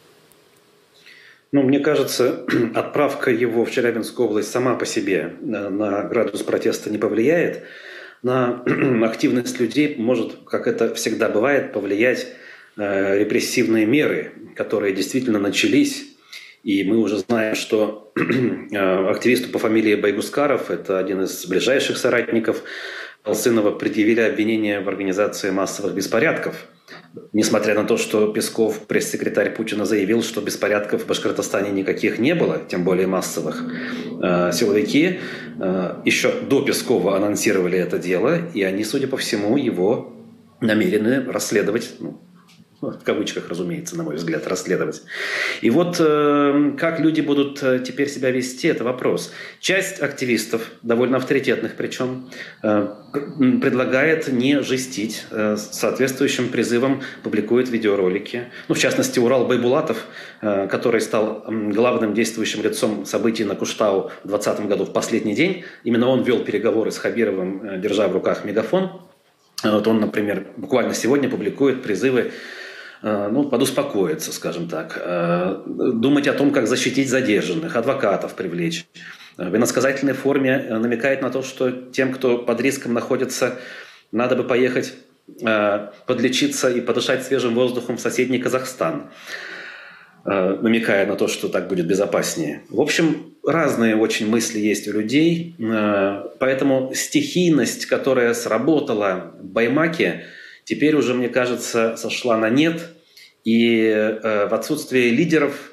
Ну, 1.51 1.63
мне 1.63 1.81
кажется, 1.81 2.47
отправка 2.77 3.33
его 3.33 3.65
в 3.65 3.73
Челябинскую 3.73 4.29
область 4.29 4.53
сама 4.53 4.77
по 4.77 4.87
себе 4.87 5.35
на 5.41 6.05
градус 6.05 6.45
протеста 6.45 6.89
не 6.89 6.99
повлияет. 6.99 7.65
на 8.23 8.63
активность 9.05 9.59
людей 9.59 9.97
может, 9.99 10.45
как 10.47 10.69
это 10.69 10.95
всегда 10.95 11.29
бывает, 11.29 11.73
повлиять 11.73 12.29
э, 12.77 13.19
репрессивные 13.19 13.85
меры, 13.85 14.33
которые 14.55 14.95
действительно 14.95 15.41
начались. 15.41 16.12
И 16.63 16.85
мы 16.85 16.99
уже 16.99 17.19
знаем, 17.19 17.55
что 17.55 18.13
э, 18.17 19.11
активисту 19.11 19.51
по 19.51 19.59
фамилии 19.59 19.95
Байгускаров, 19.95 20.71
это 20.71 20.99
один 20.99 21.23
из 21.23 21.47
ближайших 21.47 21.97
соратников 21.97 22.63
Алсынова, 23.25 23.73
предъявили 23.73 24.21
обвинение 24.21 24.81
в 24.81 24.89
организации 24.89 25.51
массовых 25.51 25.95
беспорядков– 25.95 26.67
Несмотря 27.33 27.75
на 27.75 27.85
то, 27.85 27.99
что 27.99 28.33
Песков, 28.33 28.87
пресс-секретарь 28.87 29.55
Путина, 29.55 29.85
заявил, 29.85 30.23
что 30.23 30.41
беспорядков 30.41 31.03
в 31.03 31.07
Башкортостане 31.07 31.71
никаких 31.71 32.19
не 32.19 32.35
было, 32.35 32.61
тем 32.69 32.85
более 32.85 33.07
массовых, 33.07 33.63
э, 34.23 34.51
силовики 34.53 35.21
э, 35.61 35.95
еще 36.07 36.33
до 36.33 36.63
Пескова 36.63 37.17
анонсировали 37.17 37.79
это 37.79 37.99
дело, 37.99 38.39
и 38.55 38.63
они, 38.63 38.85
судя 38.85 39.09
по 39.09 39.19
всему, 39.19 39.59
его 39.59 40.15
намерены 40.61 41.23
расследовать, 41.31 41.93
ну, 42.01 42.19
в 42.91 43.05
кавычках, 43.05 43.49
разумеется, 43.49 43.97
на 43.97 44.03
мой 44.03 44.17
взгляд, 44.17 44.47
расследовать. 44.49 45.03
И 45.61 45.71
вот 45.71 45.97
э, 46.01 46.73
как 46.77 46.99
люди 46.99 47.21
будут 47.21 47.63
э, 47.63 47.79
теперь 47.79 48.09
себя 48.09 48.31
вести, 48.31 48.67
это 48.67 48.83
вопрос. 48.83 49.33
Часть 49.61 50.03
активистов, 50.03 50.73
довольно 50.83 51.19
авторитетных 51.19 51.75
причем, 51.77 52.29
э, 52.63 52.89
предлагает 53.63 54.29
не 54.33 54.63
жестить, 54.63 55.25
э, 55.31 55.57
соответствующим 55.57 56.49
призывом 56.49 57.03
публикует 57.23 57.69
видеоролики. 57.69 58.45
Ну, 58.67 58.75
в 58.75 58.79
частности, 58.79 59.21
Урал 59.21 59.47
Байбулатов, 59.47 60.07
который 60.41 61.01
стал 61.01 61.45
главным 61.47 62.15
действующим 62.15 62.63
лицом 62.63 63.07
событий 63.07 63.45
на 63.45 63.55
Куштау 63.55 64.11
в 64.25 64.29
2020 64.29 64.67
году 64.67 64.85
в 64.87 64.93
последний 64.93 65.35
день, 65.35 65.65
именно 65.85 66.09
он 66.09 66.25
вел 66.25 66.41
переговоры 66.41 66.91
с 66.91 66.99
Хабировым, 66.99 67.81
держа 67.81 68.09
в 68.09 68.13
руках 68.13 68.45
мегафон. 68.45 69.03
Вот 69.63 69.87
он, 69.87 70.01
например, 70.01 70.47
буквально 70.57 70.95
сегодня 70.95 71.29
публикует 71.29 71.83
призывы 71.83 72.33
ну, 73.03 73.45
подуспокоиться, 73.45 74.33
скажем 74.33 74.69
так, 74.69 75.01
э, 75.05 75.63
думать 75.67 76.29
о 76.29 76.35
том, 76.35 76.53
как 76.53 76.69
защитить 76.69 77.11
задержанных, 77.11 77.75
адвокатов 77.75 78.35
привлечь. 78.35 78.87
Э, 79.39 79.49
в 79.49 79.57
иносказательной 79.57 80.13
форме 80.13 80.67
намекает 80.71 81.21
на 81.21 81.31
то, 81.31 81.43
что 81.43 81.71
тем, 81.71 82.13
кто 82.13 82.39
под 82.39 82.61
риском 82.61 82.95
находится, 82.95 83.59
надо 84.13 84.37
бы 84.37 84.45
поехать 84.45 84.95
подлечиться 86.07 86.69
и 86.69 86.81
подышать 86.81 87.25
свежим 87.25 87.55
воздухом 87.55 87.97
в 87.97 88.01
соседний 88.01 88.39
Казахстан, 88.39 89.11
намекая 90.25 91.07
на 91.07 91.15
то, 91.15 91.29
что 91.29 91.49
так 91.49 91.69
будет 91.69 91.87
безопаснее. 91.87 92.65
В 92.69 92.81
общем, 92.81 93.33
разные 93.47 93.97
очень 93.97 94.29
мысли 94.29 94.59
есть 94.59 94.89
у 94.89 94.93
людей, 94.93 95.55
поэтому 96.41 96.93
стихийность, 96.95 97.87
которая 97.87 98.35
сработала 98.35 99.33
в 99.41 99.45
Баймаке, 99.45 100.25
теперь 100.65 100.97
уже, 100.97 101.15
мне 101.15 101.29
кажется, 101.29 101.97
сошла 101.97 102.37
на 102.37 102.51
нет. 102.51 102.92
И 103.45 103.85
э, 103.87 104.47
в 104.49 104.55
отсутствии 104.55 105.11
лидеров 105.11 105.73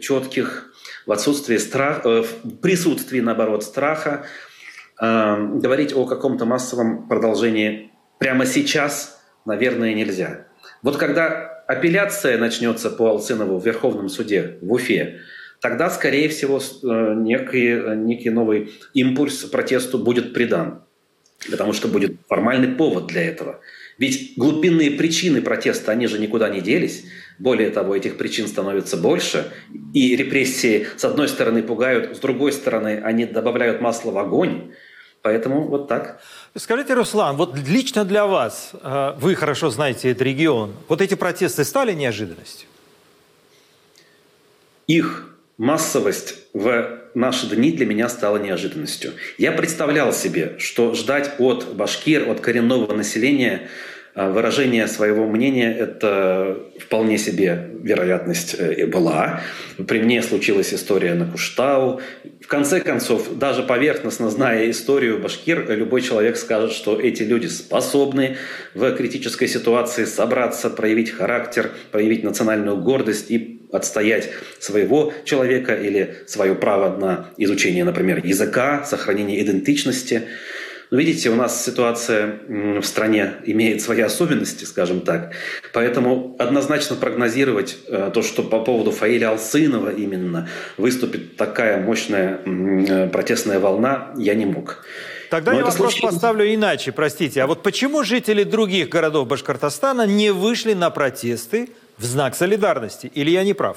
четких, 0.00 0.72
в 1.06 1.12
отсутствии 1.12 1.56
страха, 1.58 2.08
э, 2.08 2.22
в 2.22 2.60
присутствии, 2.60 3.20
наоборот, 3.20 3.64
страха, 3.64 4.26
э, 5.00 5.36
говорить 5.54 5.94
о 5.94 6.06
каком-то 6.06 6.44
массовом 6.44 7.08
продолжении 7.08 7.90
прямо 8.18 8.46
сейчас, 8.46 9.20
наверное, 9.44 9.94
нельзя. 9.94 10.46
Вот 10.82 10.96
когда 10.96 11.62
апелляция 11.66 12.38
начнется 12.38 12.90
по 12.90 13.08
Алцынову 13.10 13.58
в 13.58 13.66
Верховном 13.66 14.08
суде 14.08 14.58
в 14.60 14.72
Уфе, 14.72 15.20
тогда, 15.60 15.90
скорее 15.90 16.28
всего, 16.28 16.58
э, 16.58 17.14
некий, 17.16 17.96
некий 17.96 18.30
новый 18.30 18.72
импульс 18.94 19.44
протесту 19.44 19.98
будет 19.98 20.32
придан. 20.32 20.84
Потому 21.50 21.72
что 21.72 21.88
будет 21.88 22.16
формальный 22.28 22.68
повод 22.68 23.06
для 23.06 23.22
этого. 23.22 23.60
Ведь 24.00 24.32
глубинные 24.38 24.92
причины 24.92 25.42
протеста, 25.42 25.92
они 25.92 26.06
же 26.06 26.18
никуда 26.18 26.48
не 26.48 26.62
делись. 26.62 27.04
Более 27.38 27.68
того, 27.68 27.94
этих 27.94 28.16
причин 28.16 28.48
становится 28.48 28.96
больше. 28.96 29.52
И 29.92 30.16
репрессии, 30.16 30.86
с 30.96 31.04
одной 31.04 31.28
стороны, 31.28 31.62
пугают, 31.62 32.16
с 32.16 32.18
другой 32.18 32.52
стороны, 32.52 33.02
они 33.04 33.26
добавляют 33.26 33.82
масло 33.82 34.10
в 34.10 34.16
огонь. 34.16 34.72
Поэтому 35.20 35.68
вот 35.68 35.86
так. 35.86 36.22
Скажите, 36.56 36.94
Руслан, 36.94 37.36
вот 37.36 37.58
лично 37.58 38.06
для 38.06 38.24
вас, 38.24 38.70
э, 38.72 39.12
вы 39.18 39.34
хорошо 39.34 39.68
знаете 39.68 40.10
этот 40.10 40.22
регион, 40.22 40.74
вот 40.88 41.02
эти 41.02 41.14
протесты 41.14 41.62
стали 41.64 41.92
неожиданностью? 41.92 42.68
Их 44.86 45.36
массовость 45.60 46.36
в 46.54 47.00
наши 47.14 47.54
дни 47.54 47.70
для 47.70 47.84
меня 47.84 48.08
стала 48.08 48.38
неожиданностью. 48.38 49.12
Я 49.36 49.52
представлял 49.52 50.10
себе, 50.10 50.54
что 50.58 50.94
ждать 50.94 51.32
от 51.38 51.74
башкир, 51.74 52.30
от 52.30 52.40
коренного 52.40 52.94
населения 52.94 53.68
а, 54.14 54.30
выражение 54.30 54.86
своего 54.86 55.26
мнения– 55.26 55.70
это 55.78 56.58
вполне 56.80 57.18
себе 57.18 57.72
вероятность 57.82 58.56
э, 58.58 58.86
была. 58.86 59.42
При 59.86 60.00
мне 60.00 60.22
случилась 60.22 60.72
история 60.72 61.12
на 61.12 61.26
Куштау. 61.26 62.00
В 62.40 62.46
конце 62.46 62.80
концов, 62.80 63.36
даже 63.36 63.62
поверхностно 63.62 64.30
зная 64.30 64.70
историю 64.70 65.18
башкир, 65.18 65.70
любой 65.76 66.00
человек 66.00 66.38
скажет, 66.38 66.72
что 66.72 66.98
эти 66.98 67.22
люди 67.22 67.48
способны 67.48 68.38
в 68.74 68.90
критической 68.96 69.46
ситуации 69.46 70.06
собраться, 70.06 70.70
проявить 70.70 71.10
характер, 71.10 71.70
проявить 71.92 72.24
национальную 72.24 72.78
гордость 72.78 73.30
и 73.30 73.59
отстоять 73.72 74.30
своего 74.58 75.12
человека 75.24 75.74
или 75.74 76.16
свое 76.26 76.54
право 76.54 76.96
на 76.96 77.30
изучение, 77.36 77.84
например, 77.84 78.24
языка, 78.24 78.84
сохранение 78.84 79.42
идентичности– 79.42 80.22
но 80.90 80.98
видите, 80.98 81.30
у 81.30 81.36
нас 81.36 81.64
ситуация 81.64 82.40
в 82.48 82.82
стране 82.82 83.34
имеет 83.44 83.80
свои 83.80 84.00
особенности, 84.00 84.64
скажем 84.64 85.02
так. 85.02 85.32
Поэтому 85.72 86.34
однозначно 86.38 86.96
прогнозировать 86.96 87.78
э, 87.86 88.10
то, 88.12 88.22
что 88.22 88.42
по 88.42 88.60
поводу 88.60 88.90
Фаиля 88.90 89.30
Алсынова 89.30 89.90
именно 89.90 90.48
выступит 90.76 91.36
такая 91.36 91.80
мощная 91.80 92.40
э, 92.44 93.08
протестная 93.08 93.60
волна, 93.60 94.12
я 94.16 94.34
не 94.34 94.46
мог. 94.46 94.84
Тогда 95.30 95.52
Но 95.52 95.58
я 95.58 95.64
вопрос 95.64 95.92
случилось... 95.92 96.14
поставлю 96.14 96.52
иначе, 96.52 96.90
простите. 96.90 97.40
А 97.42 97.46
вот 97.46 97.62
почему 97.62 98.02
жители 98.02 98.42
других 98.42 98.88
городов 98.88 99.28
Башкортостана 99.28 100.06
не 100.06 100.32
вышли 100.32 100.72
на 100.72 100.90
протесты 100.90 101.68
в 102.00 102.04
знак 102.04 102.34
солидарности? 102.34 103.10
Или 103.14 103.30
я 103.30 103.44
не 103.44 103.54
прав? 103.54 103.76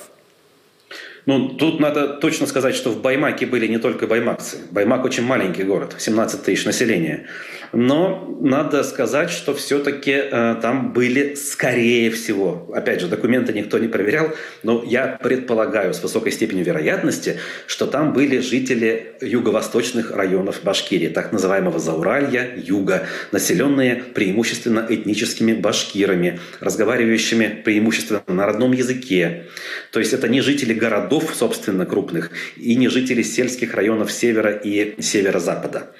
Ну, 1.25 1.49
тут 1.49 1.79
надо 1.79 2.07
точно 2.07 2.47
сказать, 2.47 2.75
что 2.75 2.89
в 2.89 3.01
Баймаке 3.01 3.45
были 3.45 3.67
не 3.67 3.77
только 3.77 4.07
баймакцы. 4.07 4.57
Баймак 4.71 5.05
очень 5.05 5.23
маленький 5.23 5.63
город, 5.63 5.95
17 5.97 6.43
тысяч 6.43 6.65
населения. 6.65 7.27
Но 7.73 8.37
надо 8.39 8.83
сказать, 8.83 9.31
что 9.31 9.55
все-таки 9.55 10.11
э, 10.11 10.55
там 10.61 10.93
были, 10.93 11.33
скорее 11.33 12.11
всего, 12.11 12.71
опять 12.71 13.01
же, 13.01 13.07
документы 13.07 13.51
никто 13.51 13.79
не 13.79 13.87
проверял, 13.87 14.29
но 14.61 14.83
я 14.85 15.17
предполагаю 15.21 15.95
с 15.95 16.03
высокой 16.03 16.31
степенью 16.31 16.63
вероятности, 16.63 17.39
что 17.65 17.87
там 17.87 18.13
были 18.13 18.37
жители 18.41 19.13
юго-восточных 19.21 20.11
районов 20.11 20.61
Башкирии, 20.63 21.07
так 21.07 21.31
называемого 21.31 21.79
Зауралья, 21.79 22.53
юга, 22.55 23.07
населенные 23.31 23.95
преимущественно 23.95 24.85
этническими 24.87 25.53
башкирами, 25.53 26.39
разговаривающими 26.59 27.63
преимущественно 27.65 28.21
на 28.27 28.45
родном 28.45 28.73
языке. 28.73 29.45
То 29.91 29.97
есть 29.97 30.13
это 30.13 30.29
не 30.29 30.41
жители 30.41 30.75
городов, 30.75 31.33
собственно, 31.33 31.87
крупных, 31.87 32.29
и 32.55 32.75
не 32.75 32.87
жители 32.87 33.23
сельских 33.23 33.73
районов 33.73 34.11
севера 34.11 34.51
и 34.51 35.01
северо-запада. 35.01 35.91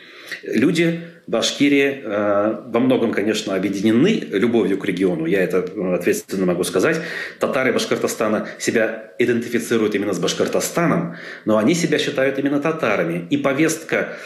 Люди 0.43 1.01
Башкирии 1.25 2.01
э, 2.03 2.63
во 2.67 2.79
многом, 2.79 3.11
конечно, 3.11 3.55
объединены 3.55 4.27
любовью 4.31 4.77
к 4.77 4.85
региону, 4.85 5.25
я 5.25 5.41
это 5.41 5.59
э, 5.59 5.95
ответственно 5.95 6.45
могу 6.45 6.63
сказать. 6.63 6.99
Татары 7.39 7.71
Башкортостана 7.71 8.47
себя 8.59 9.13
идентифицируют 9.19 9.95
именно 9.95 10.13
с 10.13 10.19
Башкортостаном, 10.19 11.15
но 11.45 11.57
они 11.57 11.75
себя 11.75 11.97
считают 11.97 12.39
именно 12.39 12.59
татарами. 12.59 13.25
И 13.29 13.37
повестка 13.37 14.17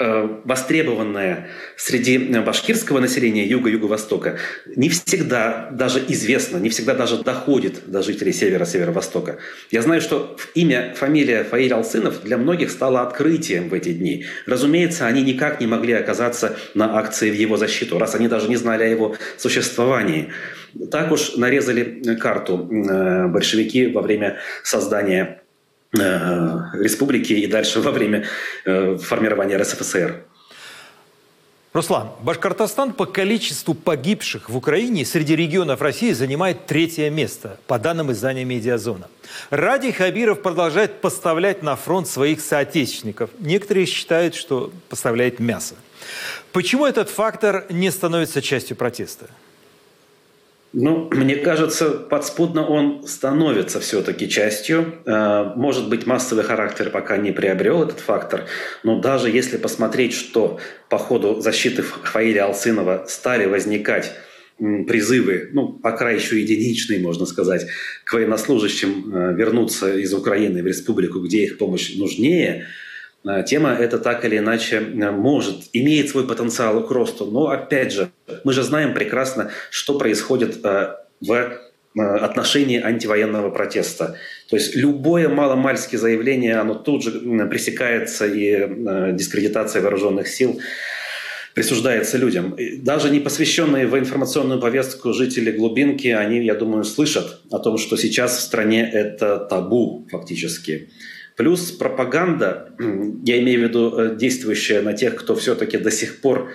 востребованная 0.00 1.48
среди 1.76 2.16
башкирского 2.18 3.00
населения 3.00 3.46
юга-юго-востока 3.46 4.38
не 4.74 4.88
всегда 4.88 5.68
даже 5.72 6.02
известно, 6.08 6.56
не 6.56 6.70
всегда 6.70 6.94
даже 6.94 7.22
доходит 7.22 7.82
до 7.86 8.02
жителей 8.02 8.32
севера, 8.32 8.64
северо-востока. 8.64 9.38
Я 9.70 9.82
знаю, 9.82 10.00
что 10.00 10.38
имя, 10.54 10.94
фамилия 10.96 11.44
Фаиль 11.44 11.74
Алсынов 11.74 12.22
для 12.22 12.38
многих 12.38 12.70
стало 12.70 13.02
открытием 13.02 13.68
в 13.68 13.74
эти 13.74 13.92
дни. 13.92 14.24
Разумеется, 14.46 15.06
они 15.06 15.22
никак 15.22 15.60
не 15.60 15.66
могли 15.66 15.92
оказаться 15.92 16.56
на 16.74 16.98
акции 16.98 17.30
в 17.30 17.34
его 17.34 17.58
защиту, 17.58 17.98
раз 17.98 18.14
они 18.14 18.26
даже 18.28 18.48
не 18.48 18.56
знали 18.56 18.84
о 18.84 18.88
его 18.88 19.16
существовании. 19.36 20.30
Так 20.90 21.12
уж 21.12 21.36
нарезали 21.36 22.14
карту 22.14 22.68
э, 22.70 23.26
большевики 23.26 23.88
во 23.88 24.00
время 24.00 24.38
создания 24.62 25.39
Э, 25.39 25.39
республики 25.92 27.32
и 27.32 27.46
дальше 27.46 27.80
во 27.80 27.90
время 27.90 28.26
э, 28.64 28.96
формирования 28.98 29.56
РСФСР. 29.56 30.24
Руслан, 31.72 32.10
Башкортостан 32.22 32.92
по 32.92 33.06
количеству 33.06 33.74
погибших 33.74 34.50
в 34.50 34.56
Украине 34.56 35.04
среди 35.04 35.36
регионов 35.36 35.80
России 35.80 36.10
занимает 36.10 36.66
третье 36.66 37.10
место, 37.10 37.60
по 37.68 37.78
данным 37.78 38.10
издания 38.10 38.44
«Медиазона». 38.44 39.06
Ради 39.50 39.92
Хабиров 39.92 40.42
продолжает 40.42 41.00
поставлять 41.00 41.62
на 41.62 41.76
фронт 41.76 42.08
своих 42.08 42.40
соотечественников. 42.40 43.30
Некоторые 43.38 43.86
считают, 43.86 44.34
что 44.34 44.72
поставляет 44.88 45.38
мясо. 45.38 45.76
Почему 46.52 46.86
этот 46.86 47.08
фактор 47.08 47.66
не 47.70 47.92
становится 47.92 48.42
частью 48.42 48.76
протеста? 48.76 49.26
Ну, 50.72 51.08
мне 51.10 51.34
кажется, 51.36 51.90
подспудно 51.90 52.64
он 52.64 53.04
становится 53.06 53.80
все-таки 53.80 54.28
частью. 54.28 54.94
Э, 55.04 55.52
может 55.56 55.88
быть, 55.88 56.06
массовый 56.06 56.44
характер 56.44 56.90
пока 56.90 57.16
не 57.16 57.32
приобрел 57.32 57.82
этот 57.82 57.98
фактор, 57.98 58.44
но 58.84 59.00
даже 59.00 59.30
если 59.30 59.56
посмотреть, 59.56 60.12
что 60.12 60.60
по 60.88 60.96
ходу 60.98 61.40
защиты 61.40 61.82
Фаиля 61.82 62.44
Алсынова 62.44 63.06
стали 63.08 63.46
возникать 63.46 64.12
призывы, 64.58 65.48
ну, 65.52 65.72
пока 65.72 66.10
еще 66.10 66.40
единичные, 66.40 67.00
можно 67.00 67.26
сказать, 67.26 67.66
к 68.04 68.12
военнослужащим 68.12 69.12
э, 69.12 69.34
вернуться 69.34 69.96
из 69.96 70.14
Украины 70.14 70.62
в 70.62 70.66
республику, 70.66 71.20
где 71.20 71.44
их 71.44 71.58
помощь 71.58 71.96
нужнее, 71.96 72.66
тема 73.46 73.70
эта 73.70 73.98
так 73.98 74.24
или 74.24 74.38
иначе 74.38 74.80
может, 74.80 75.64
имеет 75.72 76.08
свой 76.08 76.26
потенциал 76.26 76.86
к 76.86 76.90
росту. 76.90 77.26
Но, 77.26 77.48
опять 77.48 77.92
же, 77.92 78.10
мы 78.44 78.52
же 78.52 78.62
знаем 78.62 78.94
прекрасно, 78.94 79.50
что 79.70 79.98
происходит 79.98 80.64
э, 80.64 80.94
в 81.20 81.58
отношении 81.94 82.80
антивоенного 82.80 83.50
протеста. 83.50 84.16
То 84.48 84.56
есть 84.56 84.76
любое 84.76 85.28
маломальское 85.28 85.98
заявление, 85.98 86.56
оно 86.56 86.74
тут 86.74 87.02
же 87.02 87.10
пресекается 87.48 88.26
и 88.26 89.12
дискредитация 89.12 89.82
вооруженных 89.82 90.28
сил 90.28 90.60
присуждается 91.54 92.16
людям. 92.16 92.56
Даже 92.78 93.10
не 93.10 93.18
посвященные 93.18 93.86
в 93.86 93.98
информационную 93.98 94.60
повестку 94.60 95.12
жители 95.12 95.50
глубинки, 95.50 96.08
они, 96.08 96.44
я 96.44 96.54
думаю, 96.54 96.84
слышат 96.84 97.40
о 97.50 97.58
том, 97.58 97.76
что 97.76 97.96
сейчас 97.96 98.38
в 98.38 98.40
стране 98.40 98.88
это 98.88 99.38
табу 99.38 100.06
фактически. 100.10 100.90
Плюс 101.40 101.72
пропаганда, 101.72 102.74
я 103.24 103.40
имею 103.40 103.60
в 103.60 103.62
виду 103.62 103.98
э, 103.98 104.14
действующая 104.14 104.82
на 104.82 104.92
тех, 104.92 105.14
кто 105.14 105.34
все-таки 105.34 105.78
до 105.78 105.90
сих 105.90 106.20
пор 106.20 106.50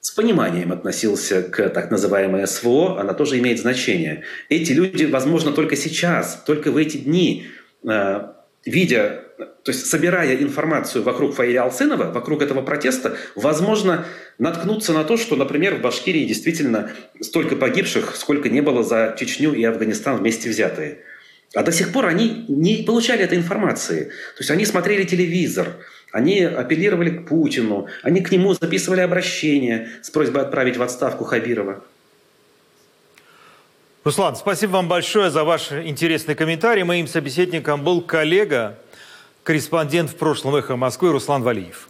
с 0.00 0.12
пониманием 0.12 0.72
относился 0.72 1.42
к 1.42 1.68
так 1.68 1.90
называемой 1.90 2.46
СВО, 2.46 2.98
она 2.98 3.12
тоже 3.12 3.38
имеет 3.38 3.60
значение. 3.60 4.24
Эти 4.48 4.72
люди, 4.72 5.04
возможно, 5.04 5.52
только 5.52 5.76
сейчас, 5.76 6.42
только 6.46 6.70
в 6.70 6.78
эти 6.78 6.96
дни, 6.96 7.48
э, 7.86 8.20
видя 8.64 9.24
то 9.36 9.72
есть 9.72 9.86
собирая 9.86 10.36
информацию 10.36 11.04
вокруг 11.04 11.34
Фаиля 11.34 11.64
Алсынова, 11.64 12.10
вокруг 12.10 12.40
этого 12.40 12.62
протеста, 12.62 13.18
возможно 13.34 14.06
наткнуться 14.38 14.94
на 14.94 15.04
то, 15.04 15.18
что, 15.18 15.36
например, 15.36 15.74
в 15.74 15.82
Башкирии 15.82 16.24
действительно 16.24 16.92
столько 17.20 17.56
погибших, 17.56 18.16
сколько 18.16 18.48
не 18.48 18.62
было 18.62 18.82
за 18.82 19.14
Чечню 19.18 19.52
и 19.52 19.62
Афганистан 19.64 20.16
вместе 20.16 20.48
взятые. 20.48 21.00
А 21.54 21.62
до 21.62 21.72
сих 21.72 21.92
пор 21.92 22.06
они 22.06 22.44
не 22.48 22.82
получали 22.82 23.24
этой 23.24 23.38
информации. 23.38 24.04
То 24.04 24.40
есть 24.40 24.50
они 24.50 24.66
смотрели 24.66 25.04
телевизор, 25.04 25.76
они 26.12 26.40
апеллировали 26.40 27.10
к 27.10 27.26
Путину, 27.26 27.86
они 28.02 28.20
к 28.20 28.30
нему 28.30 28.54
записывали 28.54 29.00
обращение 29.00 29.88
с 30.02 30.10
просьбой 30.10 30.42
отправить 30.42 30.76
в 30.76 30.82
отставку 30.82 31.24
Хабирова. 31.24 31.82
Руслан, 34.04 34.36
спасибо 34.36 34.72
вам 34.72 34.88
большое 34.88 35.30
за 35.30 35.44
ваш 35.44 35.72
интересный 35.72 36.34
комментарий. 36.34 36.82
Моим 36.82 37.06
собеседником 37.06 37.82
был 37.82 38.00
коллега 38.00 38.78
корреспондент 39.42 40.10
в 40.10 40.16
прошлом 40.16 40.56
«Эхо 40.56 40.76
Москвы» 40.76 41.12
Руслан 41.12 41.42
Валиев. 41.42 41.88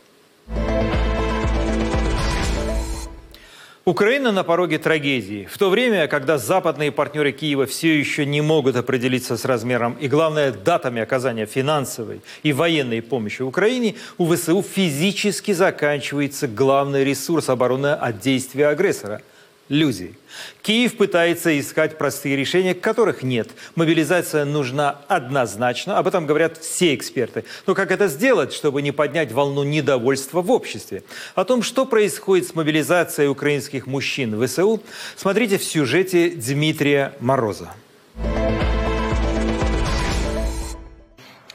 Украина 3.89 4.33
на 4.33 4.45
пороге 4.45 4.77
трагедии. 4.77 5.49
В 5.51 5.57
то 5.57 5.71
время, 5.71 6.09
когда 6.09 6.37
западные 6.37 6.93
партнеры 6.93 7.33
Киева 7.33 7.65
все 7.65 7.99
еще 7.99 8.27
не 8.27 8.43
могут 8.43 8.77
определиться 8.77 9.39
с 9.39 9.47
размером 9.47 9.95
и, 9.95 10.09
главное, 10.09 10.53
датами 10.53 11.01
оказания 11.01 11.47
финансовой 11.47 12.21
и 12.43 12.53
военной 12.53 13.01
помощи 13.01 13.41
Украине, 13.41 13.95
у 14.19 14.31
ВСУ 14.31 14.61
физически 14.61 15.53
заканчивается 15.53 16.47
главный 16.49 17.03
ресурс 17.03 17.49
обороны 17.49 17.95
от 17.95 18.21
действия 18.21 18.69
агрессора– 18.69 19.23
люди. 19.69 20.15
Киев 20.63 20.97
пытается 20.97 21.59
искать 21.59 21.99
простые 21.99 22.37
решения, 22.37 22.75
которых 22.75 23.23
нет. 23.23 23.49
Мобилизация 23.75 24.45
нужна 24.45 25.01
однозначно, 25.09 25.99
об 25.99 26.07
этом 26.07 26.27
говорят 26.27 26.59
все 26.59 26.95
эксперты. 26.95 27.45
Но 27.67 27.75
как 27.75 27.91
это 27.91 28.09
сделать, 28.09 28.53
чтобы 28.53 28.83
не 28.83 28.93
поднять 28.93 29.33
волну 29.33 29.63
недовольства 29.63 30.43
в 30.43 30.51
обществе? 30.51 31.03
О 31.35 31.45
том, 31.45 31.63
что 31.63 31.87
происходит 31.87 32.49
с 32.49 32.55
мобилизацией 32.55 33.29
украинских 33.29 33.87
мужчин 33.87 34.37
в 34.37 34.47
ВСУ, 34.47 34.83
смотрите 35.17 35.59
в 35.59 35.65
сюжете 35.65 36.31
Дмитрия 36.31 37.15
Мороза. 37.21 37.71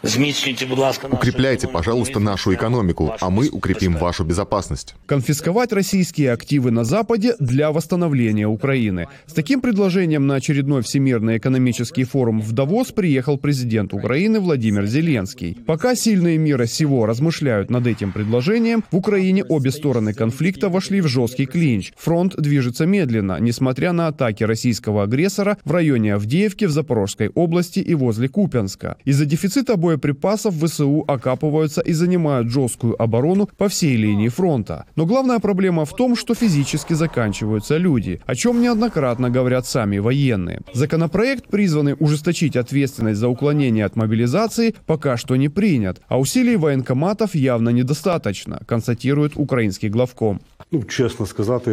Укрепляйте, 0.04 1.70
пожалуйста, 1.70 2.20
нашу 2.20 2.54
экономику, 2.54 3.16
а 3.22 3.30
мы 3.30 3.47
укрепим 3.47 3.95
вашу 3.95 4.26
безопасность. 4.26 4.95
Конфисковать 5.06 5.72
российские 5.72 6.34
активы 6.34 6.72
на 6.72 6.84
Западе 6.84 7.36
для 7.39 7.72
восстановления 7.72 8.45
Украины. 8.45 9.08
С 9.28 9.34
таким 9.34 9.62
предложением 9.62 10.28
на 10.28 10.36
очередной 10.36 10.82
Всемирный 10.82 11.38
экономический 11.38 12.04
форум 12.04 12.41
в 12.41 12.51
Давос 12.51 12.91
приехал 12.91 13.38
президент 13.38 13.93
Украины 13.93 14.41
Владимир 14.41 14.86
Зеленский. 14.88 15.58
Пока 15.66 15.95
сильные 15.95 16.38
мира 16.38 16.66
сего 16.66 17.06
размышляют 17.06 17.70
над 17.70 17.88
этим 17.88 18.12
предложением, 18.12 18.84
в 18.91 18.97
Украине 18.97 19.45
обе 19.45 19.72
стороны 19.72 20.14
конфликта 20.14 20.68
вошли 20.68 20.99
в 20.99 21.08
жесткий 21.08 21.45
клинч. 21.45 21.93
Фронт 21.95 22.36
движется 22.36 22.86
медленно, 22.86 23.38
несмотря 23.39 23.93
на 23.93 24.08
атаки 24.08 24.43
российского 24.43 25.04
агрессора 25.04 25.58
в 25.64 25.72
районе 25.72 26.16
Авдеевки 26.16 26.66
в 26.66 26.72
Запорожской 26.72 27.30
области 27.30 27.80
и 27.80 27.93
возле 27.95 28.28
Купянска. 28.28 28.97
Из-за 29.06 29.26
дефицита 29.26 29.78
боя 29.78 29.93
боеприпасов 29.94 30.56
ВСУ 30.56 31.04
окапываются 31.08 31.82
и 31.82 31.94
занимают 31.94 32.50
жесткую 32.50 33.02
оборону 33.02 33.48
по 33.58 33.68
всей 33.68 33.96
линии 33.96 34.30
фронта. 34.30 34.86
Но 34.96 35.06
главная 35.06 35.39
проблема 35.39 35.86
в 35.86 35.96
том, 35.96 36.16
что 36.16 36.36
физически 36.36 36.94
заканчиваются 36.94 37.78
люди, 37.78 38.20
о 38.26 38.36
чем 38.36 38.62
неоднократно 38.62 39.30
говорят 39.30 39.66
сами 39.66 40.00
военные. 40.00 40.62
Законопроект, 40.74 41.48
призванный 41.48 41.96
ужесточить 42.00 42.56
ответственность 42.56 43.20
за 43.20 43.28
уклонение 43.28 43.86
от 43.86 43.96
мобилизации, 43.96 44.76
пока 44.86 45.18
что 45.18 45.36
не 45.36 45.50
принят, 45.50 46.02
а 46.08 46.20
усилий 46.20 46.58
военкоматов 46.58 47.36
явно 47.36 47.70
недостаточно, 47.70 48.60
констатирует 48.66 49.34
украинский 49.36 49.89
главком. 49.89 50.41
Ну, 50.72 50.84
честно 50.84 51.26
сказать, 51.26 51.64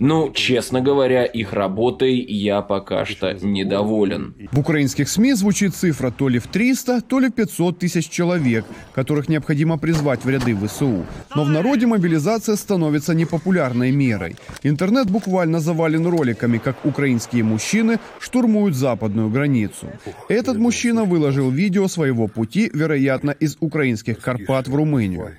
ну, 0.00 0.30
честно 0.32 0.80
говоря, 0.80 1.24
их 1.24 1.52
работой 1.52 2.20
я 2.20 2.62
пока 2.62 3.04
что 3.04 3.32
недоволен. 3.32 4.34
В 4.52 4.60
украинских 4.60 5.08
СМИ 5.08 5.34
звучит 5.34 5.74
цифра 5.74 6.12
то 6.12 6.28
ли 6.28 6.38
в 6.38 6.46
300, 6.46 7.00
то 7.00 7.18
ли 7.18 7.28
в 7.28 7.32
500 7.32 7.80
тысяч 7.80 8.08
человек, 8.08 8.64
которых 8.94 9.28
необходимо 9.28 9.76
призвать 9.76 10.24
в 10.24 10.28
ряды 10.28 10.54
ВСУ. 10.54 11.04
Но 11.34 11.42
в 11.42 11.50
народе 11.50 11.86
мобилизация 11.86 12.54
становится 12.54 13.12
непопулярной 13.12 13.90
мерой. 13.90 14.36
Интернет 14.62 15.10
буквально 15.10 15.58
завален 15.58 16.06
роликами, 16.06 16.58
как 16.58 16.86
украинские 16.86 17.42
мужчины 17.42 17.98
штурмуют 18.20 18.76
западную 18.76 19.30
границу. 19.30 19.88
Этот 20.28 20.58
мужчина 20.58 21.04
выложил 21.04 21.50
видео 21.50 21.88
своего 21.88 22.28
пути, 22.28 22.70
вероятно, 22.72 23.32
из 23.32 23.56
украинских 23.58 24.20
Карпат 24.20 24.68
в 24.68 24.74
Румынию. 24.76 25.38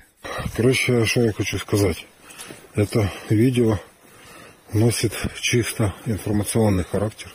Короче, 0.54 1.06
что 1.06 1.22
я 1.22 1.32
хочу 1.32 1.56
сказать. 1.56 2.06
Это 2.74 3.10
видео 3.30 3.78
носит 4.72 5.12
чисто 5.40 5.94
информационный 6.06 6.84
характер. 6.84 7.32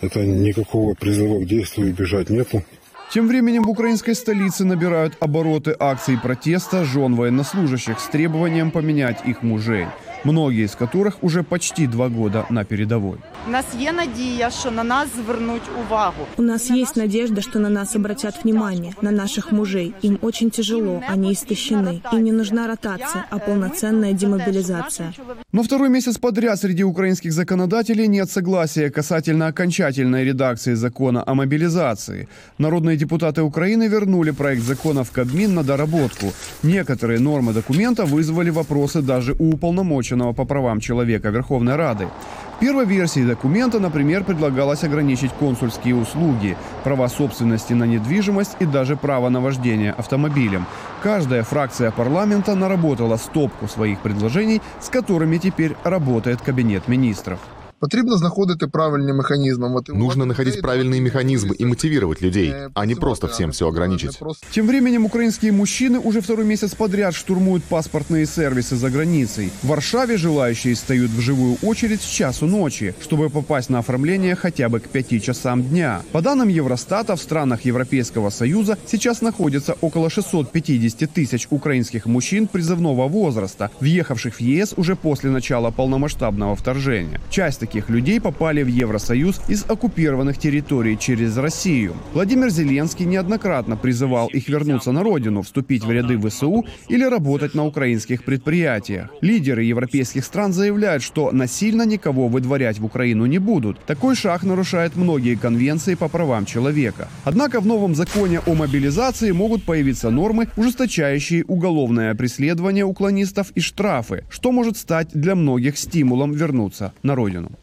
Это 0.00 0.24
никакого 0.24 0.94
призыва 0.94 1.40
к 1.40 1.46
действию 1.46 1.92
бежать 1.92 2.30
нету. 2.30 2.64
Тем 3.12 3.28
временем 3.28 3.62
в 3.62 3.70
украинской 3.70 4.14
столице 4.14 4.64
набирают 4.64 5.16
обороты 5.20 5.76
акций 5.78 6.18
протеста 6.18 6.84
жен 6.84 7.14
военнослужащих 7.14 8.00
с 8.00 8.08
требованием 8.08 8.70
поменять 8.70 9.18
их 9.24 9.42
мужей– 9.42 9.86
многие 10.26 10.64
из 10.64 10.74
которых 10.74 11.22
уже 11.22 11.42
почти 11.42 11.86
два 11.86 12.08
года 12.08 12.46
на 12.50 12.64
передовой. 12.64 13.18
У 13.48 13.50
нас 13.50 13.64
є 13.78 13.92
надія, 13.92 14.50
що 14.50 14.70
на 14.70 14.84
нас 14.84 15.08
звернуть 15.16 15.62
увагу. 15.80 16.26
У 16.36 16.42
нас 16.42 16.70
есть 16.70 16.96
надежда, 16.96 17.40
что 17.40 17.58
на 17.58 17.70
нас 17.70 17.96
обратят 17.96 18.44
внимание, 18.44 18.92
на 19.02 19.10
наших 19.10 19.52
мужей. 19.52 19.94
Им 20.04 20.18
очень 20.22 20.50
тяжело, 20.50 21.00
они 21.12 21.32
истощены. 21.32 22.00
Им 22.12 22.24
не 22.24 22.32
нужна 22.32 22.66
ротация, 22.66 23.24
а 23.30 23.38
полноценная 23.38 24.12
демобилизация. 24.12 25.12
Но 25.52 25.62
второй 25.62 25.88
месяц 25.88 26.18
подряд 26.18 26.58
среди 26.58 26.84
украинских 26.84 27.32
законодателей 27.32 28.08
нет 28.08 28.30
согласия 28.30 28.90
касательно 28.90 29.46
окончательной 29.46 30.24
редакции 30.24 30.74
закона 30.74 31.22
о 31.26 31.34
мобилизации. 31.34 32.28
Народные 32.58 32.95
депутаты 32.96 33.42
Украины 33.42 33.86
вернули 33.86 34.32
проект 34.32 34.62
закона 34.62 35.04
в 35.04 35.12
Кабмин 35.12 35.54
на 35.54 35.62
доработку. 35.62 36.32
Некоторые 36.64 37.20
нормы 37.20 37.52
документа 37.52 38.04
вызвали 38.04 38.50
вопросы 38.50 39.02
даже 39.02 39.34
у 39.38 39.52
уполномоченных 39.52 40.16
отвеченного 40.16 40.32
по 40.32 40.44
правам 40.44 40.80
человека 40.80 41.30
Верховной 41.30 41.76
Рады. 41.76 42.08
В 42.56 42.60
первой 42.60 42.86
версии 42.86 43.26
документа, 43.26 43.80
например, 43.80 44.24
предлагалось 44.24 44.84
ограничить 44.84 45.32
консульские 45.38 45.94
услуги, 45.94 46.56
права 46.84 47.08
собственности 47.08 47.74
на 47.74 47.86
недвижимость 47.86 48.56
и 48.60 48.66
даже 48.66 48.96
право 48.96 49.30
на 49.30 49.40
вождение 49.40 49.92
автомобилем. 49.92 50.64
Каждая 51.02 51.42
фракция 51.42 51.90
парламента 51.90 52.54
наработала 52.54 53.18
стопку 53.18 53.68
своих 53.68 54.00
предложений, 54.00 54.60
с 54.80 54.88
которыми 54.88 55.38
теперь 55.38 55.76
работает 55.84 56.40
Кабинет 56.40 56.88
министров. 56.88 57.38
Потрібно 57.81 58.17
знаходити 58.17 58.67
правильні 58.67 59.13
механізми. 59.13 59.81
Нужно 59.87 60.25
находить 60.25 60.61
правильные 60.61 61.01
механизмы 61.01 61.55
и 61.61 61.65
мотивировать 61.65 62.21
людей, 62.21 62.53
а 62.73 62.85
не 62.85 62.95
просто 62.95 63.27
всем 63.27 63.49
все 63.49 63.67
ограничить. 63.67 64.19
Тем 64.51 64.67
временем 64.67 65.05
украинские 65.05 65.51
мужчины 65.51 65.99
уже 65.99 66.21
второй 66.21 66.45
месяц 66.45 66.75
подряд 66.75 67.15
штурмуют 67.15 67.63
паспортные 67.63 68.25
сервисы 68.25 68.75
за 68.75 68.89
границей. 68.89 69.49
В 69.63 69.67
Варшаве 69.67 70.17
желающие 70.17 70.73
встают 70.73 71.11
в 71.11 71.19
живую 71.21 71.57
очередь 71.63 72.01
с 72.01 72.05
часу 72.05 72.45
ночи, 72.45 72.93
чтобы 73.01 73.29
попасть 73.29 73.69
на 73.69 73.79
оформление 73.79 74.35
хотя 74.35 74.69
бы 74.69 74.79
к 74.79 74.87
5 74.87 75.23
часам 75.23 75.63
дня. 75.63 76.01
По 76.11 76.21
данным 76.21 76.49
Евростата, 76.49 77.15
в 77.15 77.19
странах 77.21 77.65
Европейского 77.65 78.29
Союза 78.29 78.77
сейчас 78.85 79.21
находится 79.21 79.75
около 79.81 80.09
650 80.09 81.13
тысяч 81.13 81.47
украинских 81.49 82.05
мужчин 82.05 82.47
призывного 82.47 83.07
возраста, 83.07 83.69
въехавших 83.79 84.35
в 84.35 84.41
ЕС 84.41 84.73
уже 84.77 84.95
после 84.95 85.31
начала 85.31 85.71
полномасштабного 85.71 86.55
вторжения. 86.55 87.19
Часть 87.31 87.63
таких 87.66 87.90
людей 87.90 88.20
попали 88.20 88.62
в 88.62 88.68
Евросоюз 88.68 89.40
из 89.48 89.64
оккупированных 89.68 90.38
территорий 90.38 90.96
через 90.96 91.36
Россию. 91.36 91.94
Владимир 92.14 92.50
Зеленский 92.50 93.04
неоднократно 93.04 93.76
призывал 93.76 94.28
их 94.28 94.48
вернуться 94.48 94.92
на 94.92 95.02
родину, 95.02 95.42
вступить 95.42 95.84
в 95.84 95.90
ряды 95.90 96.16
ВСУ 96.16 96.64
или 96.88 97.02
работать 97.02 97.54
на 97.54 97.66
украинских 97.66 98.22
предприятиях. 98.22 99.08
Лидеры 99.20 99.64
европейских 99.64 100.24
стран 100.24 100.52
заявляют, 100.52 101.02
что 101.02 101.32
насильно 101.32 101.82
никого 101.82 102.28
выдворять 102.28 102.78
в 102.78 102.84
Украину 102.84 103.26
не 103.26 103.38
будут. 103.38 103.84
Такой 103.84 104.14
шаг 104.14 104.44
нарушает 104.44 104.94
многие 104.94 105.34
конвенции 105.34 105.96
по 105.96 106.08
правам 106.08 106.46
человека. 106.46 107.08
Однако 107.24 107.60
в 107.60 107.66
новом 107.66 107.96
законе 107.96 108.40
о 108.46 108.54
мобилизации 108.54 109.32
могут 109.32 109.64
появиться 109.64 110.10
нормы, 110.10 110.46
ужесточающие 110.56 111.44
уголовное 111.44 112.14
преследование 112.14 112.84
уклонистов 112.84 113.50
и 113.56 113.60
штрафы, 113.60 114.22
что 114.30 114.52
может 114.52 114.76
стать 114.76 115.08
для 115.14 115.34
многих 115.34 115.76
стимулом 115.76 116.32
вернуться 116.32 116.92
на 117.02 117.16
родину. 117.16 117.55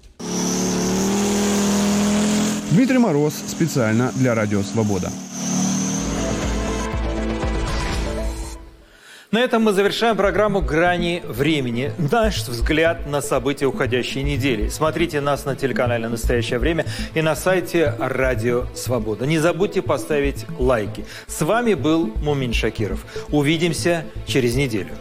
Дмитрий 2.71 2.97
Мороз 2.97 3.33
специально 3.47 4.11
для 4.15 4.33
Радио 4.33 4.61
Свобода. 4.63 5.11
На 9.33 9.39
этом 9.39 9.63
мы 9.63 9.73
завершаем 9.73 10.15
программу 10.15 10.61
«Грани 10.61 11.23
времени». 11.27 11.91
Наш 12.11 12.47
взгляд 12.47 13.07
на 13.07 13.19
события 13.19 13.65
уходящей 13.65 14.21
недели. 14.21 14.69
Смотрите 14.69 15.21
нас 15.21 15.45
на 15.45 15.55
телеканале 15.55 16.07
«Настоящее 16.07 16.59
время» 16.59 16.85
и 17.15 17.21
на 17.23 17.35
сайте 17.35 17.95
«Радио 17.97 18.65
Свобода». 18.75 19.25
Не 19.25 19.39
забудьте 19.39 19.81
поставить 19.81 20.45
лайки. 20.59 21.05
С 21.25 21.41
вами 21.41 21.73
был 21.73 22.13
Мумин 22.21 22.53
Шакиров. 22.53 23.05
Увидимся 23.29 24.05
через 24.27 24.55
неделю. 24.55 24.91